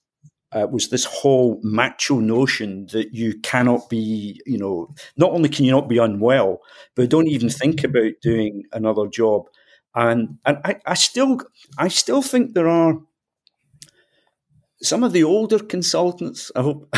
uh, 0.53 0.67
was 0.71 0.89
this 0.89 1.05
whole 1.05 1.61
macho 1.63 2.19
notion 2.21 2.87
that 2.93 3.15
you 3.15 3.39
cannot 3.41 3.89
be, 3.91 4.41
you 4.47 4.59
know, 4.59 4.95
not 5.17 5.31
only 5.31 5.49
can 5.49 5.65
you 5.65 5.73
not 5.73 5.89
be 5.89 5.99
unwell, 5.99 6.61
but 6.95 7.11
don't 7.11 7.29
even 7.29 7.51
think 7.51 7.85
about 7.85 8.13
doing 8.23 8.65
another 8.73 9.07
job. 9.07 9.43
And 9.95 10.39
and 10.45 10.59
I, 10.65 10.77
I 10.87 10.95
still 10.95 11.41
I 11.79 11.89
still 11.89 12.23
think 12.23 12.55
there 12.55 12.69
are 12.69 12.99
some 14.83 15.03
of 15.03 15.13
the 15.13 15.25
older 15.25 15.59
consultants, 15.59 16.53
I 16.55 16.63
hope, 16.63 16.89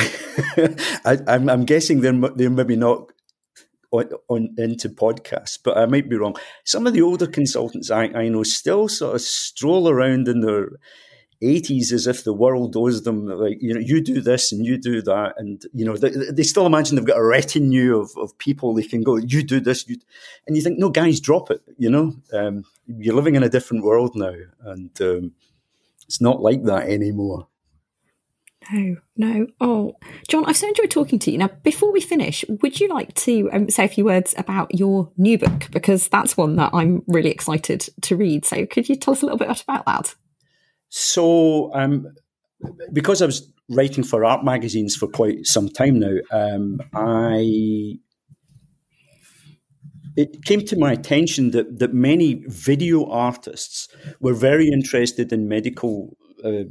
I, 1.05 1.19
am 1.27 1.65
guessing 1.65 2.01
they're, 2.01 2.13
they're 2.37 2.51
maybe 2.51 2.77
not 2.77 3.11
on, 3.91 4.11
on, 4.29 4.55
into 4.59 4.89
podcasts, 4.89 5.59
but 5.63 5.77
I 5.77 5.87
might 5.87 6.09
be 6.09 6.17
wrong. 6.17 6.37
Some 6.65 6.87
of 6.87 6.93
the 6.93 7.03
older 7.03 7.27
consultants 7.27 7.91
I, 7.91 8.05
I 8.05 8.29
know 8.29 8.43
still 8.43 8.89
sort 8.89 9.15
of 9.15 9.23
stroll 9.23 9.89
around 9.89 10.29
in 10.29 10.41
their 10.41 10.69
80s 11.43 11.91
as 11.93 12.07
if 12.07 12.25
the 12.25 12.35
world 12.35 12.77
owes 12.77 13.03
them 13.03 13.27
like 13.27 13.57
you 13.63 13.73
know 13.73 13.81
you 13.81 14.03
do 14.03 14.21
this 14.21 14.53
and 14.53 14.67
you 14.67 14.77
do 14.77 15.01
that 15.01 15.35
and 15.39 15.65
you 15.73 15.87
know 15.87 15.97
they, 15.97 16.11
they 16.11 16.43
still 16.43 16.67
imagine 16.67 16.97
they've 16.97 17.05
got 17.05 17.19
a 17.19 17.25
retinue 17.25 17.99
of, 17.99 18.11
of 18.19 18.37
people 18.37 18.75
they 18.75 18.83
can 18.83 19.03
go 19.03 19.17
you 19.17 19.43
do 19.43 19.59
this 19.59 19.89
you 19.89 19.97
and 20.47 20.57
you 20.57 20.63
think 20.63 20.79
no 20.79 20.91
guys 20.91 21.19
drop 21.19 21.51
it 21.51 21.63
you 21.79 21.89
know 21.89 22.15
um, 22.35 22.65
you're 22.87 23.15
living 23.15 23.37
in 23.37 23.43
a 23.43 23.49
different 23.49 23.85
world 23.85 24.15
now 24.15 24.35
and 24.65 25.01
um, 25.01 25.33
it's 26.07 26.21
not 26.21 26.43
like 26.43 26.65
that 26.65 26.89
anymore 26.89 27.47
no, 28.71 28.97
no. 29.17 29.47
Oh, 29.61 29.97
John, 30.29 30.45
I've 30.45 30.57
so 30.57 30.69
enjoyed 30.69 30.91
talking 30.91 31.19
to 31.21 31.31
you. 31.31 31.39
Now, 31.39 31.49
before 31.63 31.93
we 31.93 32.01
finish, 32.01 32.45
would 32.49 32.79
you 32.79 32.89
like 32.89 33.15
to 33.15 33.51
um, 33.53 33.71
say 33.71 33.85
a 33.85 33.89
few 33.89 34.05
words 34.05 34.35
about 34.37 34.79
your 34.79 35.11
new 35.17 35.39
book? 35.39 35.69
Because 35.73 36.09
that's 36.09 36.37
one 36.37 36.57
that 36.57 36.71
I'm 36.73 37.03
really 37.07 37.31
excited 37.31 37.89
to 38.03 38.17
read. 38.17 38.45
So, 38.45 38.67
could 38.67 38.89
you 38.89 38.97
tell 38.97 39.13
us 39.13 39.23
a 39.23 39.27
little 39.27 39.39
bit 39.39 39.63
about 39.67 39.87
that? 39.87 40.15
So, 40.91 41.73
um, 41.75 42.07
because 42.93 43.23
I 43.23 43.27
was 43.27 43.51
writing 43.71 44.05
for 44.05 44.25
art 44.25 44.45
magazines 44.45 44.97
for 44.97 45.07
quite 45.09 45.47
some 45.47 45.69
time 45.69 45.99
now, 45.99 46.17
um, 46.31 46.81
I 46.93 47.99
it 50.17 50.45
came 50.45 50.65
to 50.67 50.77
my 50.77 50.93
attention 50.93 51.53
that 51.53 51.79
that 51.79 51.95
many 51.95 52.45
video 52.49 53.09
artists 53.09 53.89
were 54.21 54.35
very 54.35 54.69
interested 54.69 55.33
in 55.33 55.49
medical 55.49 56.17
uh, 56.45 56.65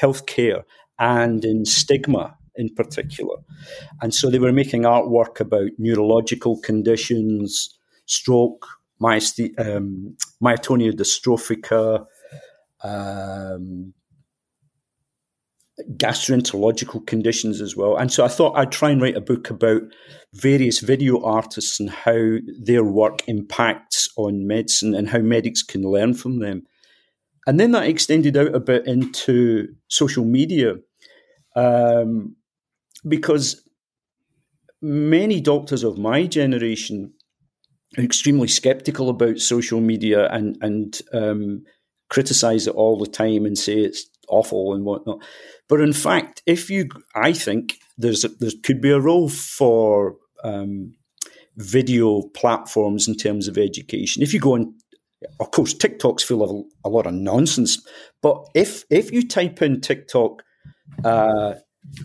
healthcare 0.00 0.62
and 0.98 1.44
in 1.44 1.64
stigma 1.64 2.36
in 2.56 2.74
particular. 2.74 3.36
And 4.00 4.14
so 4.14 4.30
they 4.30 4.38
were 4.38 4.52
making 4.52 4.82
artwork 4.82 5.40
about 5.40 5.70
neurological 5.78 6.58
conditions, 6.60 7.78
stroke, 8.06 8.66
myasth- 9.00 9.58
um, 9.58 10.16
myotonia 10.42 10.92
dystrophica, 10.92 12.06
um, 12.82 13.94
gastroenterological 15.96 17.06
conditions 17.06 17.60
as 17.60 17.76
well. 17.76 17.96
And 17.96 18.10
so 18.10 18.24
I 18.24 18.28
thought 18.28 18.56
I'd 18.56 18.72
try 18.72 18.90
and 18.90 19.00
write 19.00 19.16
a 19.16 19.20
book 19.20 19.50
about 19.50 19.82
various 20.32 20.80
video 20.80 21.22
artists 21.22 21.78
and 21.78 21.90
how 21.90 22.38
their 22.62 22.84
work 22.84 23.20
impacts 23.28 24.08
on 24.16 24.46
medicine 24.46 24.94
and 24.94 25.08
how 25.08 25.18
medics 25.18 25.62
can 25.62 25.82
learn 25.82 26.14
from 26.14 26.38
them. 26.38 26.62
And 27.46 27.60
then 27.60 27.72
that 27.72 27.88
extended 27.88 28.36
out 28.36 28.54
a 28.54 28.60
bit 28.60 28.86
into 28.86 29.68
social 29.88 30.24
media 30.24 30.74
um, 31.54 32.36
because 33.06 33.62
many 34.82 35.40
doctors 35.40 35.84
of 35.84 35.98
my 35.98 36.26
generation 36.26 37.12
are 37.96 38.04
extremely 38.04 38.48
skeptical 38.48 39.08
about 39.08 39.38
social 39.38 39.80
media 39.80 40.28
and 40.28 40.58
and 40.60 41.00
um, 41.12 41.62
criticize 42.08 42.66
it 42.66 42.74
all 42.74 42.98
the 42.98 43.06
time 43.06 43.44
and 43.44 43.58
say 43.58 43.74
it's 43.74 44.08
awful 44.28 44.74
and 44.74 44.84
whatnot. 44.84 45.18
But 45.68 45.80
in 45.80 45.92
fact, 45.92 46.42
if 46.46 46.70
you, 46.70 46.88
I 47.14 47.32
think 47.32 47.78
there's 47.98 48.24
a, 48.24 48.28
there 48.28 48.50
could 48.62 48.80
be 48.80 48.90
a 48.90 49.00
role 49.00 49.28
for 49.28 50.16
um, 50.44 50.94
video 51.56 52.22
platforms 52.34 53.08
in 53.08 53.16
terms 53.16 53.48
of 53.48 53.58
education. 53.58 54.22
If 54.22 54.32
you 54.32 54.40
go 54.40 54.54
on, 54.54 54.74
of 55.40 55.50
course, 55.50 55.74
TikTok's 55.74 56.22
full 56.22 56.42
of 56.42 56.64
a 56.84 56.88
lot 56.88 57.06
of 57.06 57.14
nonsense. 57.14 57.84
But 58.22 58.46
if 58.54 58.84
if 58.90 59.10
you 59.10 59.26
type 59.26 59.62
in 59.62 59.80
TikTok 59.80 60.42
uh, 61.04 61.54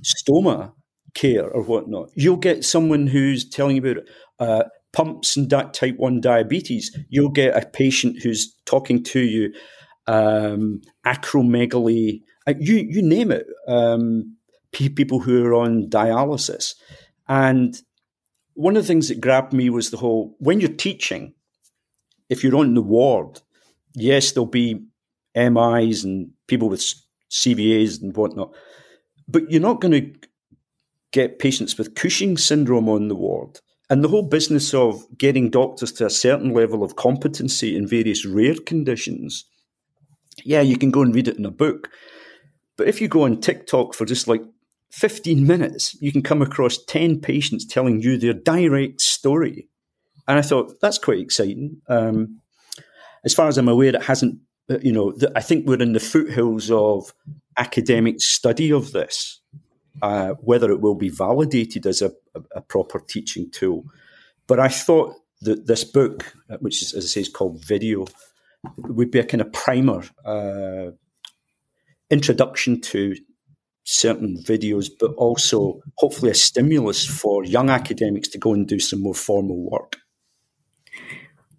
stoma 0.02 0.74
care 1.14 1.48
or 1.50 1.64
whatnot, 1.64 2.10
you'll 2.16 2.38
get 2.38 2.66
someone 2.66 3.08
who's 3.08 3.48
telling 3.48 3.76
you 3.76 3.92
about 3.92 4.04
uh, 4.40 4.64
pumps 4.94 5.38
and 5.38 5.50
type 5.50 5.98
1 5.98 6.22
diabetes. 6.22 6.98
You'll 7.10 7.30
get 7.30 7.56
a 7.56 7.66
patient 7.68 8.22
who's 8.24 8.56
talking 8.66 9.04
to 9.04 9.20
you 9.20 9.54
um, 10.08 10.82
acromegaly, 11.06 12.22
uh, 12.48 12.54
you, 12.60 12.76
you 12.76 13.02
name 13.02 13.32
it, 13.32 13.48
um, 13.68 14.36
people 14.72 15.20
who 15.20 15.46
are 15.46 15.54
on 15.54 15.90
dialysis. 15.90 16.76
And 17.28 17.80
one 18.54 18.76
of 18.76 18.84
the 18.84 18.88
things 18.88 19.08
that 19.10 19.22
grabbed 19.22 19.54
me 19.54 19.70
was 19.70 19.90
the 19.90 19.98
whole 19.98 20.36
when 20.40 20.60
you're 20.60 20.70
teaching, 20.70 21.34
if 22.30 22.44
you're 22.44 22.56
on 22.56 22.74
the 22.74 22.82
ward, 22.82 23.42
yes, 23.94 24.32
there'll 24.32 24.46
be 24.46 24.86
MIs 25.36 26.04
and 26.04 26.32
people 26.48 26.70
with 26.70 26.84
CVAs 27.30 28.02
and 28.02 28.16
whatnot, 28.16 28.54
but 29.28 29.50
you're 29.50 29.62
not 29.62 29.82
going 29.82 29.94
to 29.94 30.28
get 31.12 31.40
patients 31.40 31.78
with 31.78 31.96
Cushing 31.96 32.38
syndrome 32.38 32.90
on 32.90 33.08
the 33.08 33.16
ward. 33.16 33.60
And 33.90 34.04
the 34.04 34.08
whole 34.08 34.24
business 34.24 34.74
of 34.74 35.06
getting 35.18 35.50
doctors 35.50 35.92
to 35.94 36.06
a 36.06 36.10
certain 36.10 36.54
level 36.54 36.84
of 36.84 36.96
competency 36.96 37.76
in 37.76 37.86
various 37.88 38.26
rare 38.26 38.56
conditions, 38.56 39.46
yeah, 40.44 40.62
you 40.62 40.78
can 40.78 40.92
go 40.92 41.02
and 41.02 41.14
read 41.14 41.28
it 41.28 41.38
in 41.38 41.46
a 41.46 41.52
book. 41.52 41.90
But 42.78 42.88
if 42.88 43.02
you 43.02 43.08
go 43.08 43.24
on 43.24 43.42
TikTok 43.42 43.94
for 43.94 44.06
just 44.06 44.28
like 44.28 44.42
15 44.92 45.46
minutes, 45.46 45.96
you 46.02 46.12
can 46.12 46.22
come 46.22 46.42
across 46.42 46.78
10 46.86 47.20
patients 47.20 47.66
telling 47.66 48.02
you 48.02 48.18
their 48.18 48.34
direct 48.34 49.02
story. 49.02 49.68
And 50.28 50.38
I 50.38 50.42
thought, 50.42 50.80
that's 50.82 50.98
quite 50.98 51.20
exciting. 51.20 51.82
Um, 51.88 52.42
as 53.24 53.34
far 53.34 53.48
as 53.48 53.58
I'm 53.58 53.68
aware, 53.68 53.96
it 53.96 54.04
hasn't, 54.04 54.40
uh, 54.70 54.80
you 54.82 54.92
know, 54.92 55.14
I 55.36 55.42
think 55.42 55.68
we're 55.68 55.82
in 55.82 55.94
the 55.94 56.00
foothills 56.00 56.72
of 56.72 57.14
academic 57.58 58.22
study 58.22 58.72
of 58.72 58.92
this, 58.92 59.40
uh, 60.02 60.34
whether 60.40 60.72
it 60.72 60.82
will 60.82 60.96
be 60.96 61.10
validated 61.10 61.86
as 61.86 62.02
a, 62.02 62.12
a, 62.36 62.42
a, 62.56 62.62
proper 62.62 63.00
teaching 63.00 63.50
tool. 63.52 63.86
But 64.48 64.60
I 64.60 64.70
thought 64.70 65.16
that 65.42 65.68
this 65.68 65.84
book, 65.84 66.34
uh, 66.50 66.58
which 66.58 66.82
is, 66.82 66.94
as 66.94 67.06
I 67.06 67.08
say, 67.08 67.22
is 67.22 67.30
called 67.30 67.64
Video, 67.64 68.06
would 68.78 69.12
be 69.12 69.20
a 69.20 69.26
kind 69.26 69.42
of 69.42 69.52
primer, 69.54 70.04
uh, 70.26 70.92
introduction 72.10 72.82
to 72.82 73.16
certain 73.84 74.38
videos, 74.44 74.90
but 75.00 75.12
also 75.16 75.82
hopefully 75.98 76.32
a 76.32 76.36
stimulus 76.36 77.06
for 77.06 77.44
young 77.44 77.70
academics 77.70 78.28
to 78.30 78.38
go 78.38 78.54
and 78.54 78.68
do 78.68 78.80
some 78.80 79.02
more 79.02 79.16
formal 79.16 79.70
work. 79.70 79.98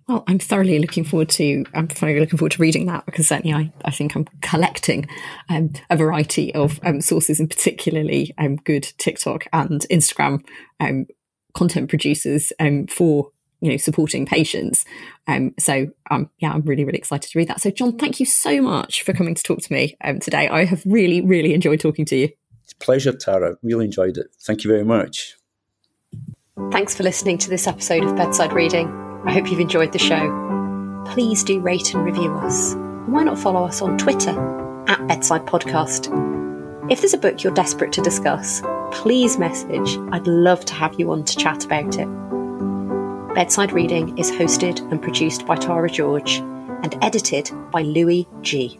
Well, 0.08 0.24
I'm 0.26 0.38
thoroughly 0.38 0.78
looking 0.78 1.04
forward 1.04 1.28
to. 1.30 1.64
I'm 1.74 1.88
thoroughly 1.88 2.20
looking 2.20 2.38
forward 2.38 2.52
to 2.52 2.62
reading 2.62 2.86
that 2.86 3.06
because 3.06 3.28
certainly 3.28 3.54
I, 3.54 3.72
I 3.84 3.90
think 3.90 4.14
I'm 4.14 4.26
collecting 4.40 5.06
um, 5.48 5.72
a 5.90 5.96
variety 5.96 6.54
of 6.54 6.80
um, 6.82 7.00
sources, 7.00 7.38
and 7.38 7.48
particularly 7.48 8.34
um, 8.36 8.56
good 8.56 8.92
TikTok 8.98 9.46
and 9.52 9.86
Instagram 9.90 10.44
um, 10.80 11.06
content 11.54 11.88
producers 11.88 12.52
um, 12.58 12.88
for 12.88 13.30
you 13.62 13.70
know 13.70 13.78
supporting 13.78 14.26
patients. 14.26 14.84
Um, 15.26 15.54
so 15.58 15.86
um, 16.10 16.28
yeah, 16.38 16.52
I'm 16.52 16.62
really 16.62 16.84
really 16.84 16.98
excited 16.98 17.30
to 17.30 17.38
read 17.38 17.48
that. 17.48 17.60
So 17.60 17.70
John, 17.70 17.96
thank 17.96 18.20
you 18.20 18.26
so 18.26 18.60
much 18.60 19.02
for 19.02 19.14
coming 19.14 19.34
to 19.34 19.42
talk 19.42 19.60
to 19.60 19.72
me 19.72 19.96
today. 20.20 20.48
I 20.48 20.64
have 20.66 20.82
really 20.84 21.22
really 21.22 21.54
enjoyed 21.54 21.80
talking 21.80 22.04
to 22.06 22.16
you. 22.16 22.28
It's 22.64 22.72
a 22.72 22.76
pleasure, 22.76 23.12
Tara. 23.12 23.56
Really 23.62 23.86
enjoyed 23.86 24.18
it. 24.18 24.26
Thank 24.40 24.64
you 24.64 24.70
very 24.70 24.84
much. 24.84 25.36
Thanks 26.70 26.94
for 26.94 27.02
listening 27.02 27.38
to 27.38 27.50
this 27.50 27.66
episode 27.66 28.04
of 28.04 28.16
Bedside 28.16 28.52
Reading. 28.52 28.88
I 29.24 29.32
hope 29.32 29.50
you've 29.50 29.60
enjoyed 29.60 29.92
the 29.92 29.98
show. 29.98 31.04
Please 31.06 31.42
do 31.42 31.60
rate 31.60 31.94
and 31.94 32.04
review 32.04 32.32
us. 32.34 32.74
Why 33.06 33.24
not 33.24 33.38
follow 33.38 33.64
us 33.64 33.82
on 33.82 33.98
Twitter 33.98 34.38
at 34.88 35.06
Bedside 35.08 35.46
Podcast? 35.46 36.10
If 36.90 37.00
there's 37.00 37.14
a 37.14 37.18
book 37.18 37.42
you're 37.42 37.54
desperate 37.54 37.92
to 37.92 38.02
discuss, 38.02 38.62
please 38.90 39.38
message. 39.38 39.98
I'd 40.12 40.26
love 40.26 40.64
to 40.66 40.74
have 40.74 40.98
you 40.98 41.10
on 41.12 41.24
to 41.24 41.36
chat 41.36 41.64
about 41.64 41.98
it. 41.98 42.08
Bedside 43.34 43.72
Reading 43.72 44.18
is 44.18 44.30
hosted 44.30 44.80
and 44.92 45.00
produced 45.00 45.46
by 45.46 45.56
Tara 45.56 45.88
George 45.88 46.36
and 46.82 46.94
edited 47.00 47.50
by 47.70 47.80
Louis 47.80 48.28
G. 48.42 48.78